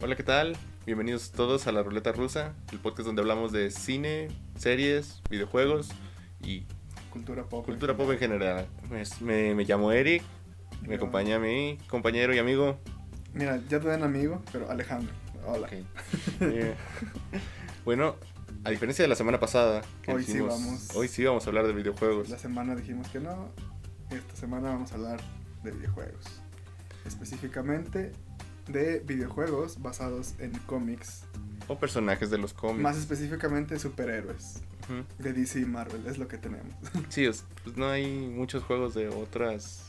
[0.00, 0.56] Hola, ¿qué tal?
[0.86, 5.90] Bienvenidos todos a La Ruleta Rusa, el podcast donde hablamos de cine, series, videojuegos
[6.42, 6.64] y
[7.10, 7.64] Cultura pop.
[7.66, 8.66] cultura pop en general.
[9.20, 10.22] Me, me llamo Eric,
[10.86, 12.78] me acompaña mi compañero y amigo.
[13.34, 15.12] Mira, ya te dan amigo, pero Alejandro.
[15.46, 15.66] Hola.
[15.66, 15.72] Ok.
[16.42, 16.74] Eh,
[17.84, 18.16] bueno,
[18.64, 21.50] a diferencia de la semana pasada, que Hoy sí dijimos- vamos- hoy sí vamos a
[21.50, 22.28] hablar de videojuegos.
[22.30, 23.50] La semana dijimos que no.
[24.10, 25.20] Esta semana vamos a hablar
[25.62, 26.24] de videojuegos.
[27.06, 28.12] Específicamente
[28.72, 31.22] de videojuegos basados en cómics.
[31.68, 32.82] O personajes de los cómics.
[32.82, 34.60] Más específicamente superhéroes.
[35.18, 36.74] De DC y Marvel, es lo que tenemos.
[37.10, 39.82] Sí, es- pues no hay muchos juegos de otras.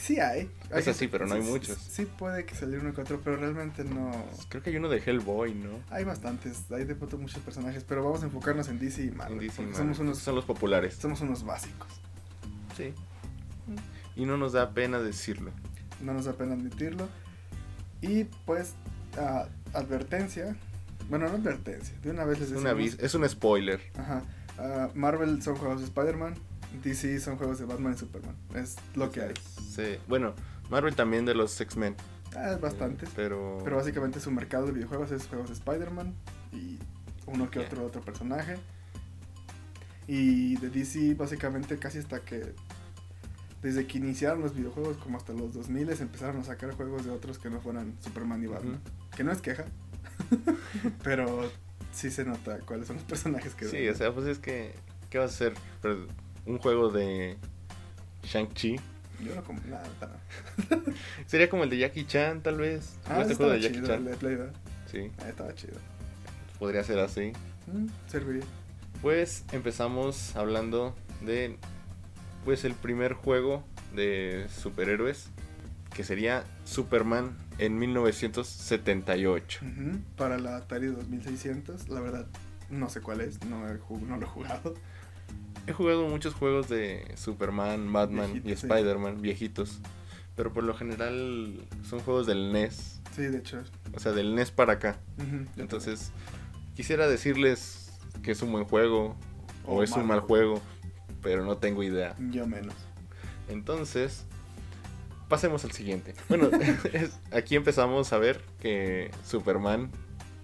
[0.00, 0.50] Sí hay.
[0.72, 1.76] O sea, Hay- sí, pero no hay muchos.
[1.78, 4.12] Sí puede que salir uno que otro, pero realmente no...
[4.48, 5.80] Creo que hay uno de Hellboy, ¿no?
[5.90, 9.34] Hay bastantes, hay de pronto muchos personajes, pero vamos a enfocarnos en DC y Marvel.
[9.34, 9.76] En DC, porque Marvel.
[9.86, 10.94] somos unos, Son los populares.
[10.94, 11.88] somos unos básicos.
[12.76, 12.94] Sí.
[14.14, 15.50] Y no nos da pena decirlo.
[16.02, 17.08] no nos da pena admitirlo.
[18.02, 18.74] Y pues,
[19.72, 20.56] advertencia,
[21.08, 23.80] bueno, no advertencia, de una vez les Es un, decimos, avis- es un spoiler.
[23.98, 24.22] Ajá,
[24.94, 26.34] Marvel son juegos de Spider-Man,
[26.82, 29.34] DC son juegos de Batman y Superman, es lo que hay.
[29.74, 29.98] Sí.
[30.08, 30.34] Bueno,
[30.70, 31.94] Marvel también de los X-Men.
[32.36, 33.58] Ah, es bastantes, Eh, Pero.
[33.64, 36.14] pero básicamente su mercado de videojuegos es juegos de Spider-Man
[36.52, 36.78] y
[37.26, 38.56] uno que otro otro personaje.
[40.08, 42.54] Y de DC básicamente casi hasta que
[43.62, 47.38] desde que iniciaron los videojuegos como hasta los 2000 empezaron a sacar juegos de otros
[47.38, 48.80] que no fueran Superman y Batman.
[49.16, 49.64] Que no es queja,
[51.02, 51.50] pero
[51.92, 54.72] sí se nota cuáles son los personajes que Sí, o sea, pues es que.
[55.10, 55.54] ¿Qué vas a hacer?
[56.44, 57.36] Un juego de.
[58.24, 58.76] Shang-Chi.
[59.24, 59.88] Yo no como nada.
[60.00, 60.20] nada.
[61.26, 62.96] Sería como el de Jackie Chan, tal vez.
[63.08, 63.98] Ah, ¿Este juego de Jackie chido, Chan?
[63.98, 64.54] el de Play, ¿verdad?
[64.90, 65.74] Sí, Ah, estaba chido.
[66.58, 67.32] podría ser así.
[67.66, 68.44] Mm, serviría.
[69.00, 71.56] Pues empezamos hablando de.
[72.46, 73.62] Pues el primer juego
[73.94, 75.28] de superhéroes.
[75.94, 79.60] Que sería Superman en 1978.
[79.64, 82.26] Ujú, Para la Atari 2600, la verdad
[82.70, 84.74] no sé cuál es, no, he no lo he jugado.
[85.66, 88.52] He jugado muchos juegos de Superman, Batman y sí.
[88.52, 89.80] Spider-Man, viejitos.
[90.36, 93.00] Pero por lo general son juegos del NES.
[93.14, 93.62] Sí, de hecho.
[93.94, 94.98] O sea, del NES para acá.
[95.56, 96.12] Entonces,
[96.76, 97.90] quisiera decirles
[98.22, 99.16] que es un buen juego
[99.64, 100.60] o O es un mal juego,
[101.26, 102.14] pero no tengo idea.
[102.30, 102.72] Yo menos.
[103.48, 104.24] Entonces,
[105.28, 106.14] pasemos al siguiente.
[106.28, 106.50] Bueno,
[106.92, 109.90] es- aquí empezamos a ver que Superman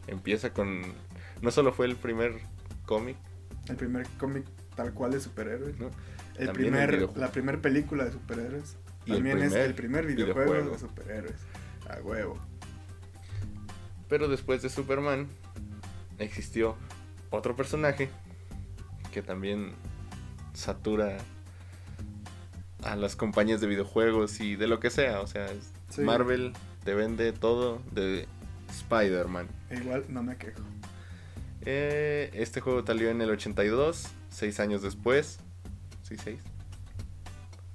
[0.08, 0.82] empieza con...
[1.40, 2.40] No solo fue el primer
[2.84, 3.16] cómic,
[3.68, 4.44] El primer cómic
[4.74, 5.78] tal cual de superhéroes.
[5.78, 5.86] ¿no?
[6.36, 8.76] El También primer, la primera película de superhéroes.
[9.06, 10.72] Y el También es el primer videojuego, videojuego.
[10.72, 11.36] de superhéroes.
[11.88, 12.36] A huevo.
[14.08, 15.28] Pero después de Superman
[16.18, 16.74] existió
[17.30, 18.08] otro personaje
[19.12, 19.74] que también
[20.54, 21.18] satura
[22.82, 25.20] a las compañías de videojuegos y de lo que sea.
[25.20, 25.48] O sea,
[25.90, 26.00] Sí.
[26.00, 26.52] Marvel
[26.84, 28.26] te vende todo de
[28.70, 29.46] Spider-Man.
[29.70, 30.62] Igual no me quejo.
[31.64, 35.38] Eh, este juego salió en el 82, seis años después.
[36.02, 36.40] ¿Sí, seis?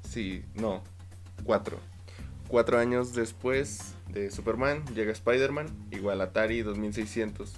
[0.09, 0.83] Sí, no,
[1.43, 1.79] cuatro.
[2.47, 7.53] Cuatro años después de Superman llega Spider-Man, igual Atari 2600.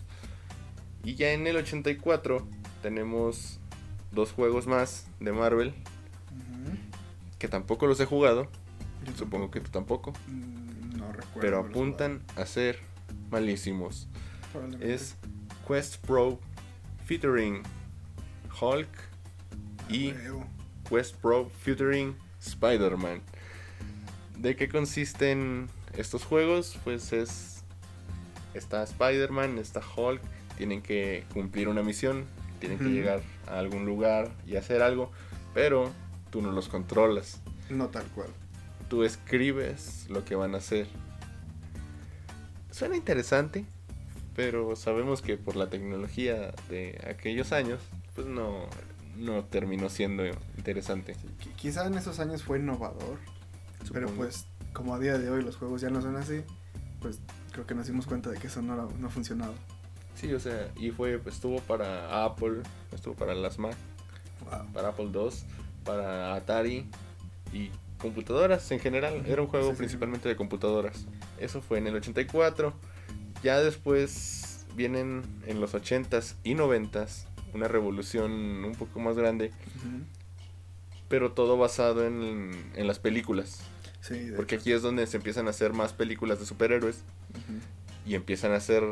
[1.04, 2.46] Y ya en el 84
[2.82, 3.59] tenemos
[4.12, 5.74] dos juegos más de Marvel
[7.40, 8.50] que tampoco los he jugado.
[9.06, 10.14] Yo Supongo que tú tampoco.
[10.28, 11.40] Mm, No recuerdo.
[11.40, 12.80] Pero apuntan a ser
[13.32, 14.08] malísimos.
[14.82, 15.16] es
[15.68, 16.40] Quest Pro
[17.06, 17.64] featuring
[18.60, 18.90] Hulk
[19.90, 20.14] A y.
[20.90, 23.22] Quest Pro featuring Spider-Man.
[24.38, 26.78] ¿De qué consisten estos juegos?
[26.84, 27.64] Pues es
[28.54, 30.22] está Spider-Man, está Hulk,
[30.58, 32.26] tienen que cumplir una misión,
[32.60, 35.12] tienen que llegar a algún lugar y hacer algo,
[35.54, 35.92] pero
[36.32, 37.42] tú no los controlas.
[37.70, 38.30] No tal cual.
[38.90, 40.88] Tú escribes lo que van a hacer.
[42.72, 43.66] Suena interesante,
[44.36, 47.80] pero sabemos que por la tecnología de aquellos años,
[48.16, 48.66] pues no,
[49.18, 50.26] no terminó siendo
[50.58, 51.16] interesante.
[51.16, 53.18] Sí, qui- quizá en esos años fue innovador.
[53.92, 54.24] Pero supongo.
[54.26, 56.42] pues, como a día de hoy los juegos ya no son así,
[57.02, 57.20] pues
[57.52, 59.54] creo que nos dimos cuenta de que eso no, no funcionaba.
[60.20, 62.62] Sí, o sea, y fue, pues, estuvo para Apple,
[62.94, 63.76] estuvo para las Mac,
[64.50, 64.72] Wow.
[64.74, 65.30] para Apple II,
[65.84, 66.86] para Atari
[67.54, 67.70] y
[68.00, 69.24] computadoras en general.
[69.28, 69.80] Era un juego Sí, sí, sí.
[69.80, 71.06] principalmente de computadoras.
[71.40, 72.74] Eso fue en el 84.
[73.44, 78.32] Ya después vienen en los 80s y 90s una revolución
[78.66, 79.52] un poco más grande,
[81.08, 83.62] pero todo basado en, en las películas.
[84.02, 84.62] Sí, Porque hecho.
[84.62, 87.04] aquí es donde se empiezan a hacer más películas de superhéroes
[88.06, 88.84] y empiezan a ser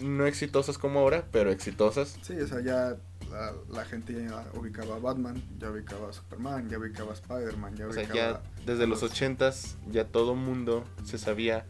[0.00, 2.18] no exitosas como ahora, pero exitosas.
[2.22, 2.96] Sí, o sea, ya
[3.30, 7.76] la, la gente ya ubicaba a Batman, ya ubicaba a Superman, ya ubicaba a Spider-Man,
[7.76, 11.66] ya O sea, ubicaba ya desde a los 80s ya todo mundo se sabía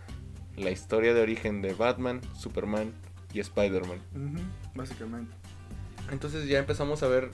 [0.57, 2.93] la historia de origen de Batman, Superman
[3.33, 4.01] y Spider-Man.
[4.75, 5.33] Básicamente.
[6.11, 7.31] Entonces ya empezamos a ver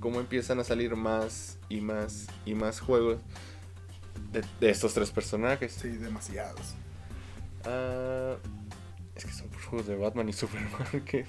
[0.00, 3.18] cómo empiezan a salir más y más y más juegos
[4.32, 5.72] de, de estos tres personajes.
[5.72, 6.74] Sí, demasiados.
[7.64, 8.36] Ah,
[9.14, 10.70] es que son juegos de Batman y Superman
[11.04, 11.26] que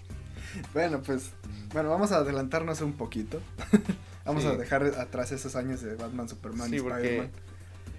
[0.73, 1.31] Bueno, pues,
[1.73, 3.41] bueno, vamos a adelantarnos un poquito.
[4.25, 4.49] vamos Sí.
[4.49, 7.31] a dejar atrás esos años de Batman, Superman Sí, y Spider-Man.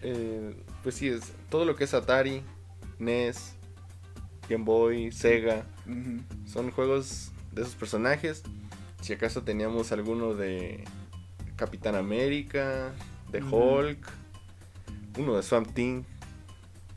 [0.03, 2.43] eh, pues sí es todo lo que es Atari,
[2.99, 3.55] NES,
[4.49, 5.65] Game Boy, Sega,
[6.47, 8.43] son juegos de esos personajes.
[9.01, 10.85] Si acaso teníamos alguno de
[11.57, 12.93] Capitán América,
[13.33, 13.43] de.
[13.43, 14.07] Hulk,
[15.19, 16.05] uno de Swamp Thing.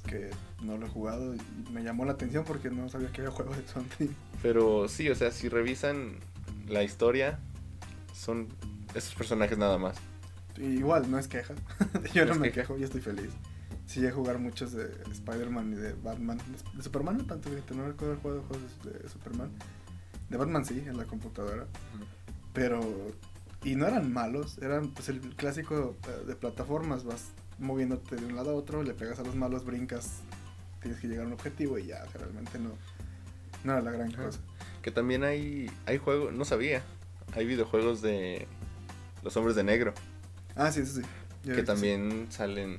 [0.07, 0.29] Que
[0.61, 1.39] no lo he jugado y
[1.71, 4.11] me llamó la atención porque no sabía que había juegos de Sonic.
[4.41, 6.15] Pero sí, o sea, si revisan
[6.67, 7.39] la historia,
[8.13, 8.47] son
[8.95, 9.97] esos personajes nada más.
[10.57, 11.53] Igual, no es queja.
[12.13, 13.29] yo No me quejo, yo estoy feliz.
[13.85, 16.39] Sí, a jugar muchos de Spider-Man y de Batman.
[16.73, 19.49] De Superman no tanto, fíjate, no recuerdo haber jugado juegos de Superman.
[20.29, 21.67] De Batman sí, en la computadora.
[22.53, 22.81] Pero.
[23.63, 27.05] Y no eran malos, eran pues el clásico eh, de plataformas.
[27.05, 30.21] Vas moviéndote de un lado a otro, le pegas a los malos, brincas,
[30.81, 32.71] tienes que llegar a un objetivo y ya, o sea, realmente no.
[33.63, 34.25] No era la gran Ajá.
[34.25, 34.39] cosa.
[34.81, 36.81] Que también hay, hay juegos, no sabía,
[37.35, 38.47] hay videojuegos de
[39.23, 39.93] los hombres de negro,
[40.55, 41.01] Ah, sí, sí.
[41.43, 41.67] Yo he que sí.
[41.67, 42.77] también salen,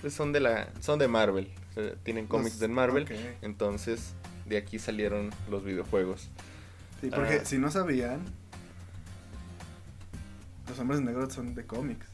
[0.00, 3.06] pues son de la, son de Marvel, o sea, tienen cómics Los- de Marvel,
[3.42, 4.14] entonces
[4.46, 6.28] de aquí salieron los videojuegos.
[7.00, 7.44] Sí, porque Ah.
[7.44, 8.20] si no sabían,
[10.68, 12.06] los hombres negros son de cómics.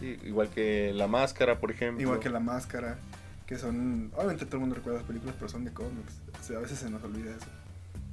[0.00, 2.00] Sí, igual que La Máscara, por ejemplo.
[2.02, 2.98] Igual que la máscara,
[3.48, 4.12] que son.
[4.14, 6.20] Obviamente todo el mundo recuerda las películas, pero son de cómics.
[6.38, 7.46] O sea, a veces se nos olvida eso.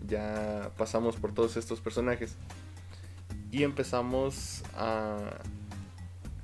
[0.07, 2.35] Ya pasamos por todos estos personajes.
[3.51, 5.17] Y empezamos a...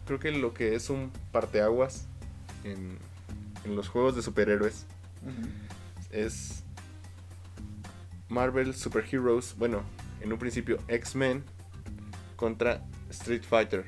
[0.06, 2.06] Creo que lo que es un parteaguas
[2.66, 2.98] en,
[3.64, 4.86] en los juegos de superhéroes
[6.12, 6.64] es
[8.28, 9.84] Marvel Super Heroes, bueno,
[10.20, 11.44] en un principio X-Men
[12.36, 13.86] contra Street Fighter.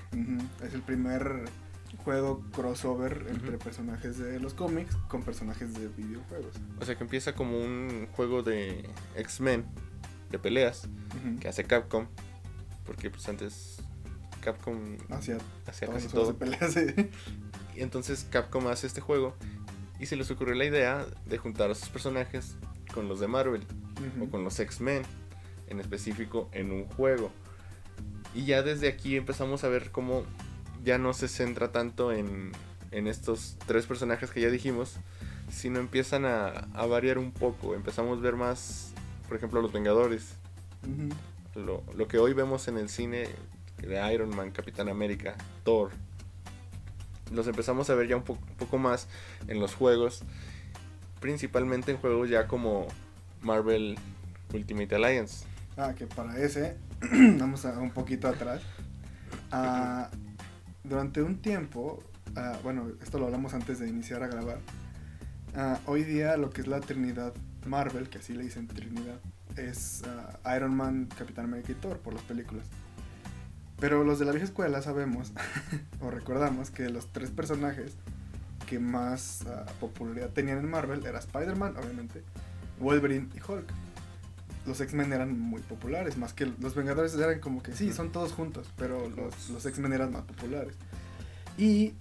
[0.66, 1.46] Es el primer
[2.04, 6.56] juego crossover entre personajes de los cómics con personajes de videojuegos.
[6.80, 9.66] O sea que empieza como un juego de X-Men,
[10.30, 10.88] de peleas,
[11.40, 12.08] que hace Capcom,
[12.86, 13.78] porque pues antes
[14.42, 16.34] Capcom hacía casi todo.
[16.34, 16.74] de peleas.
[16.74, 16.86] sí.
[17.76, 19.36] Y entonces Capcom hace este juego
[20.00, 22.56] y se les ocurrió la idea de juntar a sus personajes
[22.94, 23.64] con los de Marvel
[24.22, 25.04] o con los X-Men,
[25.68, 27.32] en específico en un juego.
[28.36, 30.24] Y ya desde aquí empezamos a ver cómo
[30.84, 32.52] ya no se centra tanto en,
[32.92, 34.98] en estos tres personajes que ya dijimos,
[35.52, 37.76] sino empiezan a, a variar un poco.
[37.76, 38.92] Empezamos a ver más,
[39.28, 40.36] por ejemplo, los Vengadores.
[41.56, 43.28] Lo, lo que hoy vemos en el cine
[43.78, 45.92] de Iron Man, Capitán América, Thor.
[47.32, 49.08] Los empezamos a ver ya un, po- un poco más
[49.48, 50.24] en los juegos.
[51.20, 52.88] Principalmente en juegos ya como
[53.42, 53.98] Marvel
[54.54, 55.46] Ultimate Alliance.
[55.78, 56.76] Ah, que para ese,
[57.40, 58.62] vamos a un poquito atrás.
[59.52, 60.10] Ah,
[60.84, 62.04] durante un tiempo,
[62.36, 64.60] ah, bueno, esto lo hablamos antes de iniciar a grabar.
[65.56, 67.34] ah, hoy día lo que es la Trinidad
[67.66, 69.20] Marvel, que así le dicen Trinidad,
[69.56, 72.66] es ah, Iron Man, Capitán América y Thor por las películas.
[73.80, 75.34] Pero los de la vieja escuela sabemos,
[76.02, 77.96] o recordamos, que los tres personajes
[78.68, 79.44] que más
[79.80, 82.24] popularidad tenían en Marvel era Spider-Man, obviamente,
[82.80, 83.83] Wolverine y Hulk
[84.66, 88.32] los X-Men eran muy populares, más que los Vengadores eran como que sí, son todos
[88.32, 90.76] juntos, pero los, los X-Men eran más populares.
[91.58, 91.94] Y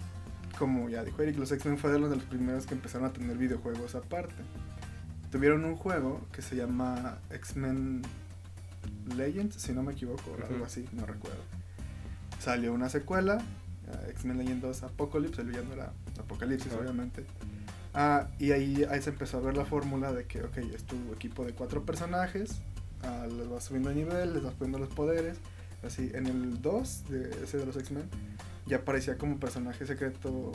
[0.57, 3.95] como ya dijo Eric, los X-Men fueron de los primeros que empezaron a tener videojuegos
[3.95, 4.35] aparte.
[5.31, 8.03] Tuvieron un juego que se llama X-Men
[9.15, 11.41] Legends, si no me equivoco, o algo así, no recuerdo.
[12.39, 13.37] Salió una secuela,
[13.87, 17.25] uh, X-Men Legend 2 Apocalypse, el villano era Apocalipsis, obviamente.
[17.93, 20.95] Ah, y ahí, ahí se empezó a ver la fórmula de que, ok, es tu
[21.13, 22.61] equipo de cuatro personajes,
[23.03, 25.37] ah, les vas subiendo de nivel, les vas poniendo los poderes.
[25.83, 28.09] Así, en el 2, de ese de los X-Men,
[28.65, 30.53] ya aparecía como personaje secreto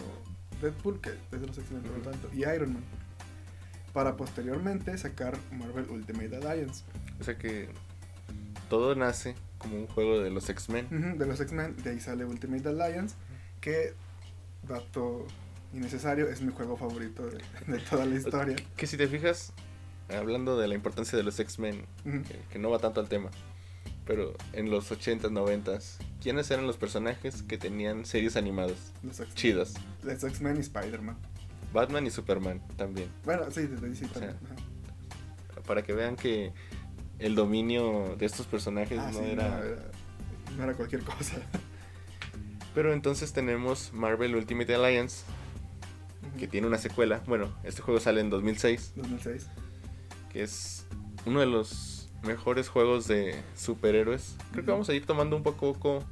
[0.62, 2.84] Deadpool, que es de los X-Men, por lo tanto, y Iron Man.
[3.92, 6.84] Para posteriormente sacar Marvel Ultimate Alliance.
[7.20, 7.68] O sea que
[8.70, 10.86] todo nace como un juego de los X-Men.
[10.86, 13.14] Ujú, de los X-Men, de ahí sale Ultimate Alliance,
[13.60, 13.94] que,
[14.66, 15.26] dato
[15.72, 18.56] innecesario, es mi juego favorito de, de toda la historia.
[18.76, 19.52] Que si te fijas,
[20.08, 23.30] hablando de la importancia de los X-Men, que, que no va tanto al tema,
[24.06, 29.74] pero en los 80s, 90s, ¿quiénes eran los personajes que tenían series animadas Los chidas?
[30.02, 31.16] Los X-Men y Spider-Man.
[31.72, 33.10] Batman y Superman también.
[33.24, 34.36] Bueno, sí, desde O sea, también.
[35.66, 36.52] Para que vean que
[37.18, 39.48] el dominio de estos personajes Ah, no sí, era...
[39.50, 39.90] no, era-
[40.56, 41.36] no era cualquier cosa.
[42.74, 45.24] Pero entonces tenemos Marvel Ultimate Alliance,
[46.38, 47.22] que tiene una secuela.
[47.26, 49.46] Bueno, este juego sale en 2006, 2006.
[50.32, 50.86] que es
[51.26, 54.36] uno de los mejores juegos de superhéroes.
[54.52, 56.04] Creo que vamos a ir tomando un poco a poco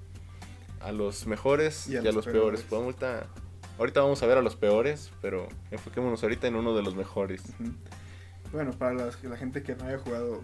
[0.80, 2.62] a los mejores y a, los peores.
[2.62, 3.26] Podemos ahorita,
[3.78, 7.42] ahorita vamos a ver a los peores, pero enfoquémonos ahorita en uno de los mejores.
[8.52, 10.42] Bueno, para las- la gente que no haya jugado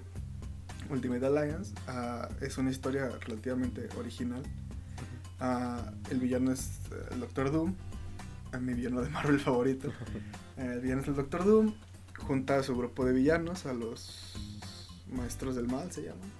[0.90, 4.42] Ultimate Alliance, ah, es una historia relativamente original.
[5.38, 7.74] Ah, el villano es eh, el Doctor Doom,
[8.52, 9.92] eh, mi villano de Marvel favorito.
[10.58, 11.72] Eh, el villano es el Doctor Doom,
[12.18, 14.34] junta a su grupo de villanos, a los
[15.10, 16.30] Maestros del Mal se llaman.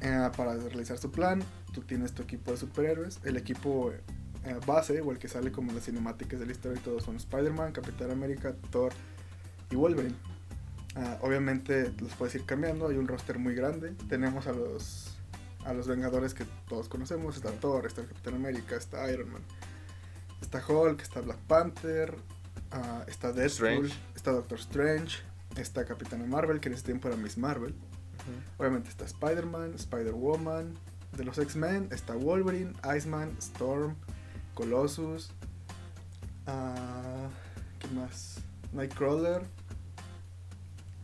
[0.00, 1.42] Eh, para realizar su plan,
[1.74, 3.18] tú tienes tu equipo de superhéroes.
[3.24, 4.00] El equipo eh,
[4.64, 7.16] base, o el que sale como en las cinemáticas de la historia, y todos son
[7.16, 8.92] Spider-Man, Capitán América, Thor
[9.72, 10.14] y Wolverine.
[11.22, 13.94] Obviamente los puedes ir cambiando, hay un roster muy grande.
[14.08, 15.12] Tenemos a los
[15.64, 19.42] a los Vengadores que todos conocemos, está Thor, está el Capitán América, está Iron Man,
[20.42, 22.16] está Hulk, está Black Panther,
[22.70, 23.94] ah, está Deadpool, Strange.
[24.14, 25.18] está Doctor Strange,
[25.56, 27.74] está Capitana Marvel, que en ese tiempo era Miss Marvel.
[28.58, 30.74] Obviamente está Spider-Man, Spider-Woman.
[31.16, 33.96] De los X-Men está Wolverine, Iceman, Storm,
[34.54, 35.30] Colossus.
[36.46, 37.28] ah,
[37.78, 38.38] ¿Qué más?
[38.72, 39.42] Nightcrawler.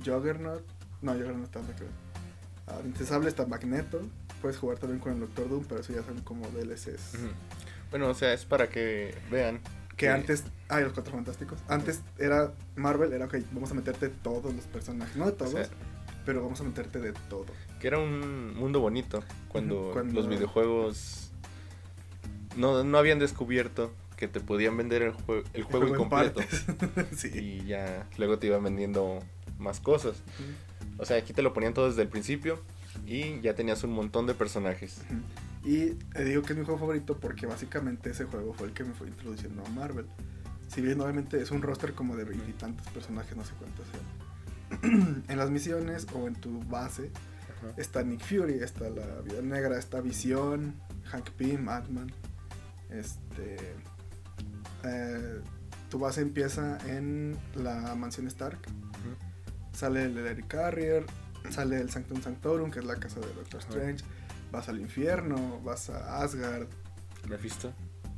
[0.05, 0.65] Juggernaut.
[1.03, 4.01] No, Juggernaut está de Sable está Magneto.
[4.41, 7.15] Puedes jugar también con el Doctor Doom, pero eso ya son como DLCs.
[7.91, 9.61] Bueno, o sea, es para que vean
[9.97, 10.45] Que antes.
[10.69, 11.59] Ah, y los Cuatro Fantásticos.
[11.69, 15.17] Antes era Marvel, era ok, vamos a meterte todos los personajes.
[15.17, 15.69] No de todos, sea,
[16.27, 17.47] pero vamos a meterte de todo.
[17.81, 21.31] que era un mundo bonito cuando, los videojuegos
[22.57, 26.41] no, no habían descubierto que te podían vender el, jue- el juego en incompleto
[27.17, 27.31] sí.
[27.33, 29.21] y ya luego te iban vendiendo
[29.59, 30.23] más cosas.
[30.99, 32.61] O sea, aquí te lo ponían todo desde el principio
[33.07, 35.01] y ya tenías un montón de personajes.
[35.65, 38.85] Y eh, digo que es mi juego favorito porque básicamente ese juego fue el que
[38.85, 40.07] me fue introduciendo a Marvel.
[40.69, 45.25] Si bien obviamente es un roster como de veintitantos personajes, no sé cuántos sean.
[45.29, 47.11] en las misiones o en tu base
[47.77, 50.75] está Nick Fury, está la Vida Negra, está Visión,
[51.05, 52.13] Hank Pym, Madman.
[52.91, 53.57] Este.
[54.85, 55.41] eh,
[55.91, 58.59] tu base empieza en la mansión Stark.
[59.73, 61.07] Sale el Eric Carrier,
[61.51, 63.95] sale el Sanctum Sanctorum, que es la casa de Doctor Ajá.
[64.51, 66.67] Vas al infierno, vas a Asgard,
[67.29, 67.73] Mephisto.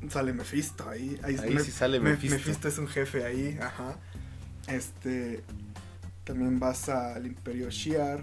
[0.08, 1.18] sale Mephisto ahí.
[1.22, 2.36] Ahí, Ahí sí sale Me- Mephisto.
[2.36, 3.96] Mephisto es un jefe ahí, ajá.
[4.68, 5.42] Este.
[6.24, 8.22] También vas al Imperio Shiar,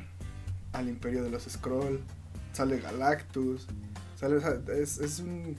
[0.72, 2.00] al Imperio de los Skrull,
[2.54, 3.68] sale Galactus.
[4.18, 4.38] Sale,
[4.82, 5.58] es, es un.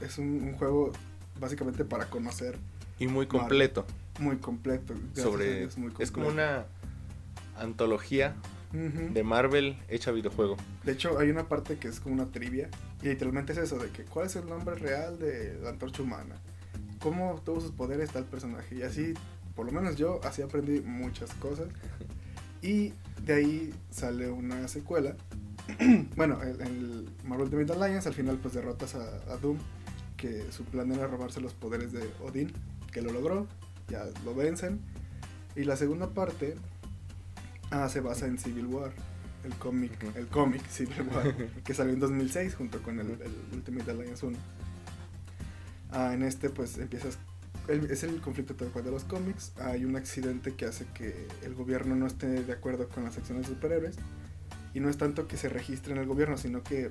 [0.00, 0.92] Es un, un juego
[1.40, 2.58] básicamente para conocer
[2.98, 3.86] Y muy completo.
[4.18, 4.94] muy completo.
[5.14, 6.30] sobre muy Es como completo.
[6.32, 6.64] una
[7.56, 8.34] antología
[8.74, 10.56] De Marvel hecha videojuego.
[10.82, 12.68] De hecho, hay una parte que es como una trivia.
[13.02, 16.34] Y literalmente es eso, de que cuál es el nombre real de la antorcha humana.
[16.98, 18.74] Cómo obtuvo sus poderes tal personaje.
[18.74, 19.14] Y así,
[19.54, 21.68] por lo menos yo, así aprendí muchas cosas.
[22.62, 22.92] Y
[23.24, 25.16] de ahí sale una secuela.
[26.16, 29.58] bueno, el, el Marvel Ultimate Alliance al final pues derrotas a, a Doom.
[30.16, 32.52] Que su plan era robarse los poderes de Odín.
[32.90, 33.46] Que lo logró.
[33.88, 34.80] Ya lo vencen.
[35.54, 36.56] Y la segunda parte
[37.70, 38.92] ah, se basa en Civil War.
[39.44, 43.90] El cómic, el cómic Civil War, que salió en 2006 junto con el, el Ultimate
[43.90, 44.38] Alliance 1.
[45.90, 47.18] Ah, en este pues empiezas,
[47.68, 51.28] el- es el conflicto tal cual de los cómics, hay un accidente que hace que
[51.42, 53.96] el gobierno no esté de acuerdo con las acciones de superhéroes
[54.72, 56.90] y no es tanto que se registre en el gobierno, sino que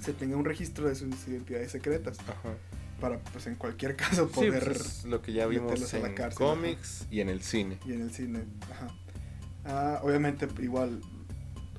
[0.00, 2.54] se tenga un registro de sus identidades secretas Ajá.
[3.00, 5.98] para pues en cualquier caso Sí, poder pues, es lo que ya vimos meterlos a
[5.98, 7.78] la en cárcel, cómics y en el cine.
[7.86, 8.44] y en el cine.
[8.72, 8.88] Ajá.
[9.66, 11.00] Ah, obviamente, igual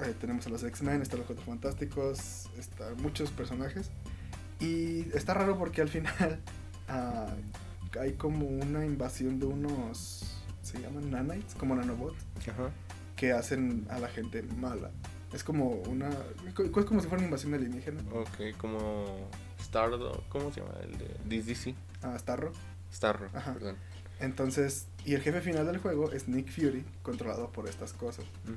[0.01, 3.89] eh, tenemos a los X-Men, están los Cuatro Fantásticos, están muchos personajes.
[4.60, 6.39] Y está raro porque al final
[6.89, 7.27] ah,
[8.00, 10.24] hay como una invasión de unos.
[10.62, 12.17] Se llaman nanites, como nanobots,
[12.50, 12.72] Ajá.
[13.15, 14.91] que hacen a la gente mala.
[15.34, 16.10] Es como una.
[16.46, 18.01] Es como si fuera una invasión alienígena.
[18.12, 19.29] Ok, como
[19.62, 20.74] Stardo, ¿cómo se llama?
[20.82, 20.98] El
[21.29, 21.74] de DC.
[22.01, 22.51] a Starro.
[22.91, 23.53] Starro, Ajá.
[23.53, 23.75] perdón.
[24.19, 28.25] Entonces, y el jefe final del juego es Nick Fury, controlado por estas cosas.
[28.45, 28.53] Mm.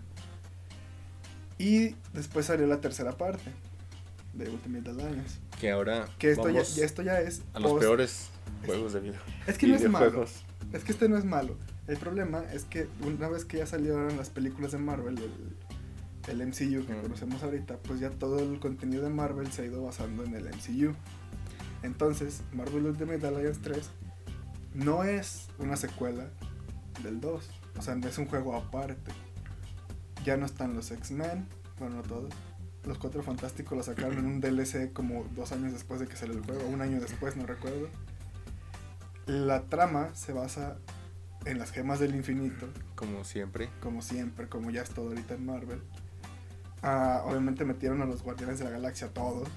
[1.62, 3.50] Y después salió la tercera parte
[4.32, 5.38] de Ultimate Alliance.
[5.60, 7.42] Que ahora Que esto, ya, vamos ya- esto ya es.
[7.52, 8.28] a los post- peores
[8.64, 9.20] juegos de video.
[9.46, 10.24] Es que no es malo.
[10.72, 11.56] Es que este no es malo.
[11.86, 15.56] El problema es que una vez que ya salieron las películas de Marvel, el,
[16.32, 17.02] el MCU que Mm.
[17.02, 20.46] conocemos ahorita, pues ya todo el contenido de Marvel se ha ido basando en el
[20.48, 20.94] MCU.
[21.82, 23.90] Entonces, Marvel Ultimate Alliance 3
[24.74, 26.28] no es una secuela
[27.02, 27.50] del 2.
[27.78, 29.12] O sea, es un juego aparte.
[30.24, 31.48] Ya no están los X-Men,
[31.78, 32.32] bueno, no todos.
[32.84, 36.34] Los Cuatro Fantásticos lo sacaron en un DLC como dos años después de que salió
[36.34, 37.88] el juego, un año después, no recuerdo.
[39.26, 40.76] La trama se basa
[41.44, 43.70] en las gemas del infinito, Como siempre.
[43.80, 45.82] como siempre, como ya es todo ahorita en Marvel.
[46.82, 49.48] Ah, obviamente metieron a los Guardianes de la Galaxia todos.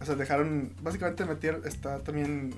[0.00, 0.74] O sea, dejaron.
[0.82, 1.66] Básicamente metieron.
[1.66, 2.54] Está también.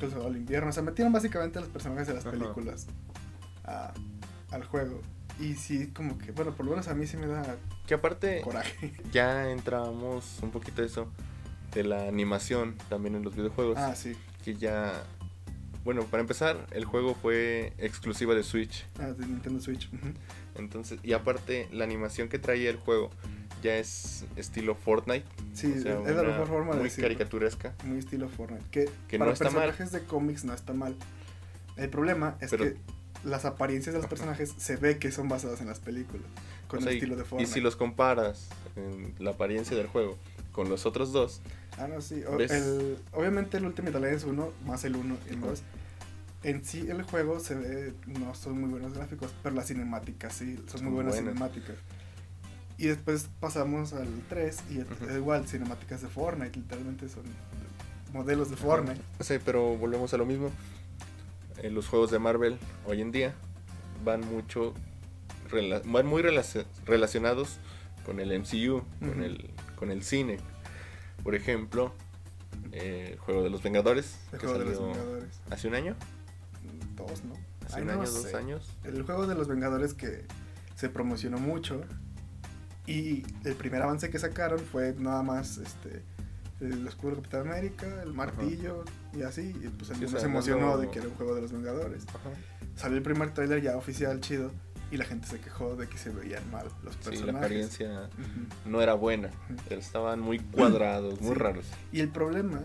[0.00, 0.70] Que el Soldado del invierno.
[0.70, 2.36] O sea, metieron básicamente a los personajes de las Ajá.
[2.36, 2.86] películas
[3.64, 3.92] a-
[4.50, 5.00] al juego.
[5.38, 6.32] Y sí, como que.
[6.32, 8.92] Bueno, por lo menos a mí sí me da Que aparte coraje.
[9.12, 11.08] ya entramos un poquito de eso.
[11.72, 13.78] De la animación también en los videojuegos.
[13.78, 14.16] Ah, sí.
[14.44, 15.04] Que ya...
[15.84, 18.84] Bueno, para empezar, el juego fue exclusiva de Switch.
[18.98, 19.88] Ah, de Nintendo Switch.
[20.56, 23.10] Entonces, y aparte, la animación que traía el juego
[23.62, 25.24] ya es estilo Fortnite.
[25.54, 27.08] Sí, o sea, es la mejor forma de Muy decirlo.
[27.08, 27.74] caricaturesca.
[27.84, 28.64] Muy estilo Fortnite.
[28.70, 29.54] Que, Que para no está mal.
[29.66, 30.96] personajes de cómics no está mal.
[31.76, 32.76] El problema es Pero- que
[33.24, 36.26] las apariencias de los personajes se ve que son basadas en las películas.
[36.68, 37.52] Con O sea, el y- estilo de y Fortnite.
[37.52, 40.16] si los comparas en la apariencia del juego
[40.52, 41.40] con los otros dos,
[41.78, 42.22] Ah, no, sí.
[42.24, 45.46] O- el- obviamente el Ultimate Alliance 1, más el 1 y el Ajá.
[45.46, 45.62] 2.
[46.42, 50.56] En sí el juego se ve, no son muy buenos gráficos, pero las cinemáticas sí,
[50.66, 51.32] son, Son muy buenas, buenas.
[51.34, 51.76] cinemáticas.
[52.80, 55.04] Y después pasamos al 3 y es Ujú.
[55.10, 57.24] es igual, cinemáticas de Fortnite, literalmente son
[58.14, 59.00] modelos de Fortnite.
[59.20, 60.50] Sea, pero volvemos a lo mismo.
[61.58, 63.34] Eh, los juegos de Marvel hoy en día
[64.04, 64.72] van mucho
[65.84, 67.58] van muy relaci- relacionados
[68.06, 70.38] con el MCU, con el con el cine.
[71.22, 71.92] Por ejemplo,
[72.72, 75.40] eh, el juego de los Vengadores El que juego de los Vengadores.
[75.50, 75.96] hace un año,
[76.96, 77.34] Dos, ¿no?
[77.66, 78.22] hace Ay, un no año, sé.
[78.22, 78.70] dos años.
[78.84, 80.24] El juego de los Vengadores que
[80.76, 81.82] se promocionó mucho.
[82.86, 86.02] Y el primer avance que sacaron fue nada más este
[86.60, 88.84] el escudo de Capitán América, el martillo
[89.14, 89.54] y así.
[89.62, 92.04] Y pues el Sí, mundo se emocionó de que era un juego de los Vengadores.
[92.08, 92.30] Ajá.
[92.76, 94.50] Salió el primer tráiler ya oficial chido
[94.90, 97.32] y la gente se quejó de que se veían mal los Sí, personajes.
[97.32, 98.10] la apariencia
[98.66, 99.30] no era buena,
[99.70, 101.38] estaban muy cuadrados, muy Sí.
[101.38, 101.64] raros.
[101.92, 102.60] Y el problema,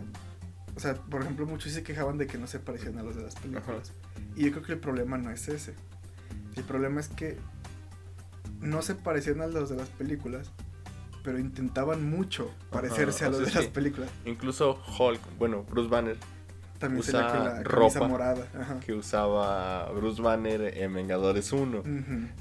[0.75, 3.21] o sea, por ejemplo, muchos se quejaban de que no se parecían a los de
[3.23, 3.93] las películas.
[4.35, 5.73] Y yo creo que el problema no es ese.
[6.57, 7.37] El problema es que
[8.65, 10.51] no se parecían a los de las películas,
[11.23, 14.09] pero intentaban mucho parecerse Ajá, a los de las películas.
[14.25, 16.17] Incluso Hulk, bueno, Bruce Banner
[16.77, 18.07] También Usa la camisa ropa.
[18.07, 18.47] morada.
[18.59, 18.79] Ajá.
[18.81, 21.79] que usaba Bruce Banner en Vengadores 1.
[21.79, 21.87] Ujú.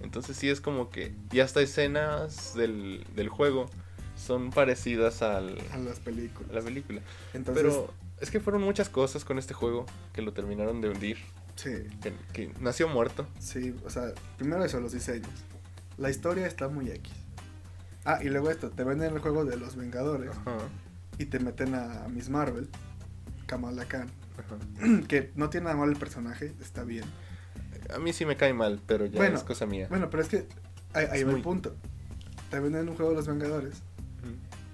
[0.03, 1.15] Entonces sí es como que.
[1.33, 3.71] Y hasta escenas del, del juego
[4.17, 6.53] son parecidas al, A las a películas.
[6.53, 7.01] la película.
[7.33, 11.19] Entonces, Pero es que fueron muchas cosas con este juego que lo terminaron de hundir.
[11.57, 11.71] sí,
[12.03, 13.27] Que, que nació muerto.
[13.39, 15.31] sí, o sea, primero eso, los diseños.
[15.97, 17.13] La historia está muy X.
[18.05, 20.59] Ah, y luego esto, te venden el juego de los Vengadores Ajá,
[21.19, 22.69] y te meten a Miss Marvel,
[23.47, 25.01] Kamala Khan, ajá.
[25.09, 27.05] que no tiene nada mal el personaje, está bien.
[27.95, 29.87] A mí sí me cae mal, pero ya Bueno, es cosa mía.
[29.89, 30.47] Bueno, pero es que
[30.93, 31.75] ahí, ahí Es va muy- el punto.
[32.51, 33.83] Te venden un juego de los Vengadores,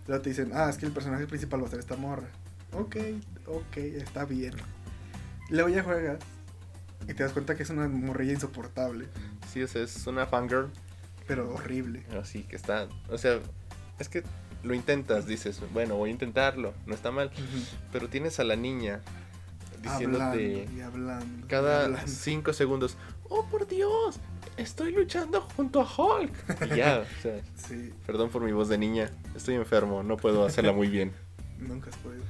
[0.08, 2.26] luego te dicen, ah, es que el personaje principal va a ser esta morra.
[2.72, 2.96] Ok,
[3.46, 4.54] ok, está bien.
[5.50, 6.18] Luego ya juegas
[7.08, 9.06] y te das cuenta que es una morrilla insoportable,
[9.52, 10.70] Sí, o sea, es una fangirl.
[11.30, 12.02] Pero horrible.
[12.20, 12.88] Así que está.
[13.08, 13.38] O sea,
[14.00, 14.24] es que
[14.64, 17.30] lo intentas, dices, bueno, voy a intentarlo, no está mal.
[17.92, 19.00] Pero tienes a la niña
[19.80, 20.40] diciéndote Hablando
[20.76, 21.46] y hablando.
[21.46, 22.10] y cada hablando.
[22.10, 22.96] cinco segundos,
[23.28, 24.18] oh por Dios,
[24.56, 26.32] estoy luchando junto a Hulk.
[26.72, 30.44] Y ya, o sea, Sí, perdón por mi voz de niña, estoy enfermo, no puedo
[30.44, 31.12] hacerla muy bien.
[31.60, 32.24] nunca has podido.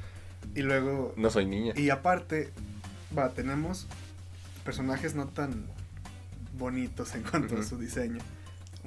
[0.54, 1.72] Y luego, No soy niña.
[1.74, 2.50] y aparte,
[3.16, 3.86] va, tenemos
[4.62, 5.64] personajes no tan
[6.58, 8.18] bonitos en cuanto a su diseño.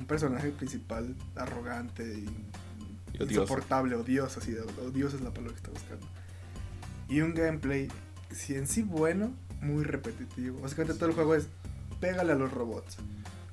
[0.04, 2.26] Un personaje principal arrogante y
[3.14, 3.42] Y odioso.
[3.44, 4.54] insoportable, odioso, así,
[4.86, 6.06] odioso es la palabra que está buscando.
[7.08, 7.88] Y un gameplay,
[8.30, 10.60] si en sí bueno, muy repetitivo.
[10.60, 11.48] Básicamente todo el juego es
[12.02, 12.98] pégale a los robots.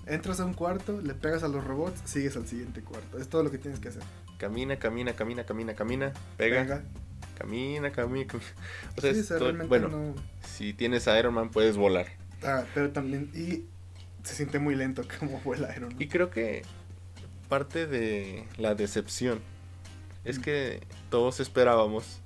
[0.06, 3.18] Entras a un cuarto, le pegas a los robots, sigues al siguiente cuarto.
[3.18, 4.02] Es todo lo que tienes que hacer.
[4.38, 6.82] Camina, camina, camina, camina, camina, pega, Pega.
[7.38, 8.50] camina, camina, camina.
[8.96, 10.14] O sea, Sí, es o sea, todo- realmente bueno, no-
[10.48, 12.06] si tienes a Iron Man puedes volar.
[12.42, 13.30] Ah, pero también.
[13.34, 13.66] Y
[14.22, 15.94] se siente muy lento como vuela Man.
[15.98, 16.62] Y creo que
[17.48, 19.40] parte de la decepción
[20.24, 20.80] es que
[21.10, 22.20] todos esperábamos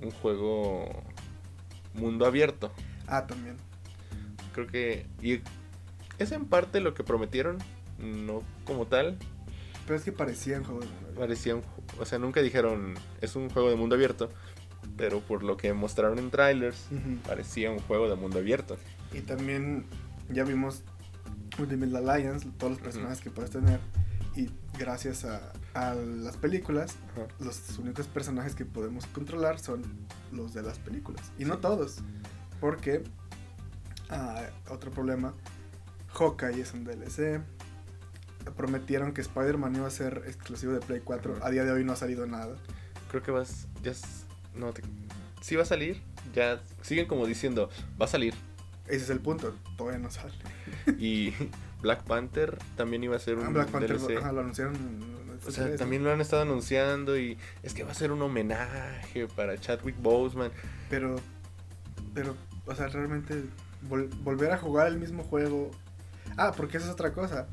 [0.00, 1.02] un juego
[1.94, 2.72] mundo abierto.
[3.06, 3.56] Ah, también.
[4.52, 5.40] Creo que y
[6.18, 7.58] es en parte lo que prometieron,
[7.98, 9.18] no como tal,
[9.86, 11.20] Pero es que parecía un juego de mundo abierto.
[11.20, 11.62] parecía un,
[11.98, 14.30] o sea, nunca dijeron es un juego de mundo abierto,
[14.96, 16.86] pero por lo que mostraron en trailers
[17.26, 18.76] parecía un juego de mundo abierto.
[19.12, 19.86] Y también
[20.28, 20.82] ya vimos
[21.58, 23.80] Ultimate Alliance, todos los personajes que puedes tener.
[24.36, 27.26] Y gracias a, a las películas, Ajá.
[27.38, 29.82] los únicos personajes que podemos controlar son
[30.32, 31.30] los de las películas.
[31.38, 31.60] Y no Sí.
[31.60, 31.98] todos.
[32.60, 33.04] Porque,
[34.10, 35.34] ah, otro problema,
[36.14, 37.40] Hawkeye es un DLC.
[38.56, 41.36] Prometieron que Spider-Man iba a ser exclusivo de Play 4.
[41.36, 41.46] Ajá.
[41.46, 42.56] A día de hoy no ha salido nada.
[43.10, 43.92] Creo que vas ya
[44.54, 44.82] no te-
[45.40, 46.02] sí va a salir.
[46.34, 48.34] Ya siguen como diciendo, va a salir.
[48.86, 50.32] Ese es el punto, todavía no sale.
[50.98, 51.32] Y
[51.82, 54.18] Black Panther también iba a ser un Ah, Black Panther DLC.
[54.18, 54.74] ajá, lo anunciaron.
[55.46, 59.26] O sea, también lo han estado anunciando y es que va a ser un homenaje
[59.28, 60.50] para Chadwick Boseman.
[60.88, 61.16] Pero,
[62.14, 62.34] pero,
[62.66, 63.42] o sea, realmente
[63.88, 65.70] vol- volver a jugar el mismo juego.
[66.38, 67.46] Ah, porque esa es otra cosa.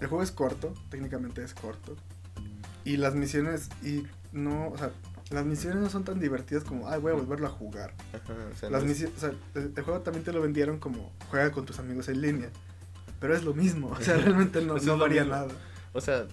[0.00, 1.96] El juego es corto, técnicamente es corto.
[2.84, 4.90] Y las misiones, y no, o sea,
[5.30, 7.94] las misiones no son tan divertidas como, ay, voy a volverlo a jugar.
[8.12, 10.40] Ajá, o sea, Las no es- misiones, o sea, el, el juego también te lo
[10.40, 12.50] vendieron como, juega con tus amigos en línea.
[13.20, 15.36] Pero es lo mismo, o sea, realmente no, varía mismo.
[15.36, 15.48] nada.
[15.92, 16.26] O sea,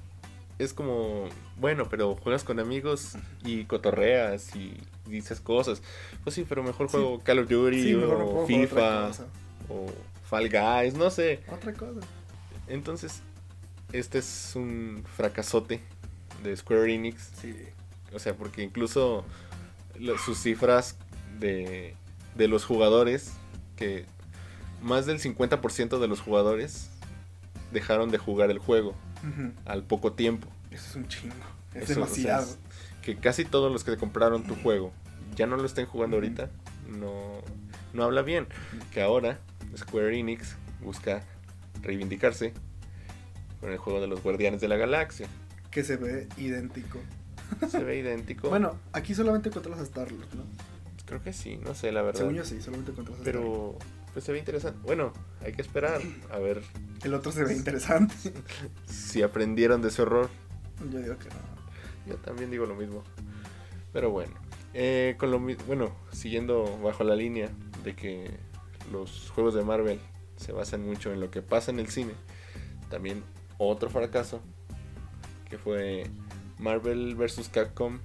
[0.59, 1.27] es como,
[1.57, 4.77] bueno, pero juegas con amigos y cotorreas y
[5.07, 5.81] dices cosas.
[6.23, 6.97] Pues sí, pero mejor Sí.
[6.97, 9.11] juego Call of Duty Sí, o FIFA
[9.69, 9.87] o
[10.25, 11.41] Fall Guys, no sé.
[11.51, 12.01] Otra cosa.
[12.67, 13.21] Entonces,
[13.91, 15.79] este es un fracasote
[16.43, 17.31] de Square Enix.
[17.41, 17.55] Sí.
[18.13, 19.25] O sea, porque incluso
[20.25, 20.97] sus cifras
[21.39, 21.95] de,
[22.35, 23.33] de los jugadores,
[23.75, 24.05] que
[24.81, 26.89] más del 50% de los jugadores
[27.71, 28.93] dejaron de jugar el juego
[29.65, 30.47] al poco tiempo.
[30.71, 31.35] Eso es un chingo.
[31.73, 32.43] Es Eso, o sea, demasiado.
[32.43, 32.59] es-
[33.01, 34.93] que casi todos los que compraron tu juego
[35.35, 36.49] ya no lo estén jugando ahorita,
[36.87, 37.39] no,
[37.93, 38.47] no habla bien.
[38.93, 39.39] Que ahora
[39.77, 41.23] Square Enix busca
[41.81, 42.53] reivindicarse
[43.59, 45.27] con el juego de los Guardianes de la Galaxia.
[45.71, 46.99] que se ve idéntico.
[47.69, 48.49] Se ve idéntico.
[48.49, 50.43] Bueno, aquí solamente controlas a Star-Lord, ¿no?
[51.05, 52.21] creo que sí, no sé la verdad.
[52.21, 53.45] Según yo sí, solamente controlas a Star-Lord.
[53.75, 53.77] Pero
[54.13, 54.79] pues se ve interesante.
[54.83, 55.11] Bueno,
[55.43, 56.61] hay que esperar a ver
[57.03, 58.15] El otro se ve interesante.
[58.87, 60.29] si aprendieron de ese error.
[60.91, 61.35] yo digo que no.
[62.07, 63.03] Yo también digo lo mismo.
[63.91, 64.33] Pero bueno,
[64.73, 67.49] eh, con lo mi- bueno, siguiendo bajo la línea
[67.83, 68.31] de que
[68.91, 69.99] los juegos de Marvel
[70.37, 72.13] se basan mucho en lo que pasa en el cine.
[72.89, 73.23] También
[73.57, 74.41] otro fracaso
[75.49, 76.09] que fue
[76.59, 77.49] Marvel vs.
[77.49, 77.99] Capcom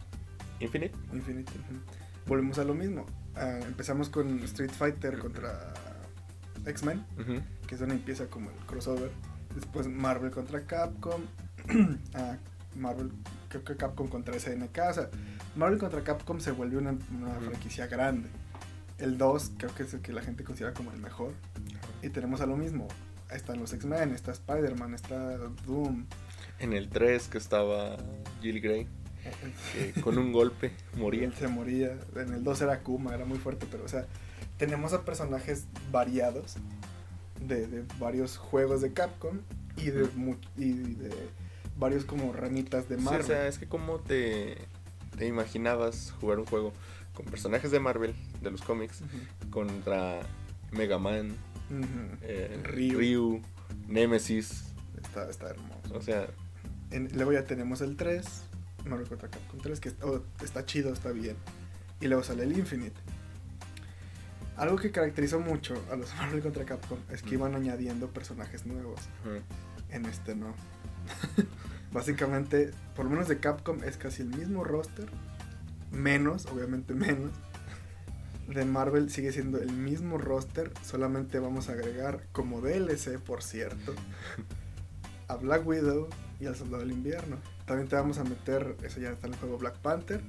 [0.61, 0.95] Infinite.
[1.13, 1.53] Infinity.
[1.53, 1.81] ujú.
[2.27, 3.07] Volvemos a lo mismo.
[3.35, 5.73] Ah, empezamos con Street Fighter contra
[6.67, 7.05] X-Men,
[7.67, 9.11] que es donde empieza como el crossover.
[9.55, 11.23] Después Marvel contra Capcom.
[12.15, 12.37] Ah,
[12.77, 13.11] Marvel,
[13.49, 14.79] creo que Capcom contra SNK.
[14.91, 15.11] O sea,
[15.57, 16.95] Marvel contra Capcom se vuelve una,
[17.41, 18.29] franquicia grande.
[18.99, 21.33] El 2 creo que es el que la gente considera como el mejor.
[22.03, 22.89] Y tenemos a lo mismo.
[23.31, 26.07] Están los X-Men, está Spider-Man, está Doom.
[26.61, 27.97] En el 3 que estaba
[28.43, 28.87] Jill Grey,
[29.95, 31.25] que con un golpe moría.
[31.25, 31.97] Él se moría.
[32.17, 34.07] En el 2 era Kuma, era muy fuerte, pero o sea,
[34.57, 36.57] tenemos a personajes variados
[37.41, 39.39] de, de varios juegos de Capcom
[39.77, 40.09] y de,
[40.57, 41.11] y de
[41.79, 43.21] varios como ramitas de Sí, Marvel.
[43.23, 44.59] o sea, es que como te,
[45.17, 46.73] te imaginabas jugar un juego
[47.15, 49.01] con personajes de Marvel, de los cómics,
[49.51, 50.21] contra
[50.73, 51.37] Mega Man,
[52.23, 52.99] eh, Ryu.
[52.99, 53.43] Ryu,
[53.87, 54.65] Nemesis,
[55.05, 55.95] Está, está hermoso.
[55.95, 56.27] o sea,
[56.91, 58.25] En- luego ya tenemos el 3,
[58.87, 61.37] Marvel contra Capcom 3, que oh, está chido, está bien.
[62.01, 62.97] Y luego sale el Infinite.
[64.57, 69.01] Algo que caracterizó mucho a los Marvel contra Capcom es que iban añadiendo personajes nuevos.
[69.91, 70.55] En este no.
[71.93, 75.09] Básicamente, por lo menos de Capcom es casi el mismo roster.
[75.91, 77.31] Menos, obviamente menos.
[78.47, 80.73] De Marvel sigue siendo el mismo roster.
[80.85, 83.95] Solamente vamos a agregar como DLC, por cierto,
[85.29, 86.09] a Black Widow
[86.41, 87.37] y al Soldado del Invierno.
[87.67, 90.21] También te vamos a meter, eso ya está en el juego Black Panther.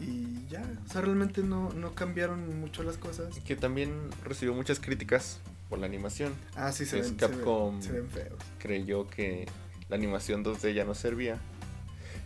[0.00, 3.38] Y ya, o sea, realmente no, no cambiaron mucho las cosas.
[3.40, 6.32] que también recibió muchas críticas por la animación.
[6.56, 7.80] Ah, sí, se Es ven, se ven- Capcom.
[7.82, 8.38] se ven feos.
[8.58, 9.46] Creyó que
[9.88, 11.38] la animación 2D ya no servía.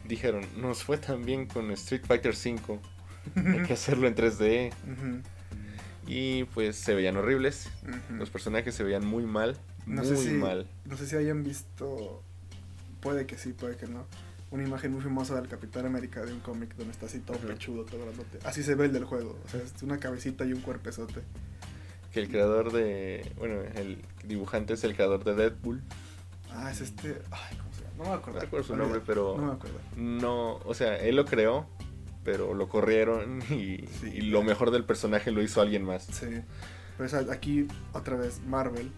[0.06, 2.80] Dijeron, nos fue tan bien con Street Fighter V,
[3.58, 4.72] hay que hacerlo en 3D.
[4.90, 5.22] Ujú,
[6.06, 7.68] Y pues se veían horribles.
[8.10, 9.58] Los personajes se veían muy mal.
[9.86, 10.66] No muy sé si, mal.
[10.86, 12.22] No sé si hayan visto,
[13.00, 14.06] puede que sí, puede que no,
[14.50, 17.84] una imagen muy famosa del Capitán América de un cómic donde está así todo pechudo,
[17.84, 18.38] todo grandote.
[18.44, 21.20] Así se ve el del juego, o sea, es una cabecita y un cuerpezote.
[22.12, 23.30] Que el creador de.
[23.36, 25.82] Bueno, el dibujante es el creador de Deadpool.
[26.50, 27.94] Ah, es este, ay, ¿cómo se llama?
[27.98, 28.32] No me acuerdo.
[28.38, 29.78] No recuerdo su nombre, pero- No me acuerdo.
[29.96, 31.66] No, o sea, él lo creó,
[32.24, 34.06] pero lo corrieron y, Sí.
[34.14, 36.04] y lo mejor del personaje lo hizo alguien más.
[36.04, 36.40] Sí,
[36.96, 38.90] pero sea, aquí otra vez Marvel,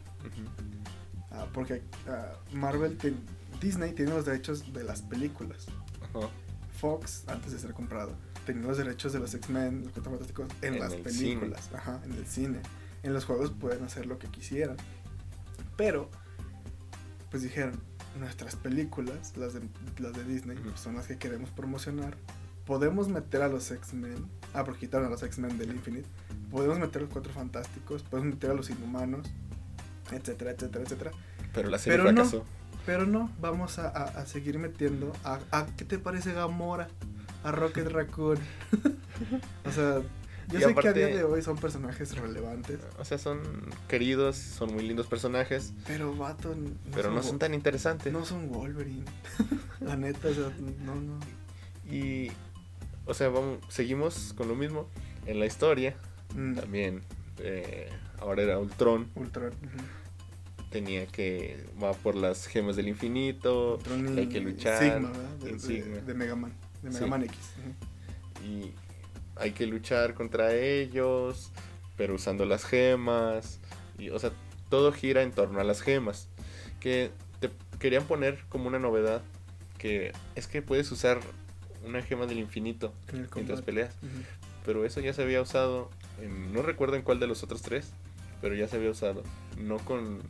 [1.33, 3.19] ah, porque ah, Marvel, ten-
[3.61, 5.67] Disney tiene los derechos de las películas.
[6.03, 6.29] Ajá.
[6.81, 10.75] Fox, antes de ser comprado, tenía los derechos de los X-Men, los Cuatro Fantásticos, en,
[10.75, 12.61] En las el películas, ajá, en el cine.
[13.03, 14.77] En los juegos pueden hacer lo que quisieran.
[15.77, 16.09] Pero,
[17.31, 17.79] pues dijeron,
[18.19, 19.61] nuestras películas, las de,
[19.99, 20.77] las de Disney, Ujú.
[20.77, 22.17] son las que queremos promocionar.
[22.65, 26.09] Podemos meter a los X-Men, ah, porque quitaron a los X-Men del Infinite.
[26.51, 29.27] Podemos meter a los Cuatro Fantásticos, podemos meter a los Inhumanos,
[30.13, 31.11] etcétera, etcétera, etcétera.
[31.53, 32.45] Pero la serie Pero no.
[32.87, 36.89] Pero no, vamos a, a- a seguir metiendo a, a- ¿qué te parece Gamora?
[37.45, 38.39] A Rocket Raccoon.
[39.67, 40.01] O sea,
[40.49, 43.41] yo Y sé que a día de hoy son personajes relevantes, O sea, son
[43.87, 46.55] queridos, son muy lindos personajes, pero vato.
[46.57, 48.11] No pero no son tan interesantes.
[48.13, 49.05] No son Wolverine.
[49.81, 50.51] La neta, o sea,
[50.85, 51.19] no, no.
[51.95, 52.33] Y,
[53.05, 54.89] o sea, vamos, seguimos con lo mismo.
[55.27, 55.95] En la historia,
[56.35, 57.03] Mm, también,
[57.39, 57.91] eh,
[58.21, 59.53] ahora era Ultron, Ultron.
[60.71, 63.79] Tenía que, va por las gemas del infinito,
[64.17, 64.79] hay que luchar.
[64.83, 65.13] Sigma.
[65.43, 65.97] De, Sigma.
[65.99, 66.53] de Mega Man.
[66.83, 66.95] De Sí.
[66.95, 67.37] Mega Man X.
[68.47, 68.73] y
[69.37, 71.51] hay que luchar contra ellos,
[71.97, 73.59] pero usando las gemas.
[73.99, 74.33] Y, o sea,
[74.69, 76.29] todo gira en torno a las gemas.
[76.79, 79.23] Que te querían poner como una novedad,
[79.79, 81.21] que es que puedes usar
[81.87, 83.95] una gema del infinito En mientras peleas.
[84.65, 87.91] Pero eso ya se había usado, en- no recuerdo en cuál de los otros tres,
[88.43, 89.23] pero ya se había usado.
[89.59, 90.21] No con...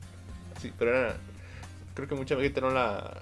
[0.60, 1.16] Sí, pero era...
[1.94, 3.18] Creo que mucha gente no la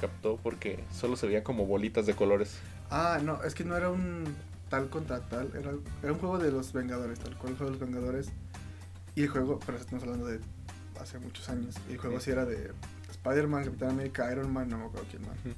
[0.00, 2.58] captó porque solo se veía como bolitas de colores.
[2.90, 4.24] Ah, no, es que no era un
[4.68, 7.78] tal contra tal, era, era un juego de los Vengadores, tal cual el juego de
[7.78, 8.28] los Vengadores.
[9.14, 10.40] Y el juego, pero estamos hablando de
[11.00, 11.74] hace muchos años.
[11.88, 12.26] Y el juego Sí.
[12.26, 12.72] sí era de
[13.10, 15.36] Spider-Man, Capitán América, Iron Man, no me acuerdo quién más.
[15.40, 15.54] Ujú,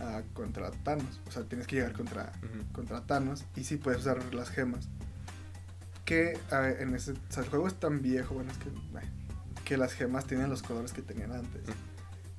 [0.00, 1.20] ah, contra Thanos.
[1.26, 2.32] O sea, tienes que llegar contra,
[2.72, 3.44] contra Thanos.
[3.56, 4.88] Y sí puedes usar las gemas.
[6.04, 7.12] Que ah, en ese.
[7.12, 8.68] O sea, el juego es tan viejo, bueno, es que.
[8.68, 9.10] eh,
[9.68, 11.62] que las gemas tienen los colores que tenían antes.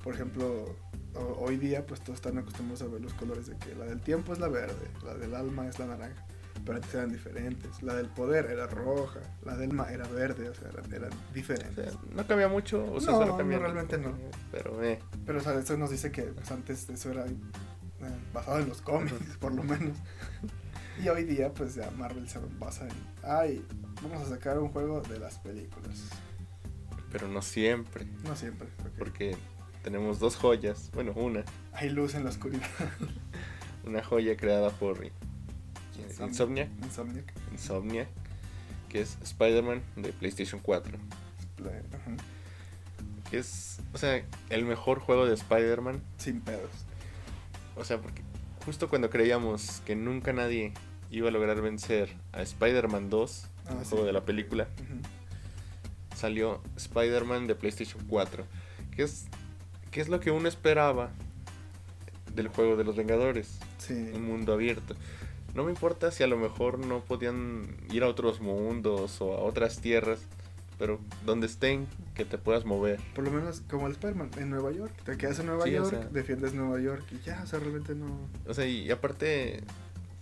[0.02, 0.74] Por ejemplo,
[1.14, 4.00] ho- hoy día, pues todos están acostumbrados a ver los colores de que la del
[4.00, 6.26] tiempo es la verde, la del alma es la naranja.
[6.64, 7.82] Pero antes eran diferentes.
[7.84, 11.32] La del poder era roja, la del alma era verde, o sea, eran, eran O
[11.34, 11.92] diferentes.
[11.92, 13.58] sea, no cambia mucho, o sea, No, no, cambia.
[13.60, 14.12] realmente no.
[14.50, 14.98] Pero, eh.
[15.24, 17.34] Pero, o sea, eso nos dice que pues, antes eso era eh,
[18.34, 19.96] basado en los cómics, por lo menos.
[21.02, 23.64] Y hoy día, pues ya Marvel se basa en, ay,
[24.02, 26.02] vamos a sacar un juego de las películas.
[27.12, 28.06] Pero no siempre.
[28.24, 29.36] No siempre, porque Porque
[29.82, 30.90] tenemos dos joyas.
[30.94, 31.44] Bueno, una.
[31.72, 32.68] hay luz en la oscuridad.
[33.84, 35.10] Una joya creada por
[36.20, 36.68] Insomniac.
[36.82, 37.32] Insomniac.
[37.52, 38.08] Insomniac.
[38.88, 40.98] Que es Spider-Man de PlayStation 4.
[41.58, 42.16] La- ajá,
[43.30, 46.02] Que es, o sea, el mejor juego de Spider-Man.
[46.18, 46.70] Sin pedos.
[47.76, 48.22] O sea, porque
[48.66, 50.74] justo cuando creíamos que nunca nadie
[51.10, 53.90] iba a lograr vencer a Spider-Man 2, Ah, el sí.
[53.90, 55.00] juego de la película, Ujú.
[56.20, 58.44] Salió Spider-Man de PlayStation 4.
[58.94, 59.26] Que es,
[59.90, 61.10] que es lo que uno esperaba
[62.34, 63.58] del juego de los Vengadores.
[63.78, 63.94] Sí.
[64.14, 64.94] Un mundo abierto.
[65.54, 69.40] No me importa si a lo mejor no podían ir a otros mundos o a
[69.40, 70.20] otras tierras,
[70.78, 73.00] pero donde estén, que te puedas mover.
[73.14, 74.92] Por lo menos como el Spider-Man en Nueva York.
[75.04, 77.58] Te quedas en Nueva Sí, o York, sea- defiendes Nueva York y ya, o sea,
[77.58, 78.06] realmente no.
[78.46, 79.62] O sea, y aparte,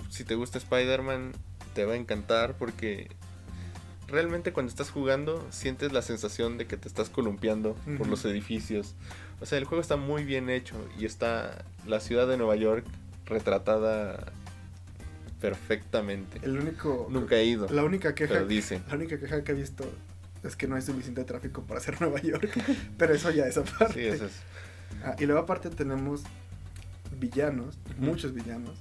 [0.09, 1.33] si te gusta Spider-Man,
[1.75, 3.09] te va a encantar porque
[4.09, 8.95] realmente cuando estás jugando sientes la sensación de que te estás columpiando por los edificios.
[9.41, 12.85] O sea, el juego está muy bien hecho y está la ciudad de Nueva York
[13.27, 14.33] retratada
[15.41, 16.41] perfectamente.
[16.43, 17.07] El único.
[17.11, 18.35] Nunca he ido, La única queja.
[18.35, 18.83] pero dicen.
[18.89, 19.85] La única queja que he visto
[20.43, 22.49] es que no hay suficiente tráfico para hacer Nueva York.
[22.97, 23.95] Pero eso ya es aparte.
[23.95, 24.33] Sí, eso es.
[25.05, 26.23] Ah, y luego aparte tenemos
[27.21, 28.79] villanos, muchos villanos,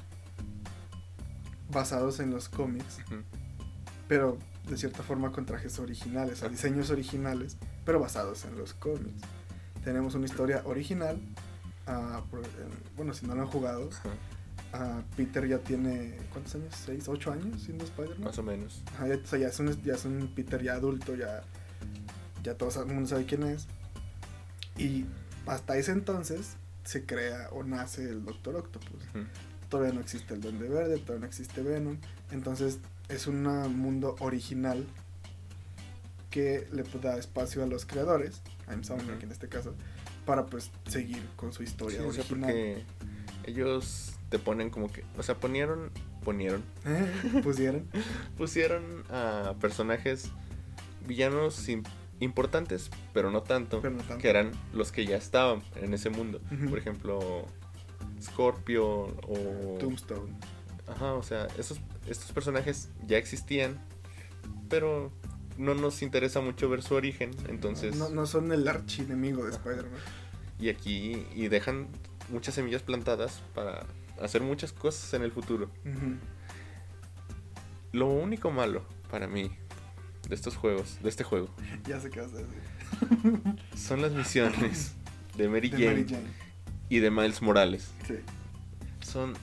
[1.69, 2.99] basados en los cómics,
[4.07, 4.37] pero
[4.69, 9.21] de cierta forma con trajes originales, o diseños originales, pero basados en los cómics.
[9.83, 11.19] Tenemos una historia original.
[11.89, 12.47] ah, por- eh,
[12.97, 13.89] bueno, si no lo han jugado,
[14.73, 16.73] ah, Peter ya tiene, ¿cuántos años?
[16.85, 18.25] ¿6, 8 años siendo Spider-Man?
[18.25, 18.83] Más o menos.
[18.95, 21.43] Ajá, ya, o sea, ya es, un, ya es un Peter ya adulto, ya,
[22.43, 23.67] ya todo el mundo sabe quién es.
[24.77, 25.05] Y
[25.45, 29.01] hasta ese entonces se crea o nace el Doctor Octopus.
[29.15, 29.23] Ujú.
[29.69, 31.97] Todavía no existe el Duende Verde, todavía no existe Venom.
[32.31, 33.43] Entonces es un
[33.77, 34.85] mundo original
[36.29, 39.25] que le da espacio a los creadores, a Insomniac Ujú.
[39.25, 39.73] en este caso,
[40.25, 42.41] para pues seguir con su historia Sí, o sea, original.
[42.51, 42.83] porque
[43.45, 45.89] ellos te ponen como que, o sea, ponieron,
[46.23, 46.63] ponieron,
[47.43, 47.87] Pusieron.
[48.37, 50.29] pusieron a personajes
[51.07, 51.87] villanos im-
[52.19, 54.17] importantes, pero no tanto, Pero no tanto.
[54.21, 56.41] que eran los que ya estaban en ese mundo.
[56.69, 57.45] Por ejemplo,
[58.21, 59.77] Scorpio o...
[59.79, 60.33] Tombstone.
[60.87, 63.79] Ajá, o sea, esos, estos personajes ya existían,
[64.69, 65.11] pero
[65.57, 67.95] no nos interesa mucho ver su origen, entonces...
[67.95, 69.51] No, no son el archienemigo de.
[69.51, 69.99] Spider-Man.
[70.59, 71.87] Y aquí, y dejan
[72.29, 73.85] muchas semillas plantadas para
[74.21, 75.69] hacer muchas cosas en el futuro.
[77.91, 79.51] Lo único malo para mí
[80.27, 81.49] de estos juegos, de este juego,
[81.85, 83.55] Ya sé qué vas a decir.
[83.77, 84.93] son las misiones
[85.37, 86.27] de Mary De Jane, Mary Jane.
[86.89, 87.91] y de Miles Morales.
[88.05, 88.15] Sí.
[89.01, 89.33] Son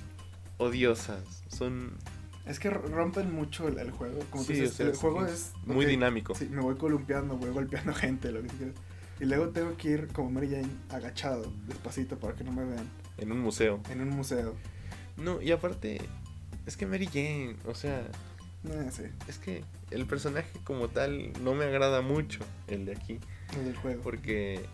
[0.59, 1.97] odiosas, son
[2.47, 4.19] Es que rompen mucho el, el juego.
[4.31, 5.53] Como tú Sí, dices, o sea, el juego es.
[5.65, 6.35] muy dinámico.
[6.35, 8.75] Sí, me voy columpiando, voy golpeando gente, lo que tú quieras.
[9.21, 12.87] Y luego tengo que ir como Mary Jane agachado, despacito para que no me vean,
[13.19, 13.81] en un museo.
[13.91, 14.55] en un museo.
[15.17, 16.01] No, y aparte,
[16.67, 18.01] Es que Mary Jane, o sea,
[18.69, 23.21] Eh, sí, es que el personaje como tal no me agrada mucho, el de aquí.
[23.57, 24.03] el del juego.
[24.03, 24.65] Porque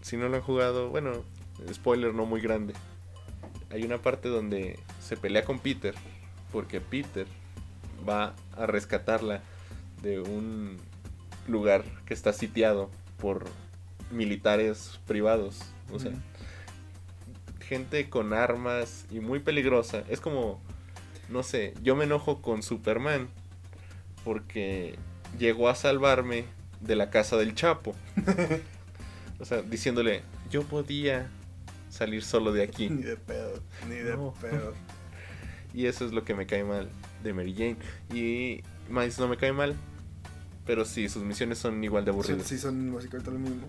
[0.00, 1.12] si no lo han jugado, bueno,
[1.72, 2.72] spoiler no muy grande.
[3.70, 5.94] Hay una parte donde se pelea con Peter,
[6.52, 7.26] porque Peter
[8.08, 9.42] va a rescatarla
[10.02, 10.76] de un
[11.48, 13.46] lugar que está sitiado por
[14.10, 15.60] militares privados.
[15.92, 16.12] O sea,
[17.60, 20.04] gente con armas y muy peligrosa.
[20.08, 20.60] Es como,
[21.28, 23.28] no sé, yo me enojo con Superman
[24.24, 24.96] porque
[25.38, 26.44] llegó a salvarme
[26.80, 27.94] de la casa del Chapo.
[29.40, 31.28] o sea, diciéndole, yo podía
[31.94, 32.90] salir solo de aquí.
[32.90, 34.34] Ni de pedo, ni de No.
[34.40, 34.74] pedo.
[35.72, 36.88] Y eso es lo que me cae mal
[37.22, 37.76] de Mary Jane.
[38.12, 39.74] Y Miles no me cae mal,
[40.66, 42.46] pero sí, sus misiones son igual de aburridas.
[42.46, 43.66] sí, son básicamente lo mismo.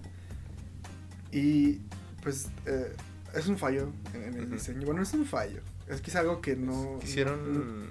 [1.32, 1.80] Y
[2.22, 2.94] pues eh,
[3.34, 4.86] es un fallo en, en el diseño.
[4.86, 5.62] Bueno, es un fallo.
[5.90, 6.98] Es que es algo que no.
[7.02, 7.88] Quisieron no-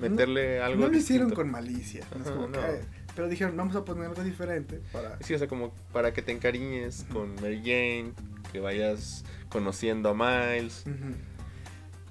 [0.00, 1.34] meterle no, algo no lo hicieron distinto.
[1.34, 2.04] con malicia.
[2.14, 2.66] no es Ajá, como que, no.
[2.66, 2.80] eh,
[3.16, 5.18] pero dijeron, vamos a poner algo diferente para.
[5.22, 8.12] Sí, o sea, como para que te encariñes con Mary Jane,
[8.52, 10.84] que vayas conociendo a Miles.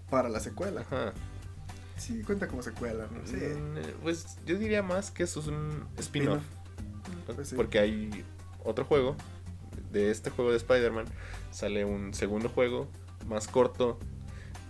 [0.10, 0.82] Para la secuela.
[0.82, 1.14] Ajá.
[1.98, 3.26] Sí, cuenta como secuela, ¿no?
[3.26, 3.36] Sí.
[3.36, 6.44] Mm, Pues yo diría más que eso es un spin-off.
[7.26, 7.56] Pues sí.
[7.56, 8.24] Porque hay
[8.64, 9.16] otro juego.
[9.92, 11.06] De este juego de Spider-Man
[11.52, 12.88] sale un segundo juego
[13.26, 13.98] más corto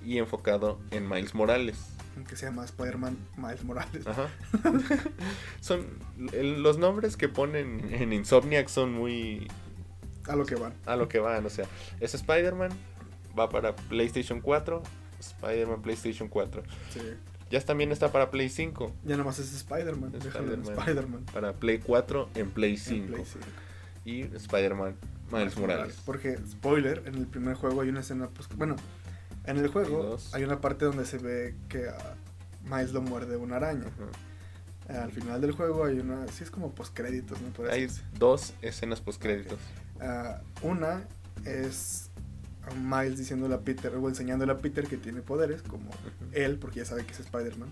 [0.05, 1.77] y enfocado en Miles Morales.
[2.27, 4.07] Que se llama Spider-Man Miles Morales.
[4.07, 4.27] Ajá.
[5.59, 5.85] son
[6.33, 9.47] los nombres que ponen en Insomniac son muy
[10.27, 10.73] A lo que van.
[10.85, 11.65] a lo que van, o sea,
[11.99, 12.71] es Spider-Man
[13.37, 14.81] va para PlayStation 4,
[15.19, 16.63] Spider-Man PlayStation 4.
[16.93, 17.01] Sí.
[17.49, 20.13] Ya también está para Play 5, Ya nomás es Spider-Man.
[20.15, 21.25] Spider-Man.
[21.31, 23.45] Para Play 4 en Play En 5 Play 5.
[24.03, 24.97] y Spider-Man
[25.31, 26.01] Miles Morales.
[26.05, 28.75] Porque, spoiler, en el primer juego hay una escena, pues, bueno,
[29.45, 32.15] en el juego Hay una parte donde se ve que a
[32.63, 33.85] Miles lo muerde una araña.
[34.89, 37.49] Al final del juego hay una, sí es como postcréditos, ¿no?
[37.49, 37.87] Por Hay
[38.17, 39.59] dos escenas post créditos.
[40.01, 41.03] Ah, una
[41.45, 42.09] es
[42.69, 45.89] a Miles diciéndole a Peter, o enseñándole a Peter que tiene poderes, como
[46.33, 47.69] él, porque ya sabe que es Spider-Man.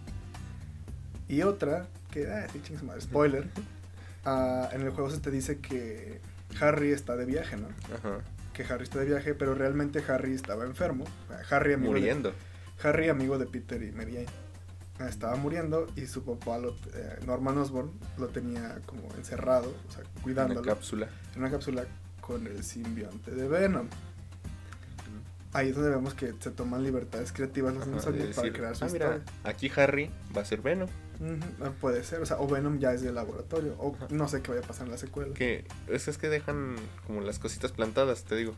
[1.27, 3.49] Y otra, que, ah, sí, madre, spoiler.
[4.25, 6.19] ah, en el juego se te dice que
[6.61, 7.67] Harry está de viaje, ¿no?
[7.93, 8.19] Ajá.
[8.53, 11.03] Que Harry está de viaje, pero realmente Harry estaba enfermo.
[11.29, 12.33] Ah, Harry amigo de- Muriendo.
[12.83, 15.09] Harry, amigo de Peter y Mary Jane.
[15.09, 20.01] Estaba muriendo y su papá, lo, eh, Norman Osborn, lo tenía como encerrado, o sea,
[20.13, 21.09] Una cuidándolo cápsula.
[21.35, 21.85] en una cápsula
[22.25, 23.87] con el simbionte de Venom.
[25.53, 28.75] Ahí es donde vemos que se toman libertades creativas los Ajá, Insomniac de para crear
[28.75, 30.89] su "Ah, mira, aquí Harry va a ser Venom.
[31.79, 34.07] Puede ser, o sea, o Venom ya es del laboratorio, o Ajá.
[34.09, 35.33] no sé qué vaya a pasar en la secuela.
[35.33, 36.75] Que es, es que dejan
[37.07, 38.53] como las cositas plantadas, te digo.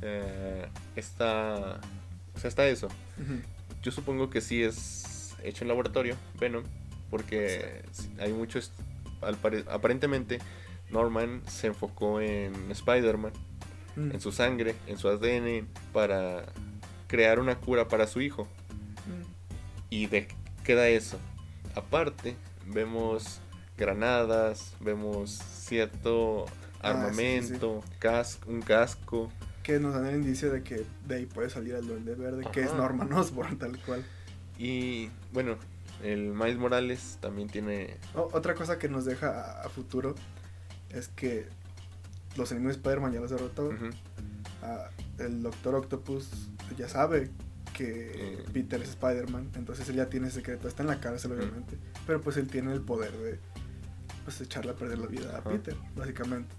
[0.00, 1.80] Eh, está.
[2.34, 2.88] O sea, está eso.
[3.82, 6.64] Yo supongo que sí es hecho en laboratorio, Venom,
[7.10, 7.82] porque
[8.18, 8.72] hay muchos.
[9.68, 10.38] aparentemente,
[10.92, 13.32] Norman se enfocó en Spider-Man,
[13.96, 14.12] Mm.
[14.12, 16.46] en su sangre, en su ADN, para
[17.08, 18.44] crear una cura para su hijo.
[19.06, 19.22] Mm.
[19.90, 20.28] Y de,
[20.64, 21.18] queda eso.
[21.74, 23.40] Aparte, vemos
[23.76, 26.46] granadas, vemos cierto
[26.80, 29.30] Ah, armamento, cas- un casco.
[29.62, 32.62] Que nos dan el indicio de que de ahí puede salir el duende verde, que
[32.62, 32.72] es.
[32.74, 34.04] Norman Osborn, tal cual.
[34.58, 35.56] Y bueno,
[36.02, 37.98] el Miles Morales también tiene.
[38.14, 39.28] Otra cosa que nos deja
[39.60, 40.14] a, a futuro
[40.94, 41.46] es que
[42.36, 43.70] los enemigos de Spider-Man ya los derrotó.
[44.62, 46.28] Ah, el Doctor Octopus
[46.76, 47.30] ya sabe
[47.74, 48.44] que Eh.
[48.52, 51.76] Peter es Spider-Man, entonces él ya tiene ese secreto, está en la cárcel obviamente,
[52.06, 53.38] pero pues él tiene el poder de
[54.24, 55.42] pues echarle a perder la vida a.
[55.42, 56.54] Peter, básicamente.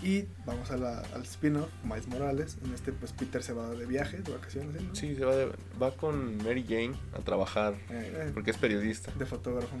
[0.00, 3.84] Y vamos a la- al spin-off, Miles Morales, en este pues Peter se va de
[3.84, 4.94] viaje, de vacaciones, ¿sí, no?
[4.94, 9.12] Sí, se va, de- va con Mary Jane a trabajar Eh, eh, porque es periodista.
[9.18, 9.76] de fotógrafo,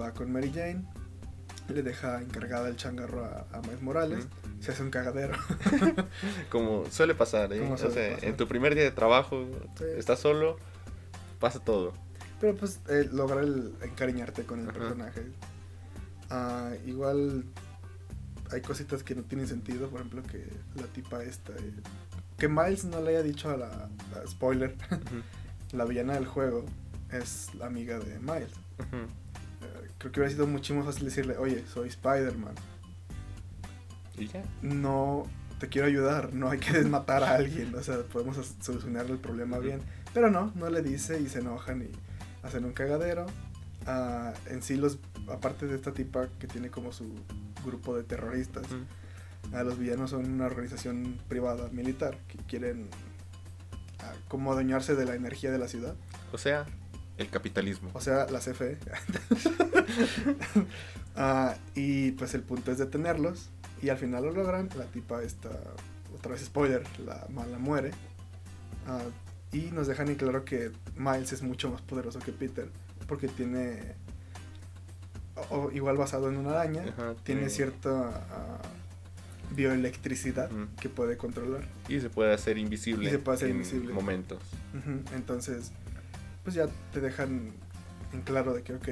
[0.00, 0.84] va con Mary Jane,
[1.68, 4.26] le deja encargada el changarro a, a Miles Morales,
[4.60, 5.34] se hace un cagadero.
[6.50, 7.60] Como suele pasar, ¿eh?
[7.60, 8.28] Como O suele sea, pasar.
[8.28, 9.46] en tu primer día de trabajo,
[9.78, 9.84] Sí.
[9.96, 10.56] estás solo,
[11.40, 11.92] pasa todo.
[12.40, 14.78] Pero pues eh, logra el encariñarte con el Ajá.
[14.78, 15.22] personaje.
[16.30, 17.44] Ah, igual
[18.50, 21.72] hay cositas que no tienen sentido, por ejemplo que la tipa esta, eh,
[22.38, 24.74] que Miles no le haya dicho a la, a- spoiler,
[25.72, 26.64] la villana del juego
[27.12, 28.50] es la amiga de Miles.
[30.02, 32.54] Creo que hubiera sido mucho más fácil decirle, oye, soy Spider-Man,
[34.18, 34.42] Y ya.
[34.62, 35.24] no
[35.60, 39.18] te quiero ayudar, no hay que desmatar a alguien, o sea, podemos as- solucionar el
[39.18, 39.80] problema bien.
[40.12, 41.90] Pero no, no le dice y se enojan y
[42.44, 43.26] hacen un cagadero.
[43.86, 44.98] Ah, en sí, los,
[45.30, 47.06] aparte de esta tipa que tiene como su
[47.64, 48.64] grupo de terroristas,
[49.52, 52.88] ah, los villanos son una organización privada militar que quieren
[54.00, 55.94] ah, como adueñarse de la energía de la ciudad.
[56.32, 56.66] O sea,
[57.22, 57.90] El capitalismo.
[57.94, 58.78] O sea, la CFE.
[61.14, 63.50] Ah, y pues el punto es detenerlos.
[63.82, 64.68] Y al final lo logran.
[64.76, 65.50] La tipa está,
[66.14, 67.90] otra vez spoiler, la mala muere.
[68.86, 69.02] Ah,
[69.52, 72.68] y nos dejan en claro que Miles es mucho más poderoso que Peter.
[73.06, 73.94] Porque tiene...
[75.50, 76.82] o- igual basado en una araña.
[76.82, 78.62] Ajá, tiene tiene- cierta ah,
[79.54, 80.48] bioelectricidad
[80.80, 81.68] que puede controlar.
[81.88, 83.06] Y se puede hacer invisible.
[83.08, 83.92] Y se puede hacer en invisible.
[83.92, 84.40] momentos.
[85.14, 85.72] Entonces,
[86.42, 87.52] pues ya te dejan
[88.12, 88.88] en claro de que, ok,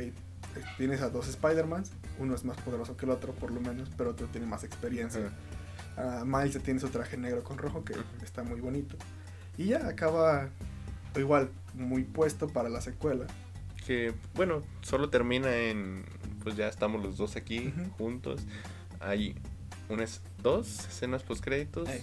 [0.77, 4.11] tienes a dos Spider-Mans, uno es más poderoso que el otro, por lo menos, pero
[4.11, 5.31] otro tiene más experiencia.
[5.97, 8.97] Ah, Miles ya tiene su traje negro con rojo, que está muy bonito.
[9.57, 10.49] Y ya acaba
[11.17, 13.27] igual, muy puesto para la secuela.
[13.87, 16.05] Que, bueno, solo termina en.
[16.43, 18.43] Pues ya estamos los dos aquí juntos.
[19.01, 19.37] Hay
[19.91, 21.89] unas dos escenas post créditos.
[21.89, 22.03] Ey.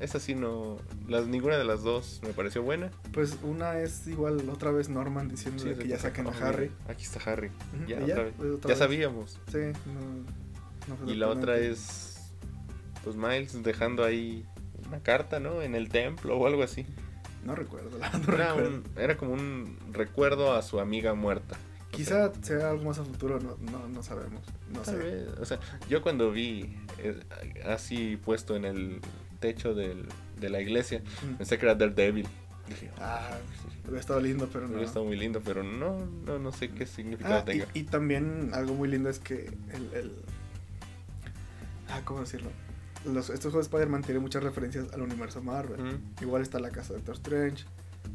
[0.00, 0.76] Esa sí no.
[1.08, 2.90] Las, ninguna de las dos me pareció buena.
[3.12, 6.70] Pues una es igual, otra vez Norman diciendo que ya saquen a Oh, Harry.
[6.88, 7.50] Aquí está Harry.
[7.86, 8.34] Ya, y otra vez.
[8.36, 9.38] pues, otra Ya sabíamos.
[9.50, 9.58] Sí,
[11.06, 12.32] no, Y la otra es.
[13.04, 14.44] Pues Miles dejando ahí
[14.86, 15.62] una carta, ¿no?
[15.62, 16.84] En el templo o algo así.
[17.44, 18.68] No recuerdo, la no Era, recuerdo.
[18.76, 21.56] un- era como un recuerdo a su amiga muerta.
[21.88, 24.42] O Quizá sea algo más a futuro, no, no, no sabemos.
[24.72, 24.96] No sé.
[24.96, 27.18] vez, o sea, yo cuando vi eh,
[27.66, 29.00] así puesto en el
[29.40, 30.06] techo del-
[30.38, 31.34] de la iglesia, Mm.
[31.36, 32.26] pensé que era Daredevil.
[32.68, 33.30] Dije, Ah,
[33.84, 34.74] hubiera estado lindo, pero no.
[34.74, 37.66] hubiera estado muy lindo, pero no, no, no sé qué significado Ah, tenga.
[37.74, 40.12] y también algo muy lindo es que el, el-
[41.88, 42.50] ah, ¿cómo decirlo?
[43.04, 45.98] Los, estos juegos de Spider-Man tienen muchas referencias al universo Marvel.
[46.20, 47.64] Igual está la casa de Doctor Strange,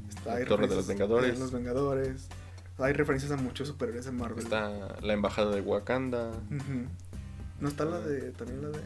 [0.09, 1.33] está La Torre de los Vengadores.
[1.33, 2.27] de los Vengadores.
[2.77, 4.43] Hay referencias a muchos superhéroes en Marvel.
[4.43, 6.31] Está la embajada de Wakanda.
[7.59, 7.99] ¿No está la Ah.
[8.01, 8.81] de también la de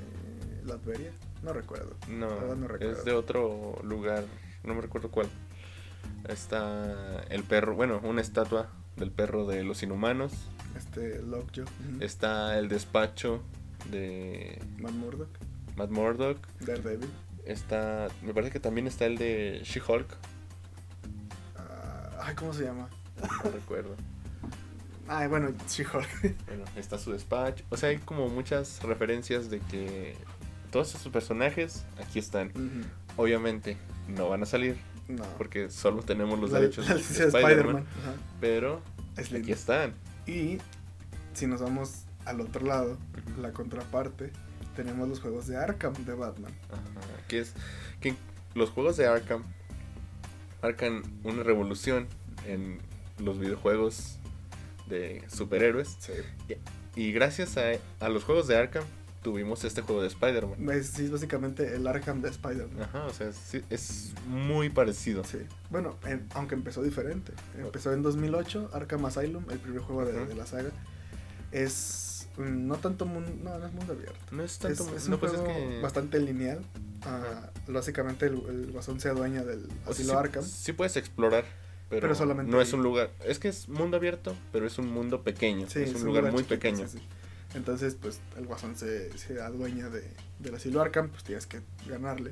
[0.66, 1.12] Latveria?
[1.44, 1.96] No recuerdo.
[2.08, 2.28] No,
[2.68, 2.92] recuerdo.
[2.92, 4.26] es de otro lugar,
[4.64, 5.28] no me recuerdo cuál.
[6.28, 10.34] Está el perro, bueno, una estatua del perro de los inhumanos.
[10.76, 11.66] Este Lockjaw.
[12.00, 13.42] Está el despacho
[13.90, 15.30] de Matt Murdock,
[15.76, 16.48] Matt Murdock.
[16.60, 17.10] Daredevil.
[17.46, 20.08] Está, me parece que también está el de She-Hulk.
[22.22, 22.90] Ay, ¿cómo se llama?
[23.44, 23.96] No recuerdo.
[25.08, 26.46] Ay, bueno, She-Hulk.
[26.46, 27.64] Bueno, está su despacho.
[27.70, 30.16] O sea, hay como muchas referencias de que
[30.72, 32.52] todos esos personajes aquí están.
[33.18, 35.24] Obviamente no van a salir No.
[35.38, 37.86] porque solo tenemos los la, derechos la de Spider-Man.
[38.02, 38.14] Ajá.
[38.40, 38.82] pero
[39.18, 39.94] Es aquí están.
[40.28, 40.58] Y
[41.34, 42.98] si nos vamos al otro lado,
[43.40, 44.32] la contraparte,
[44.76, 46.54] tenemos los juegos de Arkham de Batman.
[46.72, 46.82] Ajá,
[47.28, 47.54] que es
[48.02, 48.16] que
[48.56, 49.44] los juegos de Arkham
[50.62, 52.08] marcan una revolución
[52.46, 52.80] en
[53.18, 54.18] los videojuegos
[54.88, 55.98] de superhéroes.
[56.00, 56.14] Sí.
[56.96, 57.64] Y gracias a,
[58.00, 58.84] a los juegos de Arkham
[59.22, 60.70] tuvimos este juego de Spider-Man.
[60.72, 62.82] Es, sí, es básicamente el Arkham de Spider-Man.
[62.84, 63.32] Ajá, o sea,
[63.70, 65.24] es muy parecido.
[65.24, 65.40] Sí.
[65.70, 67.34] Bueno, en- aunque empezó diferente.
[67.58, 70.70] Empezó en 2008, Arkham Asylum, el primer juego de, la saga.
[71.52, 74.20] Es mm, no tanto mundo, no, no es mundo abierto.
[74.32, 74.96] No es Es, tanto.
[74.96, 75.82] es no, un pues juego es que.
[75.82, 76.64] bastante lineal.
[77.04, 80.44] Ah, básicamente el, el guasón se adueña del o asilo Arkham.
[80.44, 81.46] sí puedes explorar.
[81.90, 83.10] Pero, Pero solamente no es un lugar.
[83.26, 85.68] Es que es mundo abierto, pero es un mundo pequeño.
[85.68, 86.88] Sí, es un lugar muy chiquito, pequeño.
[86.88, 87.00] sí.
[87.56, 90.04] Entonces, pues el guasón se, se adueña de,
[90.40, 92.32] del asilo Arkham, pues tienes que ganarle.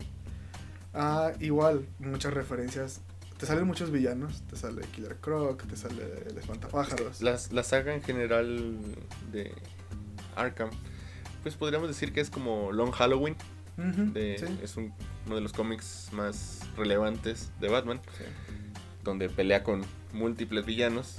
[0.94, 3.02] Ah, igual, muchas referencias.
[3.38, 4.42] Te salen muchos villanos.
[4.50, 7.22] Te sale Killer Croc, te sale el espantapájaros.
[7.22, 8.76] La, la saga en general
[9.32, 9.52] de
[10.36, 10.70] Arkham,
[11.44, 13.36] pues podríamos decir que es como Long Halloween.
[13.78, 14.92] Ujú, De, sí, Es un-
[15.28, 18.24] uno de los cómics más relevantes de Batman, sí.
[19.04, 21.18] donde pelea con múltiples villanos.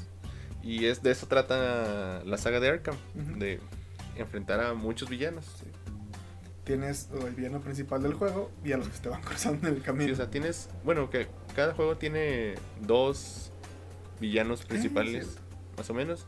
[0.62, 2.96] Y es de eso trata la saga de Arkham,
[3.38, 3.60] de
[4.18, 5.44] enfrentar a muchos villanos.
[5.60, 5.66] Sí.
[6.64, 9.80] Tienes el villano principal del juego y a los que te van cruzando en el
[9.80, 10.12] Sí, camino.
[10.12, 13.52] o sea, tienes, bueno, que cada juego tiene dos
[14.20, 15.38] villanos principales,
[15.76, 16.26] más o menos,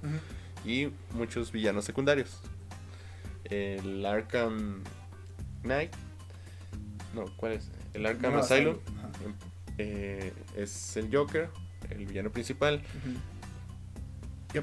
[0.64, 2.40] y muchos villanos secundarios.
[3.44, 4.82] El Arkham
[5.62, 5.92] Knight,
[7.14, 7.70] no, ¿cuál es?
[7.92, 9.10] El Arkham No, Asylum Ajá.
[9.78, 11.50] eh, es el Joker,
[11.90, 12.82] el villano principal.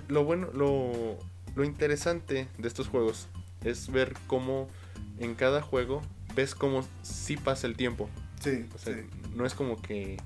[0.08, 1.18] Lo bueno, lo,
[1.58, 3.28] lo interesante de estos juegos
[3.64, 4.70] es ver cómo
[5.18, 6.02] en cada juego
[6.36, 8.10] ves cómo sí pasa el tiempo.
[8.40, 9.02] Sí, O sea, sí.
[9.36, 10.18] no es como que.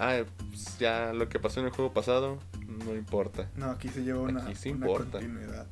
[0.00, 2.38] Ah, pues ya lo que pasó en el juego pasado
[2.84, 3.48] no importa.
[3.56, 5.18] No, aquí se lleva una, Aquí sí una importa.
[5.20, 5.66] continuidad.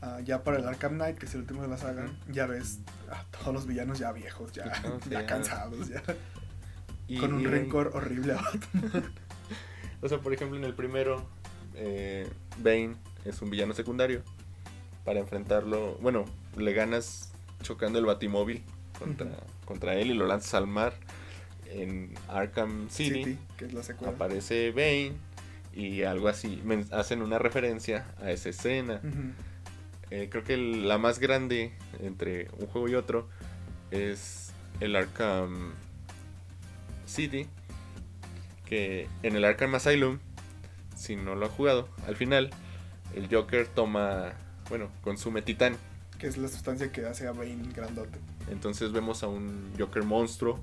[0.00, 2.78] Ah, ya para el Arkham Knight, que es el último de la saga, ya ves
[3.10, 4.64] a todos los villanos ya viejos, ya,
[5.10, 5.26] ya ya.
[5.26, 6.02] cansados, ya.
[7.08, 9.12] Y, con un y- rencor horrible a Batman.
[10.02, 11.24] O sea, por ejemplo, en el primero,
[11.74, 14.22] eh, Bane es un villano secundario.
[15.04, 16.24] Para enfrentarlo, bueno,
[16.56, 18.62] le ganas chocando el batimóvil
[18.98, 19.30] contra,
[19.64, 20.94] contra él y lo lanzas al mar.
[21.70, 24.12] En Arkham City, City, que es la secuela.
[24.12, 25.14] aparece Bane
[25.74, 29.00] Y algo así, hacen una referencia a esa escena.
[30.10, 33.26] Eh, creo que la más grande entre un juego y otro
[33.90, 35.72] es el Arkham
[37.06, 37.46] City.
[38.66, 40.18] Que en el Arkham Asylum,
[40.94, 42.50] si no lo ha jugado, al final
[43.14, 44.32] el Joker toma,
[44.68, 45.76] bueno, consume titán.
[46.18, 48.18] Que es la sustancia que hace a Bane grandote.
[48.50, 50.60] Entonces vemos a un Joker monstruo.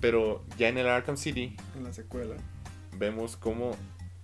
[0.00, 2.34] Pero ya en el Arkham City En la secuela.
[2.96, 3.76] vemos cómo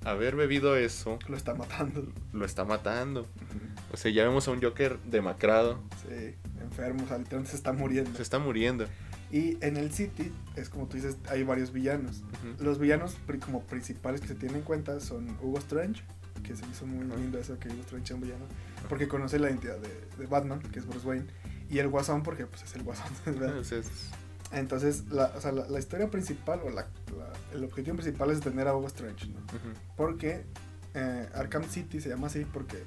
[0.05, 2.07] haber bebido eso Lo está matando.
[2.33, 3.27] lo está matando.
[3.93, 5.81] O sea, ya vemos a un Joker demacrado.
[6.03, 8.15] Sí, enfermo, o sea, literalmente se está muriendo.
[8.15, 8.87] Se está muriendo.
[9.33, 12.23] Y en el City, es como tú dices, hay varios villanos.
[12.61, 16.03] Los villanos como principales que se tienen en cuenta son Hugo Strange,
[16.45, 18.45] que se hizo muy lindo eso que Hugo Strange sea un villano,
[18.89, 21.27] porque conoce la identidad de, de Batman, que es Bruce Wayne,
[21.69, 23.07] y el Guasón porque pues es el Guasón.
[23.27, 23.67] es-
[24.53, 26.87] Entonces, la, o sea, la, la historia principal o la,
[27.53, 29.41] el objetivo principal es detener a Hugo Strange, ¿no?
[29.97, 30.45] Porque
[30.95, 32.85] eh, Arkham City se llama así porque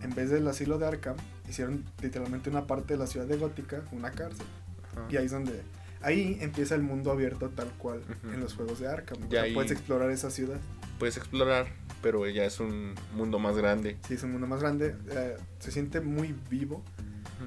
[0.00, 1.16] en vez del asilo de Arkham,
[1.50, 4.46] hicieron literalmente una parte de la ciudad de Gótica, una cárcel.
[4.92, 5.06] Ajá.
[5.10, 5.62] Y ahí es donde.
[6.02, 9.18] Ahí empieza el mundo abierto tal cual en los juegos de Arkham.
[9.22, 10.58] O Ya sea, ahí- puedes explorar esa ciudad.
[10.98, 11.66] Puedes explorar,
[12.02, 13.98] pero ya es un mundo más grande.
[14.08, 14.96] Sí, es un mundo más grande.
[15.10, 16.82] eh, se siente muy vivo.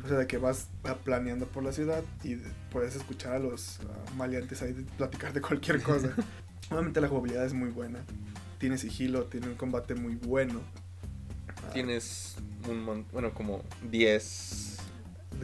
[0.03, 0.69] O sea, de que vas
[1.03, 5.33] planeando por la ciudad y de- puedes escuchar a los ah, maleantes ahí de- platicar
[5.33, 6.09] de cualquier cosa.
[6.71, 7.99] Obviamente la jugabilidad es muy buena.
[8.59, 10.61] Tiene sigilo, tiene un combate muy bueno.
[11.73, 12.35] Tienes
[12.69, 14.72] un mon- bueno, como 10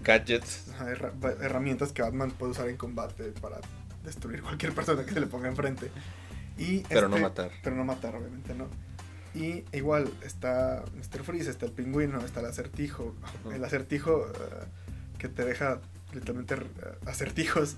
[0.03, 0.65] gadgets.
[1.41, 3.59] herramientas que Batman puede usar en combate para
[4.03, 5.91] destruir cualquier persona que se le ponga enfrente.
[6.57, 7.51] Y Pero no este- matar.
[7.63, 8.67] Pero no matar, obviamente, ¿no?
[9.35, 11.23] Y igual está Mr.
[11.23, 13.15] Freeze, está el pingüino, está el acertijo.
[13.53, 14.65] El acertijo eh,
[15.19, 15.79] que te deja
[16.13, 16.59] literalmente eh,
[17.05, 17.77] acertijos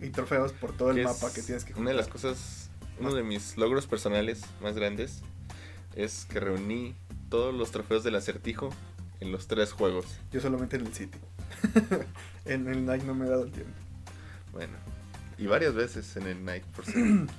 [0.00, 3.22] y trofeos por todo el mapa que tienes que Una de las cosas, uno de
[3.22, 5.20] mis logros personales más grandes
[5.94, 6.94] es que reuní
[7.28, 8.70] todos los trofeos del acertijo
[9.20, 10.06] en los tres juegos.
[10.32, 11.18] Yo solamente en el City.
[12.44, 13.72] en el Night no me he dado el tiempo.
[14.52, 14.72] Bueno,
[15.38, 17.34] y varias veces en el Night, por cierto.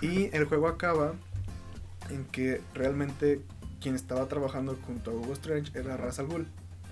[0.00, 1.14] Y el juego acaba
[2.10, 3.40] en que realmente
[3.80, 6.46] quien estaba trabajando junto a Hugo Strange era Ra's al Ghul.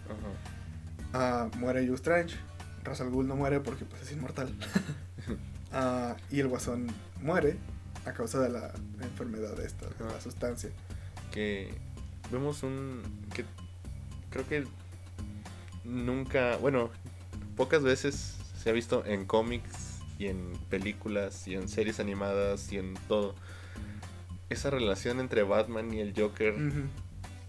[0.06, 0.28] Ajá.
[1.12, 2.36] Ah, muere Hugo Strange.
[2.84, 4.54] Ra's al Ghul no muere porque pues, es inmortal.
[5.72, 6.88] Ah, y el guasón
[7.22, 7.56] muere
[8.04, 8.72] a causa de la
[9.02, 10.70] enfermedad esta, de la sustancia.
[11.30, 11.72] que
[12.32, 13.02] vemos un
[13.32, 13.44] que
[14.30, 14.64] creo que
[15.84, 16.90] nunca bueno
[17.56, 22.78] pocas veces se ha visto en cómics y en películas y en series animadas y
[22.78, 23.34] en todo
[24.50, 26.54] esa relación entre Batman y el Joker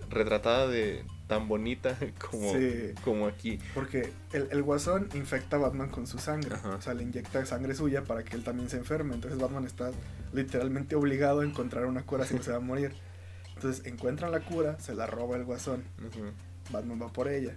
[0.10, 1.98] retratada de tan bonita
[2.32, 2.92] como, Sí.
[3.04, 6.56] como aquí Porque el, el guasón infecta a Batman con su sangre.
[6.56, 6.76] Ajá.
[6.76, 9.16] O sea, le inyecta sangre suya para que él también se enferme.
[9.16, 9.92] Entonces Batman está
[10.34, 12.94] literalmente obligado a encontrar una cura si no se va a morir.
[13.56, 15.84] Entonces encuentran la cura, se la roba el guasón.
[16.72, 17.56] Batman va por ella.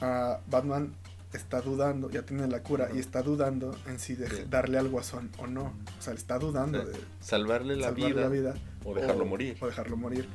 [0.00, 0.94] Ah, Batman
[1.32, 4.42] está dudando, ya tiene la cura y está dudando en si de- Sí.
[4.50, 5.72] darle al guasón o no.
[5.98, 9.96] O sea, está dudando de salvarle la vida, la vida o dejarlo morir O dejarlo
[9.96, 10.28] morir.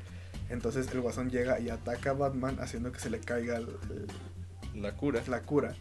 [0.49, 3.68] Entonces el guasón llega y ataca a Batman haciendo que se le caiga el-
[4.74, 5.76] el- la cura la cura.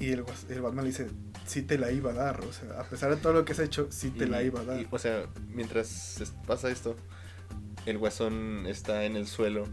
[0.00, 1.08] Y el, el Batman le dice,
[1.46, 2.40] sí te la iba a dar.
[2.40, 4.60] O sea, a pesar de todo lo que has hecho, sí te Y- la iba
[4.60, 4.80] a dar.
[4.80, 6.96] y, o sea, mientras pasa esto,
[7.86, 9.66] el guasón está en el suelo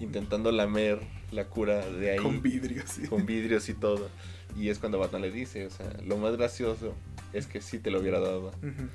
[0.00, 3.06] intentando lamer la cura de ahí con vidrio, sí.
[3.06, 4.08] con vidrios y todo.
[4.56, 6.94] Y es cuando Batman le dice, o sea, lo más gracioso
[7.32, 8.48] es que sí te lo hubiera dado.
[8.48, 8.88] Ujú.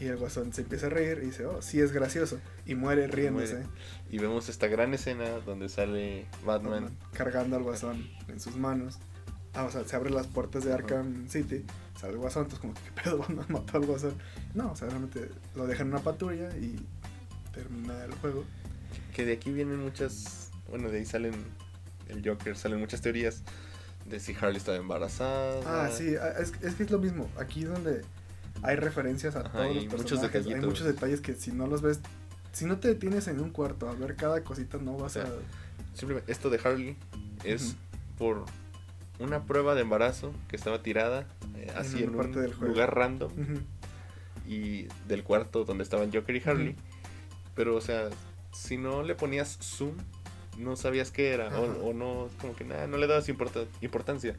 [0.00, 2.38] Y el guasón se empieza a reír y dice, oh, sí es gracioso.
[2.66, 3.54] Y muere riéndose.
[3.54, 3.68] Muere.
[4.10, 6.84] Y vemos esta gran escena donde sale Batman.
[6.84, 8.98] Batman cargando al guasón en sus manos.
[9.54, 10.72] Ah, o sea, se abren las puertas de.
[10.72, 11.64] Arkham City,
[11.98, 14.14] sale el guasón, entonces como que ¿qué pedo Batman mató al guasón.
[14.54, 16.76] No, o sea, realmente lo dejan en una patrulla y
[17.52, 18.44] termina el juego.
[19.14, 21.34] Que de aquí vienen muchas, bueno, de ahí salen
[22.08, 23.42] el Joker, salen muchas teorías
[24.06, 25.60] de si Harley estaba embarazada.
[25.66, 27.28] Ah, sí, ah, es, es que es lo mismo.
[27.38, 28.02] Aquí es donde
[28.62, 30.46] hay referencias a Ajá, todos los y muchos personajes.
[30.46, 32.00] hay muchos detalles que si no los ves,
[32.52, 35.24] si no te detienes en un cuarto a ver cada cosita, no vas O sea,
[35.24, 35.94] a...
[35.94, 36.96] Simplemente esto de Harley
[37.44, 37.76] es
[38.18, 38.44] por
[39.18, 42.72] una prueba de embarazo que estaba tirada eh, así en parte un del juego.
[42.72, 43.30] lugar random
[44.46, 46.76] y del cuarto donde estaban Joker y Harley.
[47.54, 48.08] Pero, o sea,
[48.52, 49.94] si no le ponías zoom,
[50.58, 51.48] no sabías qué era.
[51.58, 54.36] O, o no, como que nada, no le dabas importa- importancia.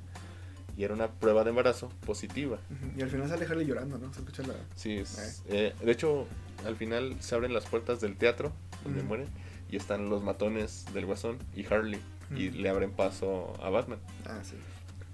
[0.78, 2.58] Y era una prueba de embarazo positiva.
[2.98, 4.14] Y al final sale Harley llorando, ¿no?
[4.14, 4.54] Se escucha la...
[4.76, 6.26] Sí, es, eh, de hecho,
[6.66, 8.54] al final se abren las puertas del teatro
[8.86, 9.28] donde mueren
[9.70, 12.00] y están los matones del guasón y Harley.
[12.36, 14.00] Y le abren paso a Batman.
[14.26, 14.56] Ah, sí.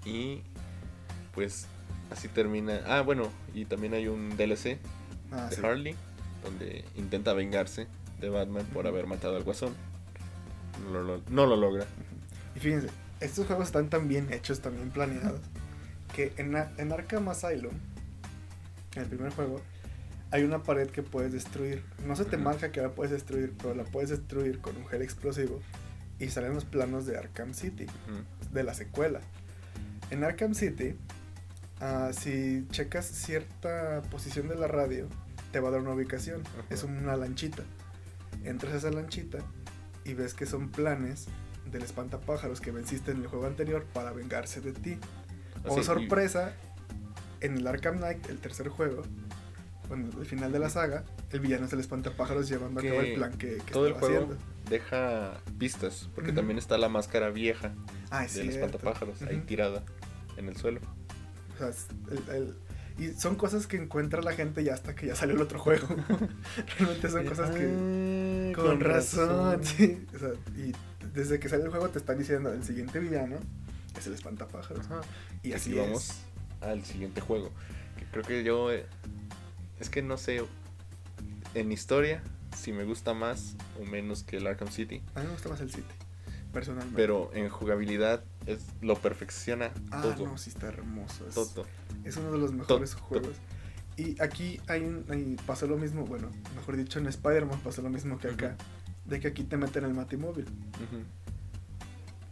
[0.08, 0.42] Y
[1.32, 1.66] pues
[2.10, 2.82] así termina.
[2.86, 4.78] Ah, bueno, y también hay un DLC
[5.32, 5.62] Ah, de sí.
[5.64, 5.96] Harley,
[6.44, 7.88] donde intenta vengarse
[8.20, 9.74] de Batman por haber matado al Guasón.
[10.84, 11.86] No lo, no lo logra.
[12.54, 12.88] Y fíjense,
[13.20, 15.40] estos juegos están tan bien hechos, tan bien planeados,
[16.14, 17.74] que en, en Arkham Asylum,
[18.94, 19.60] en el primer juego,
[20.30, 21.82] hay una pared que puedes destruir.
[22.06, 25.02] No se te marca que la puedes destruir, pero la puedes destruir con un gel
[25.02, 25.60] explosivo
[26.18, 27.86] y salen los planos de Arkham City,
[28.52, 29.20] de la secuela.
[30.10, 30.96] En Arkham City,
[31.80, 35.08] ah, si checas cierta posición de la radio,
[35.52, 36.42] te va a dar una ubicación.
[36.42, 36.66] Ajá.
[36.70, 37.62] Es una lanchita.
[38.44, 39.38] Entras a esa lanchita
[40.06, 41.26] y ves que son planes
[41.70, 44.98] del espantapájaros que venciste en el juego anterior para vengarse de ti.
[45.64, 46.52] O sorpresa,
[47.40, 49.02] en el Arkham Knight, el tercer juego,
[49.88, 53.14] bueno, el final de la saga, el villano es el espantapájaros llevando a cabo el
[53.14, 54.44] plan que, que todo el estaba juego haciendo.
[54.70, 57.72] deja pistas, porque también está la máscara vieja
[58.10, 58.66] Ah, es del cierto.
[58.66, 59.82] espantapájaros ahí tirada
[60.36, 60.80] en el suelo.
[61.54, 61.72] O sea,
[62.34, 62.56] el-
[62.98, 65.86] y son cosas que encuentra la gente ya hasta que ya salió el otro juego.
[66.78, 68.52] Realmente son cosas que...
[68.56, 70.06] Ah, Con razón, sí.
[70.14, 70.72] O sea, y
[71.14, 73.36] desde que sale el juego te están diciendo el siguiente villano
[73.98, 74.86] es el espantapájaros.
[74.86, 75.00] Ajá.
[75.42, 75.78] Y Y así es.
[75.78, 76.12] vamos
[76.60, 77.50] al siguiente juego.
[77.98, 78.72] Que creo que yo.
[78.72, 78.86] eh,
[79.80, 80.42] es que no sé.
[81.54, 82.22] En historia,
[82.56, 85.02] si me gusta más o menos que el Arkham City.
[85.14, 85.94] A mí me gusta más el City,
[86.52, 86.94] personalmente.
[86.96, 90.26] Pero en jugabilidad es, lo perfecciona Ah, todo.
[90.26, 91.26] no, sí está hermoso.
[91.28, 91.66] Es, todo.
[92.04, 93.32] es uno de los mejores Todo, juegos.
[93.96, 97.88] Y aquí hay un, ahí pasó lo mismo, bueno, mejor dicho, en Spider-Man pasó lo
[97.90, 98.56] mismo que acá.
[99.06, 100.46] De que aquí te meten el Matimóvil.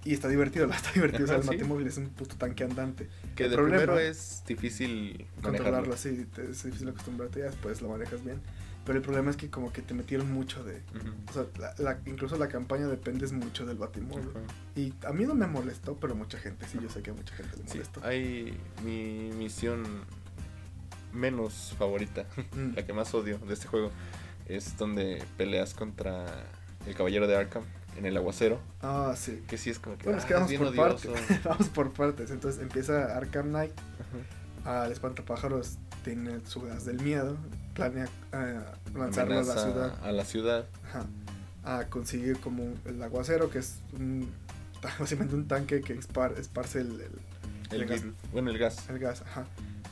[0.04, 1.24] Y está divertido, está divertido.
[1.24, 1.48] o sea, el sí.
[1.48, 3.08] Matimóvil es un puto tanque andante.
[3.34, 6.26] Que El de problema- primero es difícil Controlarlo manejarlo.
[6.34, 8.40] te- es difícil acostumbrarte, ya después lo manejas bien.
[8.86, 10.82] Pero el problema es que como que te metieron mucho de...
[11.30, 14.28] O sea, la- la- incluso la campaña dependes mucho del Batimóvil.
[14.76, 17.34] Y a mí no me molestó, pero mucha gente, sí, yo sé que a mucha
[17.34, 18.00] gente le Sí, molestó.
[18.04, 19.84] hay mi misión
[21.12, 22.74] menos favorita, Mm.
[22.76, 23.90] la que más odio de este juego,
[24.46, 26.26] es donde peleas contra
[26.86, 27.62] el caballero de Arkham
[27.96, 28.60] en el aguacero.
[28.82, 29.42] Ah, sí.
[29.48, 31.10] Que sí es como que, Bueno, es ah, que vamos bien por partes.
[31.44, 32.30] vamos por partes.
[32.30, 33.72] Entonces empieza Arkham Knight.
[34.64, 37.36] Al espantapájaros tiene su gas del miedo.
[37.74, 38.60] Planea eh,
[38.94, 39.98] lanzarlo a la ciudad.
[40.04, 40.66] a la ciudad.
[40.88, 41.06] Ajá.
[41.64, 44.30] A conseguir como el aguacero, que es un,
[44.98, 47.20] básicamente un tanque que esparce el, el-
[47.70, 48.02] El, El gas.
[48.32, 48.88] Bueno, el gas.
[48.90, 49.22] el gas.
[49.22, 49.46] Ajá.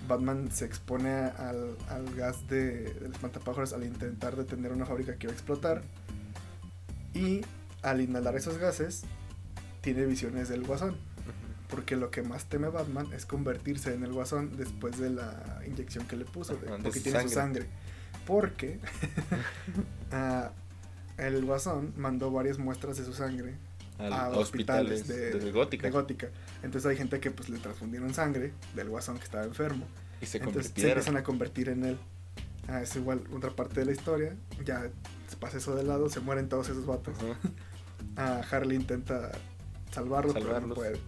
[0.09, 5.27] Batman se expone al, al gas de, del espantapájaros al intentar detener una fábrica que
[5.27, 5.83] iba a explotar.
[7.15, 7.43] Y
[7.83, 9.03] al inhalar esos gases,
[9.81, 10.97] tiene visiones del guasón.
[11.73, 16.07] Porque lo que más teme Batman es convertirse en el guasón después de la inyección
[16.07, 17.67] que le puso, de- de porque tiene su sangre.
[18.27, 18.79] Porque
[20.13, 20.51] ah,
[21.17, 23.55] el guasón mandó varias muestras de su sangre
[23.99, 25.87] Al- a a hospitales de, de, Gótica.
[25.87, 26.29] de Gótica.
[26.63, 29.87] Entonces hay gente que pues le transfundieron sangre del guasón que estaba enfermo.
[30.21, 31.99] y se Entonces se empiezan a convertir en él.
[32.69, 34.37] Ah, es igual otra parte de la historia.
[34.65, 34.89] Ya
[35.29, 37.15] se pasa eso de lado, se mueren todos esos vatos.
[38.17, 39.31] Ah, Harley intenta
[39.91, 40.77] salvarlos, pero no Salvarlos.
[40.77, 41.01] puede.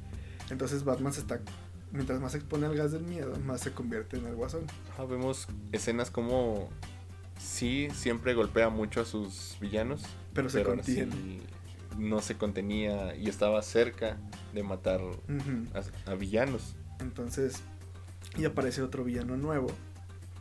[0.50, 1.40] Entonces Batman se está.
[1.92, 4.62] Mientras más se expone al gas del miedo, más se convierte en el guasón.
[4.92, 6.68] Ajá, vemos escenas como
[7.38, 11.12] sí siempre golpea mucho a sus villanos, Pero se contiene.
[11.12, 11.40] sí
[11.98, 14.16] no se contenía y estaba cerca
[14.52, 15.00] de matar
[16.06, 16.74] a, a villanos.
[16.98, 17.60] Entonces,
[18.36, 19.68] y aparece otro villano nuevo,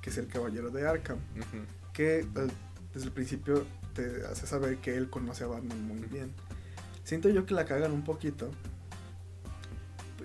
[0.02, 1.20] que es el Caballero de Arkham,
[1.94, 2.28] que eh,
[2.94, 6.32] desde el principio te hace saber que él conoce a Batman muy bien.
[7.04, 8.50] Siento yo que la cagan un poquito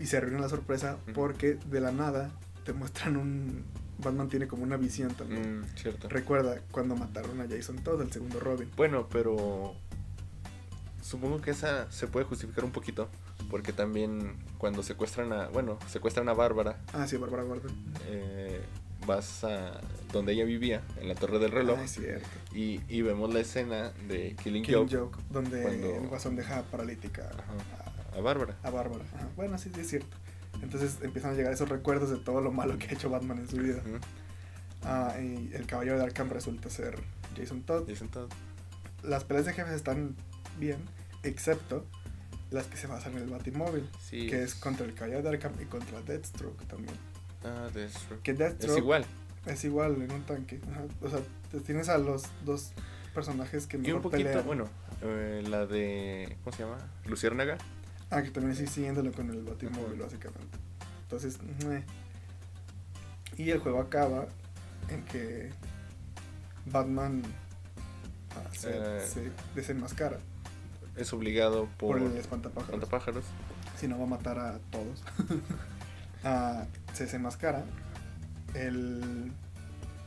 [0.00, 2.30] y se arruina la sorpresa porque de la nada
[2.64, 3.64] te muestran un...
[4.00, 5.60] Batman tiene como una visión también.
[5.60, 6.08] Mm, cierto.
[6.08, 8.70] Recuerda cuando mataron a Jason Todd, el segundo Robin.
[8.76, 9.74] Bueno, pero
[11.02, 13.08] supongo que esa se puede justificar un poquito
[13.50, 17.72] porque también cuando secuestran a, bueno, secuestran a Bárbara, Ah, sí, Bárbara Gordon.
[18.06, 18.60] eh,
[19.06, 19.80] vas a
[20.12, 22.26] donde ella vivía, en la Torre del Reloj, Ah, es cierto.
[22.54, 26.62] y, y vemos la escena de Killing, Killing Joke Joke, donde cuando- el guasón deja
[26.64, 27.87] paralítica Ajá.
[28.18, 28.56] A Bárbara.
[28.62, 29.04] a, Bárbara.
[29.14, 29.28] Ajá.
[29.36, 30.16] Bueno, sí, sí, es cierto.
[30.62, 33.48] Entonces empiezan a llegar esos recuerdos de todo lo malo que ha hecho Batman en
[33.48, 33.80] su vida.
[34.82, 36.98] Ah, y el caballero de Arkham resulta ser
[37.36, 37.86] Jason Todd.
[37.86, 38.28] Dicen todo.
[39.02, 40.16] Las peleas de jefes están
[40.58, 40.78] bien,
[41.22, 41.84] excepto
[42.50, 44.26] las que se basan en el Batimóvil, Sí.
[44.28, 46.94] que es contra el caballero de Arkham y contra Deathstroke también.
[47.44, 48.22] Ah, Deathstroke.
[48.22, 49.04] Que Deathstroke Es igual.
[49.46, 50.58] es igual en un tanque.
[50.72, 50.84] Ajá.
[51.02, 51.20] O sea,
[51.64, 52.72] tienes a los dos
[53.14, 54.46] personajes que Y mejor un poquito, pelean.
[54.46, 54.64] bueno,
[55.02, 56.36] eh, la de.
[56.42, 56.78] ¿Cómo se llama?
[57.06, 57.58] Luciérnaga.
[58.10, 60.58] Ah, que también estoy siguiéndolo con el Batimóvil, básicamente.
[61.02, 61.84] Entonces, meh.
[63.36, 64.26] y el juego acaba
[64.88, 65.50] en que
[66.66, 67.22] Batman
[68.30, 69.00] ah, se, Eh.
[69.06, 70.18] se desenmascara
[70.96, 72.74] Es obligado por, por, el espantapájaros.
[72.74, 73.24] espantapájaros.
[73.78, 75.02] Si no, va a matar a todos.
[76.24, 77.64] Ah, se desenmascara.
[78.52, 79.30] El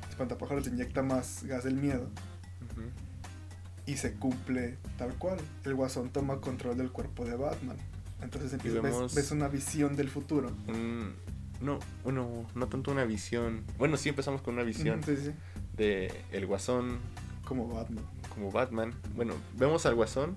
[0.10, 2.10] espantapájaros le inyecta más gas del miedo
[3.86, 5.39] y se cumple tal cual.
[5.64, 7.78] El guasón toma control del cuerpo de Batman.
[8.22, 10.51] Entonces empiezas, ves- vemos- ves, una visión del futuro.
[10.67, 11.13] Un-
[11.61, 13.63] no, bueno, no tanto una visión.
[13.78, 15.15] Bueno, sí empezamos con una visión Sí,
[15.76, 16.99] de el guasón
[17.45, 18.03] Como Batman.
[18.34, 18.93] como Batman.
[19.15, 20.36] Bueno, vemos al guasón,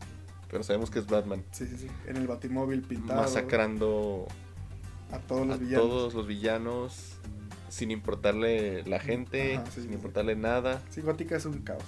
[0.50, 1.42] pero sabemos que es Batman.
[1.52, 1.88] Sí, sí, sí.
[2.06, 3.22] En el batimóvil pintado.
[3.22, 4.26] Masacrando
[5.12, 5.86] A todos los a villanos.
[5.88, 7.16] todos los villanos
[7.70, 10.82] sin importarle la gente, Ajá, sí, sin importarle nada.
[10.90, 11.82] Sí, Gótica es un caos.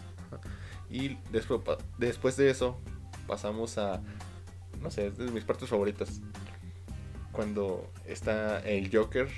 [0.90, 1.60] Y después,
[1.98, 2.78] después de eso
[3.26, 4.00] pasamos a,
[4.86, 6.20] no sé, es de mis partes favoritas.
[7.32, 9.28] Cuando está el Joker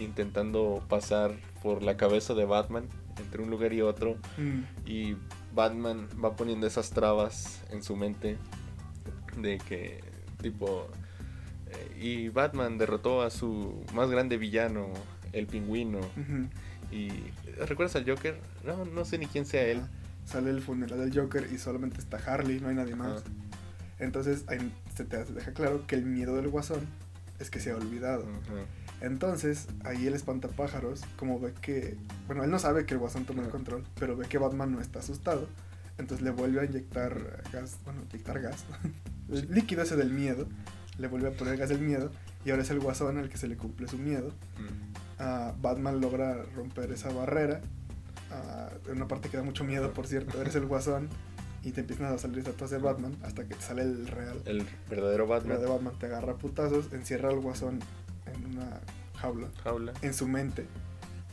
[0.00, 2.84] intentando pasar por la cabeza de Batman
[3.20, 4.16] entre un lugar y otro.
[4.36, 5.16] Mm, Y
[5.54, 8.36] Batman va poniendo esas trabas en su mente
[9.40, 10.00] de que,
[10.42, 10.88] tipo,
[11.70, 14.88] eh, y Batman derrotó a su más grande villano,
[15.32, 16.00] el pingüino.
[16.90, 17.10] Y
[17.66, 18.36] ¿recuerdas al Joker?
[18.64, 19.80] No, no sé ni quién sea él.
[20.24, 23.22] Sale el funeral del Joker y solamente está Harley, no hay nadie más.
[23.98, 26.80] Entonces ahí se te deja claro que el miedo del guasón
[27.38, 28.24] es que se ha olvidado.
[29.00, 31.96] Entonces, ahí el espantapájaros, como ve que.
[32.26, 34.80] Bueno, él no sabe que el guasón toma el control, pero ve que Batman no
[34.80, 35.48] está asustado.
[35.98, 38.64] Entonces le vuelve a inyectar gas, bueno, inyectar gas,
[39.30, 40.46] el líquido ese del miedo,
[40.96, 42.12] le vuelve a poner gas del miedo,
[42.44, 44.32] y ahora es el guasón al que se le cumple su miedo.
[45.18, 47.60] Ah, Batman logra romper esa barrera.
[48.30, 51.08] Ah, en una parte que da mucho miedo, por cierto, eres el guasón,
[51.64, 54.40] y te empiezan a salir estatuas de Batman hasta que te sale el real.
[54.44, 55.60] El verdadero El Batman.
[55.60, 57.80] de Batman te agarra a putazos, encierra al guasón
[58.26, 58.80] en una
[59.16, 59.92] jaula Jaula.
[60.02, 60.66] en su mente,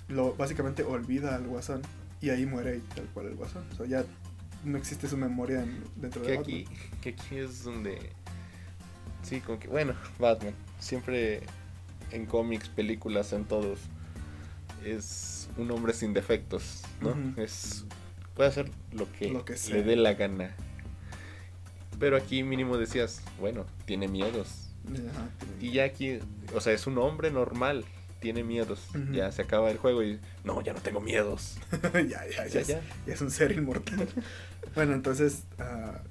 [0.08, 1.82] lo básicamente olvida al guasón
[2.22, 3.64] y ahí muere tal cual el guasón.
[3.74, 4.04] O sea, ya
[4.64, 6.56] no existe su memoria en- dentro de Que Batman.
[6.56, 6.68] aquí,
[7.02, 8.12] que aquí es donde.
[9.22, 9.68] Sí, como que.
[9.68, 10.54] Bueno, Batman.
[10.80, 11.44] Siempre
[12.12, 13.80] en cómics, películas, en todos.
[14.84, 17.16] Es un hombre sin defectos, ¿no?
[17.42, 17.86] Es.
[18.36, 20.56] Puede hacer lo que, Lo que le dé la gana.
[22.00, 24.70] Pero aquí mínimo decías, bueno, tiene miedos.
[24.88, 25.30] Ajá,
[25.60, 26.20] Y ya aquí,
[26.54, 27.86] o sea, es un hombre normal,
[28.20, 28.88] tiene miedos.
[29.12, 31.58] Ya se acaba el juego y, no, ya no tengo miedos.
[31.94, 32.82] ya, ya, ya, Ya, es, ya.
[33.08, 34.08] ya es un ser inmortal.
[34.76, 36.02] bueno, entonces, ah,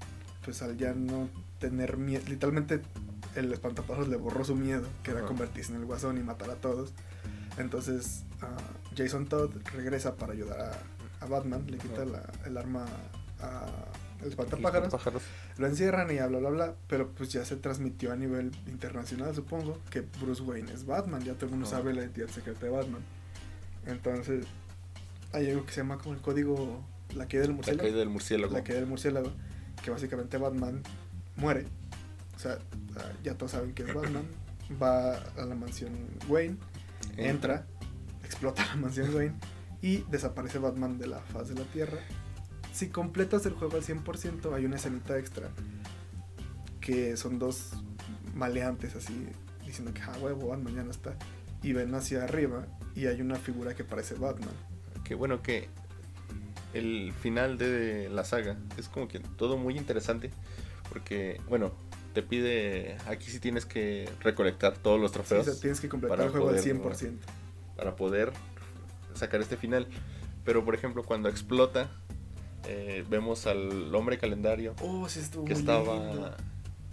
[0.44, 2.80] pues al ya no tener miedo, literalmente
[3.34, 6.54] el espantapájaros le borró su miedo, que era convertirse en el guasón y matar a
[6.54, 6.92] todos.
[7.58, 8.56] Entonces, ah,
[8.96, 10.72] Jason Todd regresa para ayudar a,
[11.24, 12.84] a Batman, le quita la- el arma
[13.40, 13.66] a
[14.22, 14.90] el espantapájaros.
[14.92, 15.22] Pájaros.
[15.58, 19.78] Lo encierran y bla, bla, bla, pero pues ya se transmitió a nivel internacional, supongo,
[19.90, 23.02] que Bruce Wayne es Batman, ya todo el mundo sabe la identidad secreta de Batman.
[23.86, 24.46] Entonces,
[25.32, 26.82] hay algo que se llama como el código,
[27.14, 27.82] la caída del La murciélago.
[27.84, 28.52] caída del murciélago.
[28.54, 29.32] La caída del murciélago,
[29.82, 30.82] que básicamente Batman
[31.36, 31.66] muere.
[32.34, 32.58] O sea,
[33.22, 34.24] ya todos saben que es Batman.
[34.82, 35.92] Va a la mansión
[36.28, 36.56] Wayne,
[37.18, 37.66] entra,
[38.24, 39.34] explota la mansión Wayne
[39.84, 41.98] y desaparece Batman de la faz de la Tierra.
[42.72, 45.50] Si completas el juego al 100%, hay una escenita extra
[46.80, 47.72] que son dos
[48.34, 49.28] maleantes así
[49.66, 51.14] diciendo que, ah, huevo, Batman ya no está.
[51.62, 52.66] Y ven hacia arriba
[52.96, 54.54] y hay una figura que parece Batman.
[55.04, 55.68] Que bueno que
[56.72, 60.30] el final de la saga es como que todo muy interesante.
[60.88, 61.72] Porque, bueno,
[62.14, 62.96] te pide.
[63.06, 66.30] Aquí sí tienes que recolectar todos los Sí, o trofeos sea, tienes que completar el
[66.30, 67.18] juego al poder, 100%.
[67.76, 68.32] para poder
[69.14, 69.86] sacar este final.
[70.44, 71.90] Pero, por ejemplo, cuando explota,
[72.66, 75.94] eh, vemos al hombre calendario Oh, sí, estuvo que estaba.
[75.96, 76.34] lindo.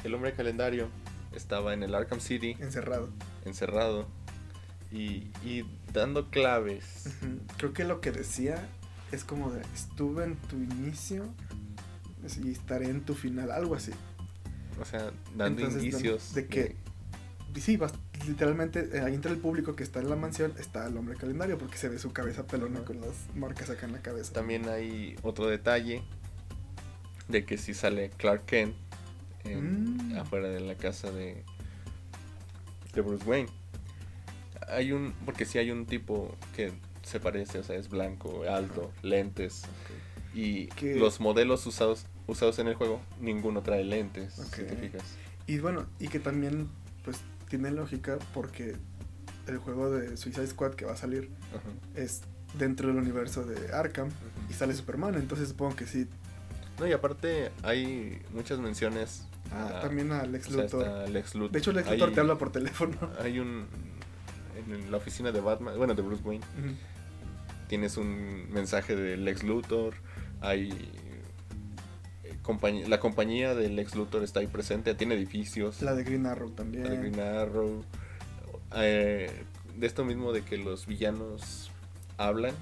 [0.04, 0.88] El hombre calendario
[1.34, 3.10] estaba en el Arkham City, encerrado.
[3.46, 4.08] encerrado.
[4.92, 5.64] Y, y
[5.94, 7.10] dando claves.
[7.58, 8.68] Creo que lo que decía
[9.12, 11.26] es como de estuve en tu inicio
[12.44, 13.92] y estaré en tu final, algo así.
[14.82, 16.76] O sea, dando Entonces, indicios de que-
[17.56, 17.78] Y sí,
[18.32, 21.58] literalmente eh, ahí entre el público que está en la mansión está el hombre calendario
[21.58, 24.34] porque se ve su cabeza pelona con las marcas acá en la cabeza.
[24.34, 26.02] También hay otro detalle
[27.28, 28.76] de que si sale Clark Kent
[29.44, 30.18] en- Mm.
[30.18, 31.44] afuera de la casa de,
[32.94, 33.50] de Bruce Wayne.
[34.68, 36.72] Hay un, porque si hay un tipo que
[37.04, 39.64] se parece, o sea, es blanco, alto, lentes
[40.34, 44.80] y los modelos usados usados en el juego ninguno trae lentes, si te Ok.
[44.80, 45.04] fijas.
[45.48, 46.70] Y bueno, y que también
[47.04, 47.18] pues
[47.52, 48.76] tiene lógica porque
[49.48, 52.02] el juego de Suicide Squad que va a salir Ajá.
[52.02, 52.22] es
[52.58, 54.10] dentro del universo de Arkham
[54.50, 56.08] y sale Superman, entonces supongo que sí.
[56.80, 59.28] No, y aparte hay muchas menciones.
[59.52, 60.82] Ah, a- también a Lex sea, Luthor.
[60.88, 61.52] está Lex Luthor.
[61.52, 62.96] De hecho, Lex Hay- Luthor te habla por teléfono.
[63.22, 63.66] Hay un.
[64.56, 66.46] En la oficina de Batman, bueno, de Bruce Wayne,
[67.68, 69.94] tienes un mensaje de Lex Luthor.
[70.40, 70.70] Hay.
[72.44, 75.82] Compañ- la compañía de Lex Luthor está ahí presente, tiene edificios.
[75.82, 76.84] La de Green Arrow también.
[76.84, 77.84] la de Green Arrow.
[78.76, 79.30] eh,
[79.78, 81.72] de esto mismo de que los villanos
[82.18, 82.54] hablan.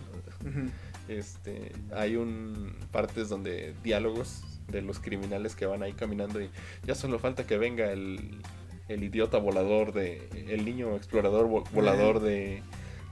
[1.08, 6.50] Este, hay un partes donde diálogos de los criminales que van ahí caminando y
[6.86, 8.42] ya solo falta que venga el,
[8.88, 12.62] el idiota volador de el niño explorador vo- volador de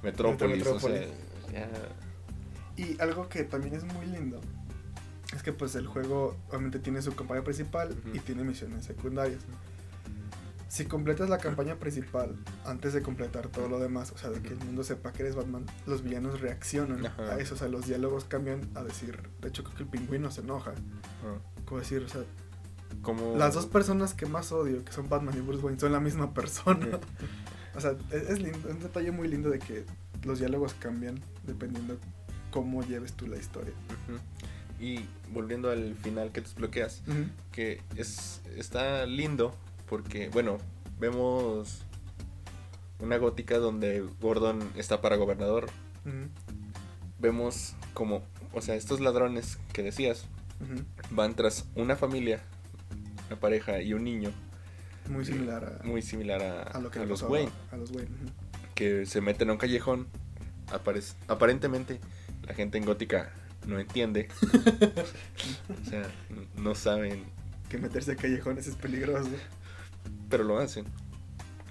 [0.03, 1.01] Metrópolis, o sea,
[1.51, 1.69] ya
[2.75, 4.39] Y algo que también es muy lindo
[5.37, 8.15] es que pues el juego obviamente tiene su campaña principal Ujú.
[8.17, 9.39] y tiene misiones secundarias.
[10.67, 12.35] Si completas la campaña principal
[12.65, 15.35] antes de completar todo lo demás, o sea, de que el mundo sepa que eres
[15.35, 17.35] Batman, los villanos reaccionan Ajá.
[17.35, 20.29] a eso, o sea, los diálogos cambian a decir, de hecho creo que el pingüino
[20.29, 20.71] se enoja,
[21.23, 22.23] ah, como decir, o sea,
[23.01, 25.99] como las dos personas que más odio, que son Batman y Bruce Wayne, son la
[25.99, 26.87] misma persona.
[27.75, 29.85] O sea, es, es lindo, es un detalle muy lindo de que
[30.23, 31.95] los diálogos cambian dependiendo
[32.49, 33.71] cómo lleves tú la historia.
[34.09, 34.17] Ujú.
[34.79, 37.01] Y volviendo al final que desbloqueas,
[37.51, 39.55] que es está lindo
[39.87, 40.57] porque, bueno,
[40.99, 41.83] vemos
[42.99, 45.67] una gótica donde Gordon está para gobernador.
[47.19, 48.21] Vemos como,
[48.53, 50.25] o sea, estos ladrones que decías
[51.11, 52.41] van tras una familia,
[53.27, 54.31] una pareja y un niño
[55.09, 57.91] Muy similar a, muy similar a, a lo que a los Wayne, A, a los
[57.91, 58.09] Wayne.
[58.09, 58.31] ujú.
[58.75, 60.07] que se meten a un callejón.
[60.67, 61.99] Aparec- aparentemente
[62.45, 63.31] la gente en gótica
[63.67, 64.27] no entiende,
[65.69, 66.09] o sea,
[66.55, 67.23] no saben
[67.69, 69.29] Que meterse a callejones es peligroso.
[70.29, 70.85] pero lo hacen.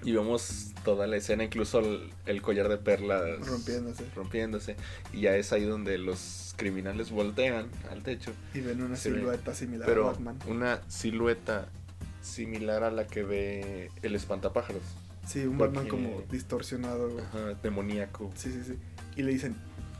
[0.03, 4.05] Y vemos toda la escena, incluso el, el collar de perlas Rompiéndose.
[4.15, 4.75] rompiéndose.
[5.11, 8.31] Y ya es ahí donde los criminales voltean al techo.
[8.53, 10.37] Y ven una silueta similar a Batman.
[10.47, 11.67] una silueta
[12.21, 14.83] similar a la que ve el espantapájaros.
[15.27, 17.19] Sí, un porque- Batman como distorsionado.
[17.19, 18.31] Ajá, demoníaco.
[18.35, 18.77] Sí, sí, sí.
[19.15, 19.55] Y le dicen,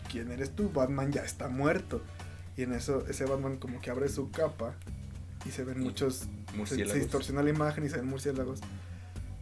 [0.09, 0.71] ¿quién eres tú?
[0.71, 2.01] Batman ya está muerto.
[2.55, 4.73] Y en eso, ese Batman como que abre su capa
[5.45, 6.27] y se ven muchos...
[6.51, 6.93] Se, Murciélagos.
[6.93, 8.61] se distorsiona la imagen y se ven murciélagos.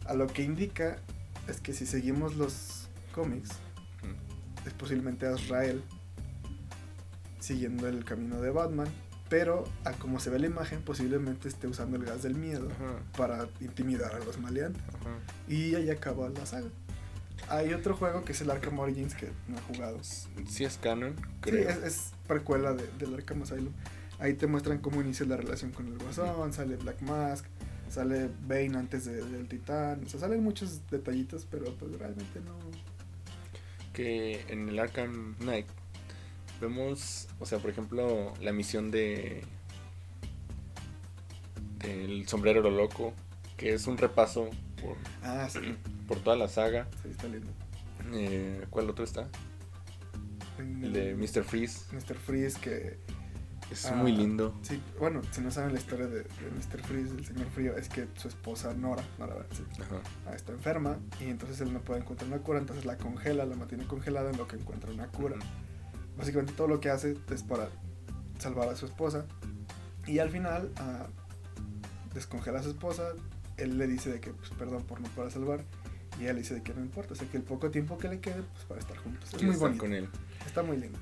[0.04, 0.98] A lo que indica
[1.48, 3.50] es que si seguimos los cómics,
[4.66, 5.82] es posiblemente Azrael
[7.40, 8.88] siguiendo el camino de Batman,
[9.28, 12.98] pero a como se ve la imagen, posiblemente esté usando el gas del miedo Ajá,
[13.16, 14.82] para intimidar a los maleantes.
[14.88, 15.18] ajá.
[15.48, 16.68] Y ahí acaba la saga.
[17.48, 19.98] Hay otro juego que es el Arkham Origins que no he jugado.
[20.02, 21.68] Sí es canon, Sí, creo.
[21.68, 23.72] es, es precuela de, del Arkham Asylum.
[24.18, 27.44] Ahí te muestran cómo inicia la relación con el Guasón, sale Black Mask,
[27.90, 30.02] sale Bane antes de- del Titán.
[30.04, 32.54] O sea, salen muchos detallitos, pero pues realmente no...
[33.92, 35.66] que en el Arkham Knight
[36.60, 39.44] vemos, o sea, por ejemplo, la misión de
[41.78, 43.12] del sombrero loco,
[43.56, 44.48] que es un repaso
[44.80, 45.60] por, Ah, sí,
[46.06, 46.88] por toda la saga.
[47.02, 47.48] sí, está lindo.
[48.12, 49.28] Eh, ¿Cuál otro está?
[50.58, 51.44] El de Mr.
[51.44, 51.84] Freeze.
[51.94, 52.14] Mr.
[52.16, 52.98] Freeze que...
[53.70, 54.54] Es Ah, muy lindo.
[54.62, 56.82] Sí, bueno, si no saben la historia de, de Mr.
[56.84, 59.96] Freeze, el señor Frío, es que su esposa Nora, Nora sí, Ajá.
[60.28, 63.56] ah, está enferma y entonces él no puede encontrar una cura, entonces la congela, la
[63.56, 65.34] mantiene congelada en lo que encuentra una cura.
[66.16, 67.68] Básicamente todo lo que hace es para
[68.38, 69.26] salvar a su esposa.
[70.06, 71.06] Y al final ah,
[72.14, 73.14] descongela a su esposa.
[73.56, 75.64] Él le dice de que, pues, perdón por no poder salvar.
[76.18, 77.14] Y ella le dice de que no importa.
[77.14, 79.32] O sea, que el poco tiempo que le quede, pues para estar juntos.
[79.34, 79.80] Es muy bonito.
[79.84, 80.08] con él.
[80.46, 80.98] Está muy lindo.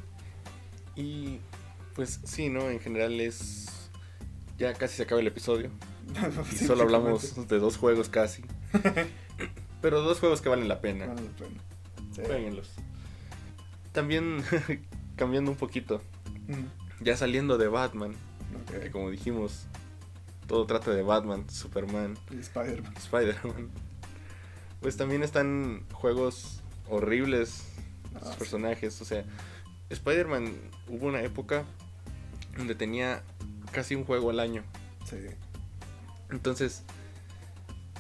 [0.96, 1.38] Y
[1.94, 2.68] pues sí, ¿no?
[2.70, 3.66] En general es...
[4.58, 5.70] Ya casi se acaba el episodio.
[6.52, 8.44] Y solo hablamos de dos juegos casi.
[9.80, 11.06] Pero dos juegos que valen la pena.
[11.06, 11.60] Vale la pena.
[12.14, 12.22] Sí.
[12.26, 12.70] Jueguenlos.
[13.92, 14.42] También
[15.16, 16.00] cambiando un poquito.
[16.48, 18.14] Mm, Ya saliendo de Batman.
[18.70, 19.66] Que como dijimos,
[20.46, 22.94] todo trata de Batman, Superman, Y Spider-Man.
[22.96, 23.70] Spider-Man.
[24.84, 26.60] Pues también están juegos
[26.90, 27.64] horribles.
[28.16, 29.00] Ah, Sus personajes.
[29.00, 29.24] O sea,
[29.88, 30.52] Spider-Man
[30.88, 31.64] hubo una época
[32.58, 33.22] donde tenía
[33.72, 34.62] casi un juego al año.
[35.08, 35.16] Sí.
[36.30, 36.82] Entonces,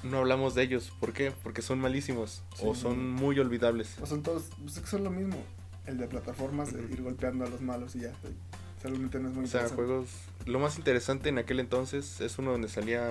[0.02, 0.92] no hablamos de ellos.
[1.00, 1.32] ¿Por qué?
[1.42, 2.42] Porque son malísimos.
[2.60, 3.96] O son muy olvidables.
[4.02, 5.42] O son todos, pues es que son lo mismo.
[5.86, 6.92] El de plataformas, de Ujú.
[6.92, 8.12] ir golpeando a los malos y ya.
[8.82, 10.10] Realmente no es muy O sea, juegos.
[10.44, 13.08] Lo más interesante en aquel entonces es uno donde salía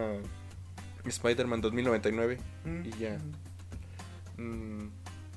[1.05, 2.38] Spider-Man 2099.
[2.65, 3.17] Mm, y ya.
[3.17, 3.53] mm.
[4.38, 4.88] Mm,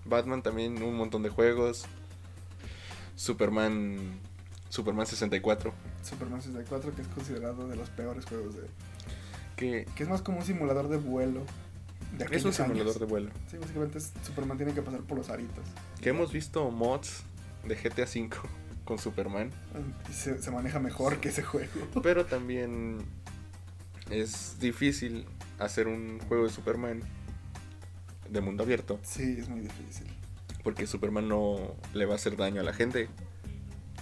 [0.05, 1.85] Batman también, un montón de juegos.
[3.15, 4.19] Superman.
[4.69, 5.73] Superman 64.
[6.03, 8.63] Superman 64, que es considerado de los peores juegos de.
[9.57, 11.43] Que Que es más como un simulador de vuelo.
[12.19, 12.99] De es un simulador años.
[13.01, 13.31] de vuelo.
[13.51, 15.65] Sí, básicamente es- Superman tiene que pasar por los aritos.
[16.01, 17.23] Que hemos visto mods
[17.65, 18.31] de GTA V
[18.85, 19.51] con Superman.
[20.11, 21.73] Y se, se maneja mejor que ese juego.
[22.03, 22.99] Pero también
[24.11, 25.27] es difícil
[25.59, 27.01] hacer un juego de Superman
[28.31, 28.99] de mundo abierto.
[29.03, 30.07] Sí, es muy difícil.
[30.63, 33.09] Porque Superman no le va a hacer daño a la gente.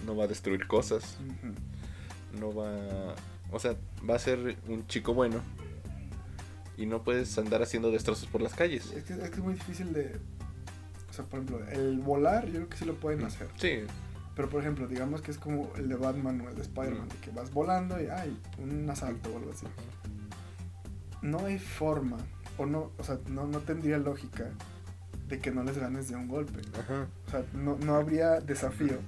[0.06, 1.18] No va a destruir cosas.
[2.38, 3.14] No va...
[3.50, 3.76] O sea,
[4.08, 5.40] va a ser un chico bueno.
[6.76, 8.90] Y no puedes andar haciendo destrozos por las calles.
[8.92, 10.18] Es que, es que es muy difícil de.
[11.08, 13.48] O sea, por ejemplo, el volar, yo creo que sí lo pueden hacer.
[13.56, 13.82] Sí,
[14.34, 17.16] Pero por ejemplo, digamos que es como el de Batman o el de Spider-Man, de
[17.18, 19.66] que vas volando y hay un asalto o algo así.
[21.22, 22.16] No hay forma,
[22.58, 24.50] o no, o sea, no, no tendría lógica
[25.28, 26.60] de que no les ganes de un golpe.
[26.78, 27.06] Ajá.
[27.26, 28.98] O sea, no, no habría desafío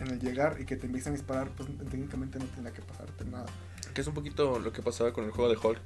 [0.00, 3.24] en el llegar y que te empiecen a disparar, pues técnicamente no tendría que pasarte
[3.24, 3.46] nada.
[3.94, 5.80] Que es un poquito lo que pasaba con el juego de Hulk,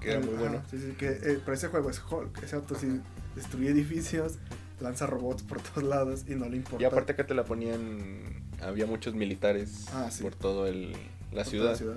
[0.00, 0.62] que era muy ajá, bueno.
[0.70, 2.42] Sí, sí, que, eh, pero ese juego es Hulk.
[2.42, 3.00] Ese auto sí
[3.34, 4.38] destruye edificios,
[4.80, 6.82] lanza robots por todos lados y no le importa.
[6.82, 10.22] Y aparte acá te la ponían, había muchos militares Ah, sí.
[10.22, 10.92] por todo el,
[11.32, 11.78] la por ciudad.
[11.78, 11.96] toda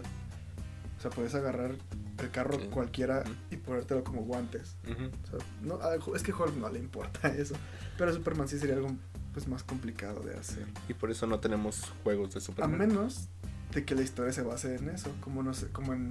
[0.97, 1.75] O sea, puedes agarrar
[2.21, 2.67] el carro Sí.
[2.67, 4.75] cualquiera y ponértelo como guantes.
[4.83, 5.05] Ujú.
[5.05, 7.55] O sea, no, a- es que Hulk no le importa eso.
[7.97, 8.89] Pero Superman sí sería algo
[9.33, 10.65] pues, más complicado de hacer.
[10.89, 12.77] Y por eso no tenemos juegos de A Superman.
[12.77, 13.27] menos
[13.73, 15.09] de que la historia se base en eso.
[15.21, 16.09] Como no sé, como en.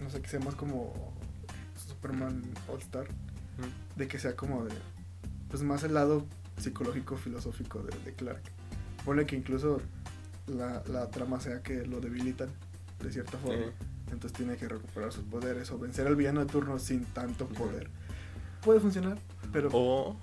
[0.00, 0.92] No sé, que sea más como
[1.88, 3.06] Superman All Star.
[3.96, 4.72] De que sea como de
[5.48, 6.26] pues más el lado
[6.58, 8.42] psicológico filosófico de, de Clark
[9.04, 9.80] pone que incluso
[10.48, 12.48] la, la trama sea que lo debilitan
[13.00, 13.70] de cierta forma Sí.
[14.10, 17.88] Entonces tiene que recuperar sus poderes o vencer al villano de turno sin tanto poder.
[18.62, 19.18] Puede funcionar
[19.52, 20.16] pero O,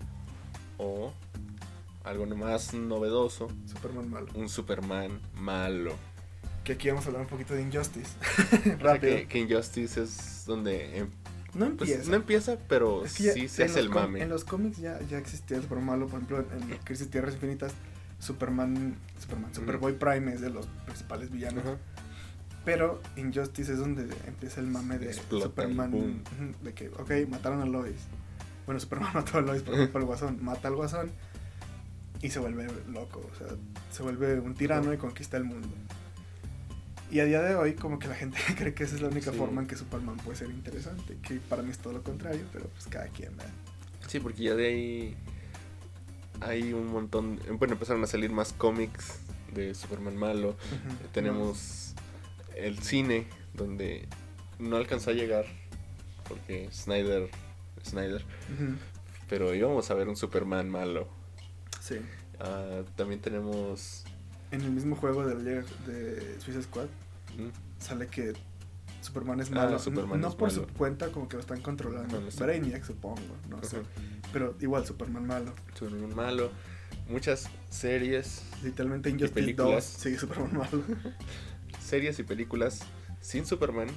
[0.77, 1.13] o
[2.03, 4.27] algo más novedoso, Superman malo.
[4.33, 5.93] Un Superman malo.
[6.63, 8.09] que aquí vamos a hablar un poquito de Injustice.
[8.79, 9.17] Rápido.
[9.17, 11.09] que, que Injustice es donde em-
[11.53, 12.09] no pues, empieza.
[12.09, 14.21] no empieza, pero Es que ya- sí se hace el mame.
[14.21, 17.33] En los cómics ya, ya existía el Superman malo, por ejemplo, en, en Crisis Tierras
[17.33, 17.73] Infinitas,
[18.19, 21.63] Superman, Superman, Superboy Prime es de los principales villanos.
[22.63, 26.21] Pero Injustice es donde empieza el mame de Explota Superman.
[26.63, 28.01] De que, ok, mataron a Lois.
[28.65, 30.43] Bueno, Superman mató a Lois por culpa del guasón.
[30.43, 31.11] Mata al guasón
[32.21, 33.27] y se vuelve loco.
[33.33, 33.47] O sea,
[33.91, 35.67] se vuelve un tirano y conquista el mundo.
[37.09, 39.31] Y a día de hoy, como que la gente cree que esa es la única
[39.31, 39.37] Sí.
[39.37, 41.17] forma en que Superman puede ser interesante.
[41.27, 43.51] Que para mí es todo lo contrario, pero pues cada quien, ¿verdad?
[44.07, 45.17] Sí, porque ya de ahí
[46.41, 47.39] hay un montón.
[47.57, 49.17] Bueno, empezaron a salir más cómics
[49.53, 50.55] de Superman malo.
[51.11, 51.90] Tenemos
[52.61, 54.07] el cine, donde
[54.59, 55.45] no alcanzó a llegar,
[56.27, 57.29] porque Snyder.
[57.85, 58.23] Snyder.
[59.29, 61.07] Pero íbamos a ver un Superman malo.
[61.79, 61.95] Sí.
[62.39, 64.03] Ah, también tenemos.
[64.51, 66.87] En el mismo juego de, de Suicide Squad
[67.37, 68.33] mm, sale que
[69.01, 69.79] Superman es Ah, malo.
[69.79, 70.67] Superman no es por malo.
[70.67, 72.19] su cuenta, como que lo están controlando.
[72.19, 72.43] No, no sé.
[72.43, 73.77] Brainiac, supongo, no sé.
[74.33, 75.53] Pero igual, Superman malo.
[75.73, 76.51] Superman malo.
[77.07, 79.93] Muchas series, Literalmente Injustice películas.
[79.93, 80.83] 2 sigue Superman malo.
[81.79, 82.81] series y películas
[83.21, 83.87] sin Superman,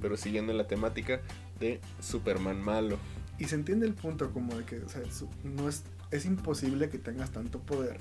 [0.00, 1.20] pero siguiendo la temática
[1.60, 2.98] de Superman malo.
[3.38, 5.02] Y se entiende el punto como de que o sea,
[5.44, 8.00] no es, es imposible que tengas tanto poder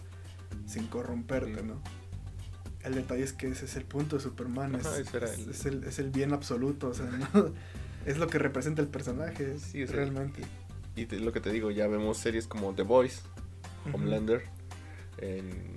[0.66, 1.62] sin corromperte.
[1.64, 1.82] ¿no?
[2.84, 5.84] El detalle es que ese es el punto de Superman, Ajá, es, el- es el,
[5.84, 7.54] es el bien absoluto, o sea, ¿no?
[8.06, 10.42] es lo que representa el personaje, Sí, realmente.
[10.96, 13.22] Y te- lo que te digo, ya vemos series como The Voice.
[13.94, 14.44] Homelander,
[15.20, 15.76] en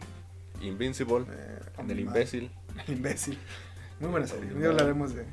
[0.62, 2.00] Invincible, Eh, en El.
[2.00, 2.50] Imbécil.
[2.86, 3.38] El imbécil.
[4.00, 4.52] Muy buena serie.
[4.52, 5.24] Un día hablaremos de.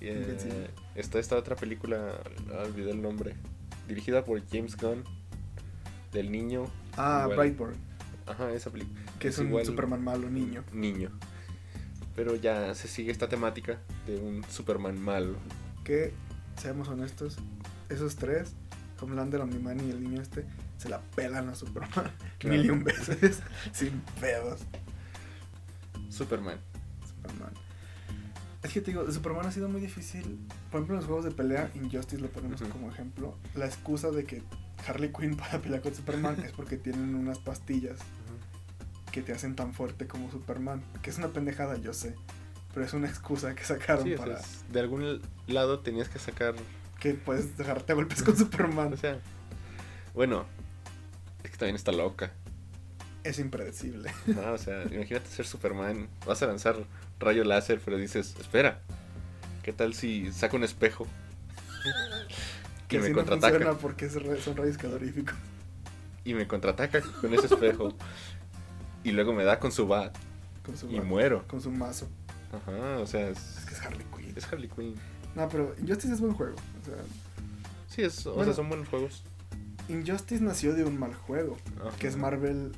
[0.00, 2.20] eh, está esta otra película,
[2.52, 3.34] ah, olvidé el nombre,
[3.88, 5.02] dirigida por James Gunn,
[6.12, 6.66] del niño.
[6.96, 7.36] Ah, igual.
[7.36, 7.76] Brightburn,
[8.26, 9.00] Ajá, esa película.
[9.18, 10.62] que es, un igual- Superman malo niño.
[10.72, 11.10] Niño.
[12.14, 15.36] Pero ya se sigue esta temática de un Superman malo.
[15.84, 16.12] Que,
[16.56, 17.36] seamos honestos,
[17.90, 18.54] esos tres,
[19.00, 20.46] Homelander, Omni-Man y el niño este,
[20.78, 21.90] se la pelan a Superman
[22.38, 22.56] Claro.
[22.56, 23.40] mil y un veces,
[23.72, 24.60] sin pedos.
[26.16, 26.58] Superman.
[27.06, 27.52] Superman.
[28.62, 30.38] Es que te digo, Superman ha sido muy difícil.
[30.70, 33.36] Por ejemplo, en los juegos de pelea, Injustice lo ponemos como ejemplo.
[33.54, 34.42] La excusa de que
[34.86, 37.98] Harley Quinn pueda pelear con Superman es porque tienen unas pastillas
[39.12, 40.82] que te hacen tan fuerte como Superman.
[41.02, 42.14] Que es una pendejada, yo sé.
[42.74, 46.08] Pero es una excusa que sacaron Sí, o sea, para es- de algún lado tenías
[46.08, 46.54] que sacar.
[47.00, 48.92] que puedes dejarte a golpes con Superman.
[48.92, 49.18] O sea,
[50.14, 50.44] bueno,
[51.44, 52.32] es que también está loca.
[53.26, 54.12] Es impredecible.
[54.26, 54.52] ¿no?
[54.52, 56.08] O sea, imagínate ser Superman.
[56.26, 56.76] Vas a lanzar
[57.18, 58.80] rayo láser, pero dices, espera,
[59.62, 61.06] ¿qué tal si saco un espejo?
[62.88, 63.52] Que y me no contraataca.
[63.54, 65.34] funciona porque son rayos caloríficos.
[66.24, 67.92] y me contraataca con ese espejo.
[69.02, 70.16] y luego me da con su bat.
[70.64, 71.44] Con su, Y muero.
[71.48, 72.08] con su mazo.
[72.52, 74.32] Ajá, o sea, Es es, que es Harley Quinn.
[74.36, 74.94] es Harley Quinn.
[75.34, 76.54] No, pero Injustice es buen juego.
[76.80, 76.94] O sea,
[77.88, 78.44] Sí, es, o Bueno.
[78.46, 79.24] sea, son buenos juegos.
[79.88, 81.56] Injustice nació de un mal juego.
[81.80, 81.96] Ajá.
[81.98, 82.70] Que es Marvel.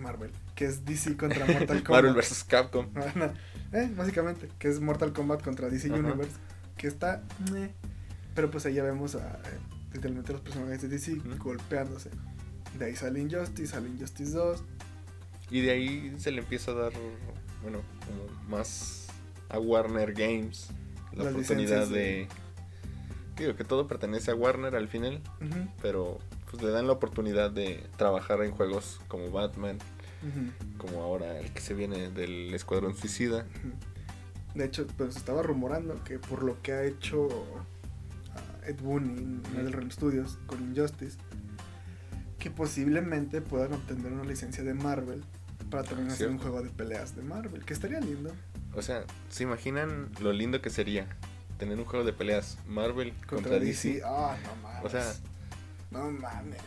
[0.00, 0.30] Marvel.
[0.54, 1.88] Que es DC contra Mortal Kombat.
[2.04, 2.44] Marvel vs.
[2.44, 2.86] Capcom.
[3.72, 4.48] Eh, básicamente.
[4.60, 5.98] Que es Mortal Kombat contra DC Ajá.
[5.98, 6.32] Universe.
[6.76, 7.22] Que está.
[8.34, 9.40] Pero pues ahí ya vemos a.
[9.44, 9.58] eh,
[9.92, 12.10] literalmente los personajes de DC golpeándose.
[12.78, 14.62] De ahí sale Injustice, sale Injustice 2.
[15.50, 16.92] Y de ahí se le empieza a dar,
[17.62, 19.06] bueno, como más
[19.48, 20.68] a Warner Games
[21.12, 22.28] la Las oportunidad de...
[23.36, 25.20] Digo que todo pertenece a Warner al final,
[25.82, 26.18] pero
[26.50, 29.78] pues le dan la oportunidad de trabajar en juegos como Batman,
[30.78, 33.46] como ahora el que se viene del Escuadrón Suicida.
[34.54, 37.28] De hecho, pues estaba rumorando que por lo que ha hecho
[38.34, 39.56] ah, Ed Boon en Ujú.
[39.58, 41.18] NetherRealm Studios con Injustice,
[42.38, 45.22] que posiblemente puedan obtener una licencia de Marvel
[45.70, 48.32] para también hacer un juego de peleas de Marvel, que estaría lindo.
[48.74, 51.06] O sea, ¿se imaginan lo lindo que sería
[51.58, 53.88] tener un juego de peleas Marvel contra, Contra, DC?
[53.94, 54.02] DC.
[54.04, 54.84] Ah, no mames.
[54.84, 55.14] O sea,
[55.90, 56.60] no mames.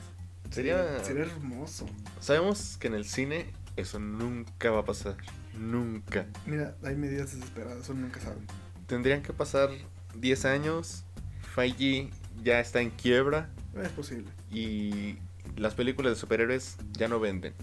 [0.49, 1.03] sería...
[1.03, 1.85] Sería hermoso.
[2.19, 5.17] Sabemos que en el cine eso nunca va a pasar.
[5.57, 6.25] Nunca.
[6.45, 8.45] Mira, hay medidas desesperadas, eso nunca saben.
[8.87, 9.69] Tendrían que pasar
[10.15, 11.03] 10 años.
[11.53, 12.09] Feige
[12.43, 13.49] ya está en quiebra.
[13.81, 14.29] Es posible.
[14.51, 15.17] Y
[15.57, 17.53] las películas de superhéroes ya no venden.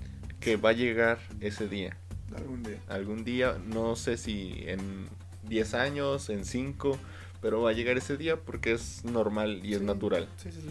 [0.40, 1.96] Que va a llegar ese día.
[2.36, 2.78] Algún día.
[2.88, 5.08] Algún día, no sé si en
[5.48, 6.98] 10 años, en 5,
[7.40, 10.28] pero va a llegar ese día porque es normal y es natural.
[10.36, 10.70] Sí, sí, sí.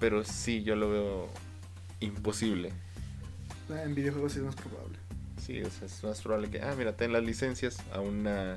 [0.00, 1.28] Pero sí, yo lo veo
[2.00, 2.72] imposible.
[3.70, 4.98] Ah, En videojuegos sí es más probable.
[5.40, 8.56] Sí, o sea, es más probable que, ah, mira, ten las licencias a una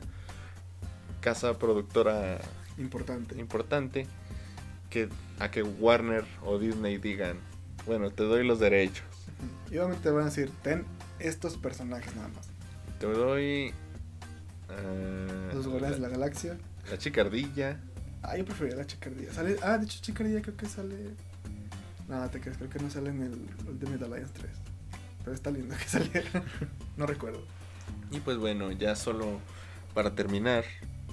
[1.21, 2.39] casa productora
[2.77, 3.37] Importante.
[3.39, 4.07] importante
[4.89, 5.09] que
[5.39, 7.37] a que Warner o Disney digan,
[7.85, 9.05] bueno, te doy los derechos.
[9.69, 10.85] Y obviamente van a decir, ten
[11.19, 12.47] estos personajes nada más.
[12.99, 13.71] te doy
[14.69, 16.57] ah, Los Guardianes de la Galaxia.
[16.89, 17.79] la chicardilla,
[18.21, 19.31] Ah, yo preferiría la chicardilla.
[19.31, 19.55] Sale...
[19.61, 20.95] Ah, de hecho, chicardilla creo que sale.
[22.09, 23.33] Nada, te crees, creo que no sale en el
[23.67, 24.51] Ultimate Alliance 3.
[25.23, 26.43] Pero está lindo que saliera.
[26.97, 27.45] no recuerdo.
[28.11, 29.39] y pues bueno, ya solo
[29.93, 30.63] para terminar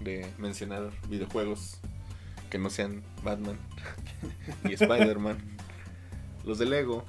[0.03, 1.79] de mencionar videojuegos
[2.51, 3.59] que no sean Batman
[4.65, 5.39] y Spider-Man,
[6.45, 7.05] los de Lego.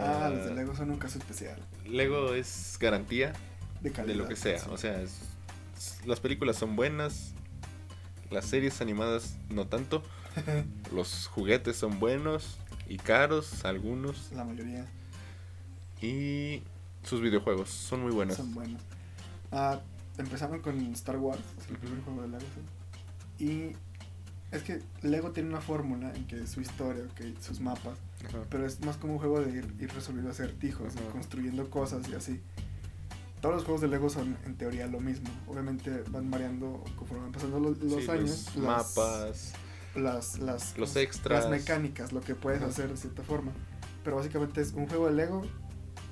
[0.00, 1.58] Ah, ah, los de Lego son un caso especial.
[1.86, 3.32] Lego es garantía
[3.82, 4.14] De calidad.
[4.16, 4.58] de lo que sea.
[4.58, 4.66] sí.
[4.70, 5.20] O sea, es-
[6.06, 7.34] las películas son buenas,
[8.30, 10.02] las series animadas no tanto,
[10.94, 12.58] los juguetes son buenos
[12.88, 14.86] y caros, algunos, La mayoría
[16.00, 16.62] y
[17.02, 18.36] sus videojuegos son muy buenos.
[18.36, 18.82] son buenos.
[19.52, 19.80] Ah,
[20.18, 22.44] empezaron con Star Wars, es el primer juego de Lego.
[23.38, 23.76] Y
[24.50, 27.98] es que Lego tiene una fórmula en que su historia, ok, sus mapas,
[28.50, 31.10] pero es más como un juego de ir, ir resolviendo acertijos, Ajá.
[31.12, 32.40] construyendo cosas y así.
[33.40, 35.28] Todos los juegos de Lego son en teoría lo mismo.
[35.46, 38.46] Obviamente van variando conforme van pasando lo- los, Sí, años.
[38.56, 39.52] los las- mapas,
[39.98, 41.42] las, las, los las- extras.
[41.44, 42.70] Las mecánicas, lo que puedes Ajá.
[42.70, 43.52] hacer de cierta forma.
[44.04, 45.42] Pero básicamente es un juego de Lego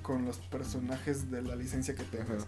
[0.03, 2.43] con los personajes de la licencia que tengas.
[2.45, 2.47] Ajá.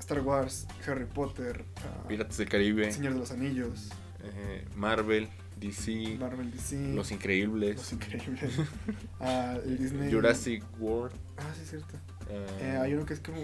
[0.00, 3.90] Star Wars, Harry Potter, ah, Piratas del Caribe, Señor de los Anillos,
[4.24, 5.28] eh, Marvel,
[5.60, 8.50] DC, Marvel DC, Los Increíbles, Los Increíbles,
[9.20, 10.12] ah, el Disney.
[10.12, 11.96] Jurassic World, Ah, sí, es cierto.
[12.28, 13.38] eh, Eh, hay uno que es como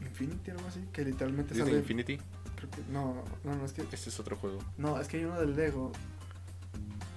[0.00, 1.80] Infinity, algo así, que literalmente Disney sale.
[1.80, 2.18] Infinity.
[2.54, 3.82] creo que- no, no, no, es que.
[3.82, 4.58] Este es otro juego.
[4.78, 5.90] No, es que hay uno del Lego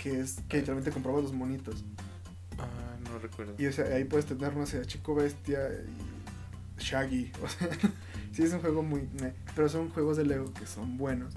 [0.01, 1.83] que es que literalmente compraba los monitos.
[2.57, 3.53] Ah, no recuerdo.
[3.57, 7.31] Y o sea, ahí puedes tener, no sé, a Chico Bestia y Shaggy.
[7.43, 7.69] O sea,
[8.31, 9.01] sí es un juego muy...
[9.21, 11.33] meh, pero son juegos de Lego que son buenos.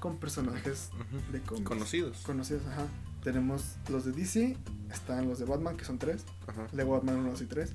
[0.00, 0.90] Con personajes
[1.32, 1.66] de cómics.
[1.66, 2.18] Conocidos.
[2.18, 2.86] Conocidos, ajá.
[3.22, 4.56] Tenemos los de DC,
[4.92, 6.26] están los de Batman, que son tres.
[6.46, 6.66] Ajá.
[6.72, 7.72] Lego Batman 1, 2 y 3.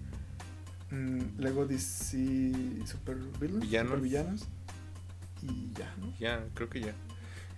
[0.92, 3.62] Mm, Lego DC Super Villains.
[3.62, 3.92] Villanos.
[3.92, 4.48] Super Villanos.
[5.42, 6.14] Y ya, ¿no?
[6.20, 6.94] Ya, creo que ya.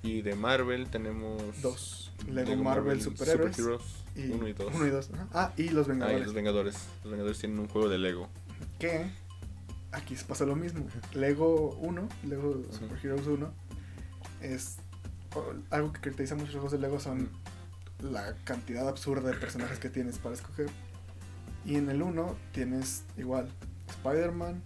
[0.03, 2.11] Y de Marvel tenemos Dos.
[2.27, 3.55] Lego, Marvel, Superhéroes.
[3.55, 3.83] Superheroes,
[4.15, 4.73] y uno y dos.
[4.73, 5.09] Uno y dos.
[5.13, 5.27] ajá.
[5.33, 6.25] Ah, y los Ah, y Vengadores.
[6.25, 6.75] los Vengadores.
[7.03, 8.29] Los Vengadores tienen un juego de Lego.
[8.79, 9.09] que
[9.91, 10.85] aquí se pasa lo mismo.
[11.13, 12.79] Lego 1, Lego Ajá.
[12.79, 13.53] Super Heroes 1,
[14.41, 14.77] es
[15.69, 17.29] algo que caracteriza muchos juegos de Lego son
[18.01, 20.69] la cantidad absurda de personajes que tienes para escoger.
[21.65, 23.49] Y en el 1 tienes igual
[23.89, 24.63] Spider-Man,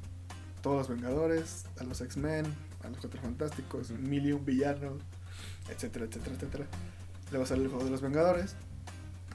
[0.62, 2.46] todos los Vengadores, a los X-Men,
[2.84, 4.00] a los Cuatro Fantásticos, Ujú.
[4.02, 5.02] mil y un villanos,
[5.70, 6.66] etcétera, etcétera, etcétera.
[7.32, 8.56] Luego sale el juego de los Vengadores,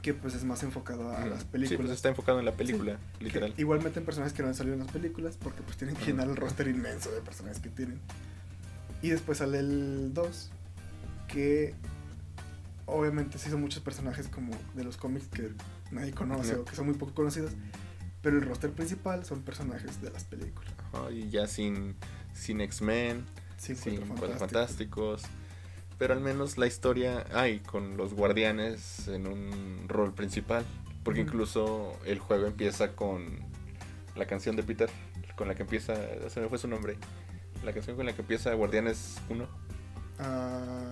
[0.02, 1.30] que pues es más enfocado a Ujú.
[1.30, 1.80] las Sí, películas.
[1.82, 3.54] pues está enfocado en la película, Que literal.
[3.58, 6.10] Igual meten personajes que no han salido en las películas porque pues tienen que Ajá.
[6.12, 7.98] llenar el roster inmenso de personajes que tienen.
[9.02, 10.50] Y después sale el 2,
[11.28, 11.74] que
[12.86, 15.52] obviamente sí son muchos personajes como de los cómics que
[15.90, 16.60] nadie conoce Ajá.
[16.60, 17.52] o que son muy poco conocidos,
[18.22, 20.72] pero el roster principal son personajes de las películas.
[20.92, 21.96] Ajá, y ya sin,
[22.34, 23.24] sin X-Men,
[23.58, 25.22] Sí, sin Cuatro Cuatro Fantásticos.
[25.22, 25.39] Fantásticos.
[26.00, 30.64] Pero al menos la historia hay con los guardianes en un rol principal.
[31.04, 33.26] Porque incluso el juego empieza con
[34.16, 34.88] la canción de Peter,
[35.36, 35.94] con la que empieza,
[36.30, 36.96] se me fue su nombre.
[37.62, 39.46] La canción con la que empieza Guardianes 1.
[40.20, 40.90] Ah,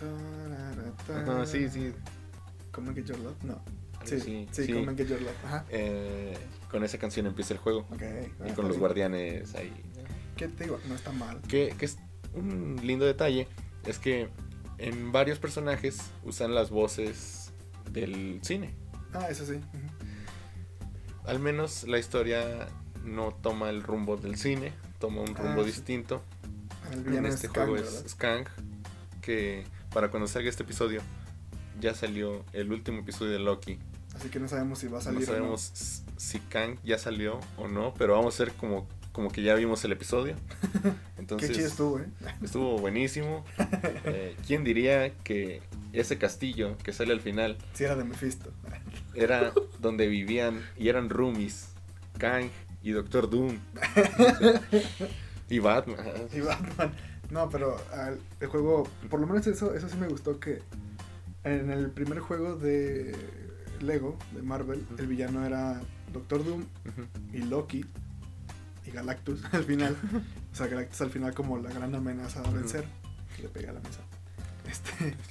[0.00, 1.92] tarara, Ajá, sí, sí.
[2.72, 3.62] Come and Get Your Love, no.
[4.02, 4.66] Sí, sí, sí.
[4.72, 5.44] Come and Get Your Love.
[5.44, 5.64] Ajá.
[5.70, 6.36] Eh,
[6.72, 7.86] con esa canción empieza el juego.
[7.92, 8.02] Ok.
[8.02, 8.80] ah, y está con los bien.
[8.80, 9.72] guardianes ahí.
[10.36, 10.80] ¿Qué te digo?
[10.88, 11.40] No está mal.
[11.42, 11.98] Que, que es
[12.34, 13.46] un lindo detalle.
[13.86, 14.28] Es que
[14.78, 17.52] en varios personajes usan las voces
[17.90, 18.74] del cine.
[19.12, 19.60] Ah, eso sí.
[21.26, 22.68] al menos la historia
[23.04, 26.22] no toma el rumbo del cine, toma un rumbo Ah, distinto.
[26.92, 27.92] El En este juego ¿verdad?
[28.04, 28.44] es Skang,
[29.22, 31.00] que para cuando salga este episodio
[31.80, 33.78] ya salió el último episodio de Loki.
[34.14, 37.40] Así que no sabemos si va a No salir sabemos s- si Kang ya salió
[37.56, 40.36] o no, pero vamos a hacer como, como que ya vimos el episodio.
[41.24, 42.06] Entonces, Qué chido estuvo, ¿eh?
[42.42, 43.46] estuvo buenísimo.
[44.04, 45.62] Eh, ¿Quién diría que
[45.94, 48.50] ese castillo que sale al final Si era de Mephisto.
[49.14, 51.68] era donde vivían y eran roomies
[52.18, 52.50] Kang
[52.82, 53.56] y Doctor Doom
[55.48, 55.96] y Batman?
[56.34, 56.92] Y Batman.
[57.30, 60.60] No, pero al- el juego, por lo menos eso, eso sí me gustó que
[61.44, 63.16] en el primer juego de
[63.80, 65.80] Lego, de Marvel, el villano era
[66.12, 66.64] Doctor Doom
[67.32, 67.82] y Loki
[68.86, 69.96] y Galactus al final.
[70.54, 72.84] O sea, Galactus al final como la gran amenaza a vencer.
[73.36, 74.00] Que le pega a la mesa.
[74.70, 75.14] Este.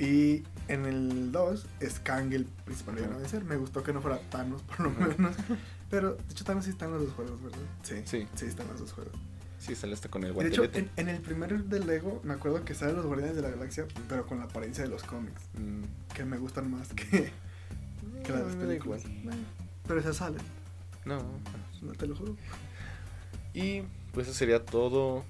[0.00, 3.42] Y en el 2 es Kang el principal villano a vencer.
[3.44, 5.34] Me gustó que no fuera Thanos por lo menos.
[5.90, 7.58] Pero de hecho Thanos sí está en los dos juegos, ¿verdad?
[7.82, 7.96] Sí.
[8.04, 8.28] Sí.
[8.36, 9.12] Sí, está en los dos juegos.
[9.58, 10.92] Sí, sale hasta con el De hecho, guantelete.
[11.00, 13.86] en, en el primer de Lego me acuerdo que salen los Guardianes de la Galaxia,
[14.08, 15.82] pero con la apariencia de los cómics, Mm,
[16.14, 17.32] que me gustan más que,
[18.24, 19.02] que las películas.
[19.24, 19.42] Bueno,
[19.88, 20.42] Pero se salen,
[21.06, 21.18] No.
[21.82, 22.36] no te lo juro.
[23.52, 23.82] Y
[24.18, 25.22] pues eso sería todo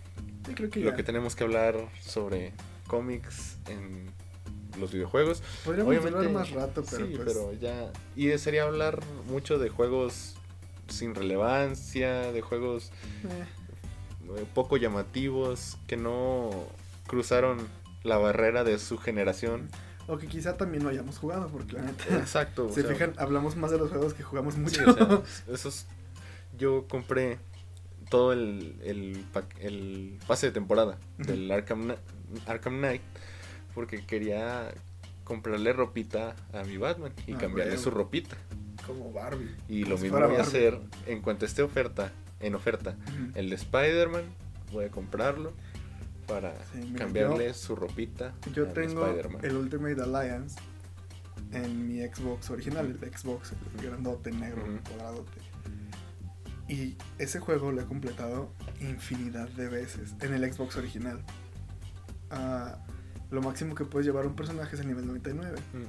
[0.49, 0.97] Yo creo que lo ya.
[0.97, 2.55] que tenemos que hablar sobre
[2.87, 4.11] cómics en
[4.81, 5.43] los videojuegos.
[5.63, 7.29] Podríamos Obviamente, más rato, pero sí, pues.
[7.29, 7.93] pero ya.
[8.17, 10.37] Y sería hablar mucho de juegos
[10.89, 12.91] sin relevancia, de juegos
[13.25, 13.45] eh,
[14.39, 16.49] eh, poco llamativos, que no
[17.07, 17.59] cruzaron
[18.05, 19.69] la barrera de su generación.
[20.07, 22.05] o que quizá también no hayamos jugado, porque la neta.
[22.17, 22.65] Exacto.
[22.71, 24.83] o Se sea, fijan, hablamos más de los juegos que jugamos sí, mucho.
[24.89, 25.85] o sea, esos,
[26.57, 27.39] yo compré
[28.09, 29.25] todo el, el,
[29.61, 31.95] el pase de temporada del Arkham,
[32.47, 33.03] Arkham Knight
[33.75, 34.73] porque quería
[35.25, 38.37] comprarle ropita a mi Batman y Ah, cambiarle su ropita.
[38.87, 39.55] Como Barbie.
[39.69, 42.11] Y lo mismo voy a hacer en cuanto esté oferta,
[42.41, 42.97] en oferta.
[43.35, 44.23] El de Spider-Man,
[44.73, 45.53] voy a comprarlo
[46.27, 48.35] para Sí, mira, cambiarle su ropita.
[48.55, 49.07] Yo al tengo
[49.43, 50.59] el Ultimate Alliance
[51.53, 54.79] en mi Xbox original, el Xbox, el grandote, negro, Ujú.
[54.89, 55.41] cuadradote.
[56.69, 61.25] Y ese juego lo he completado infinidad de veces en el Xbox original.
[62.31, 62.77] Ah,
[63.31, 65.59] lo máximo que puedes llevar a un personaje es el nivel 99.
[65.73, 65.85] Mm.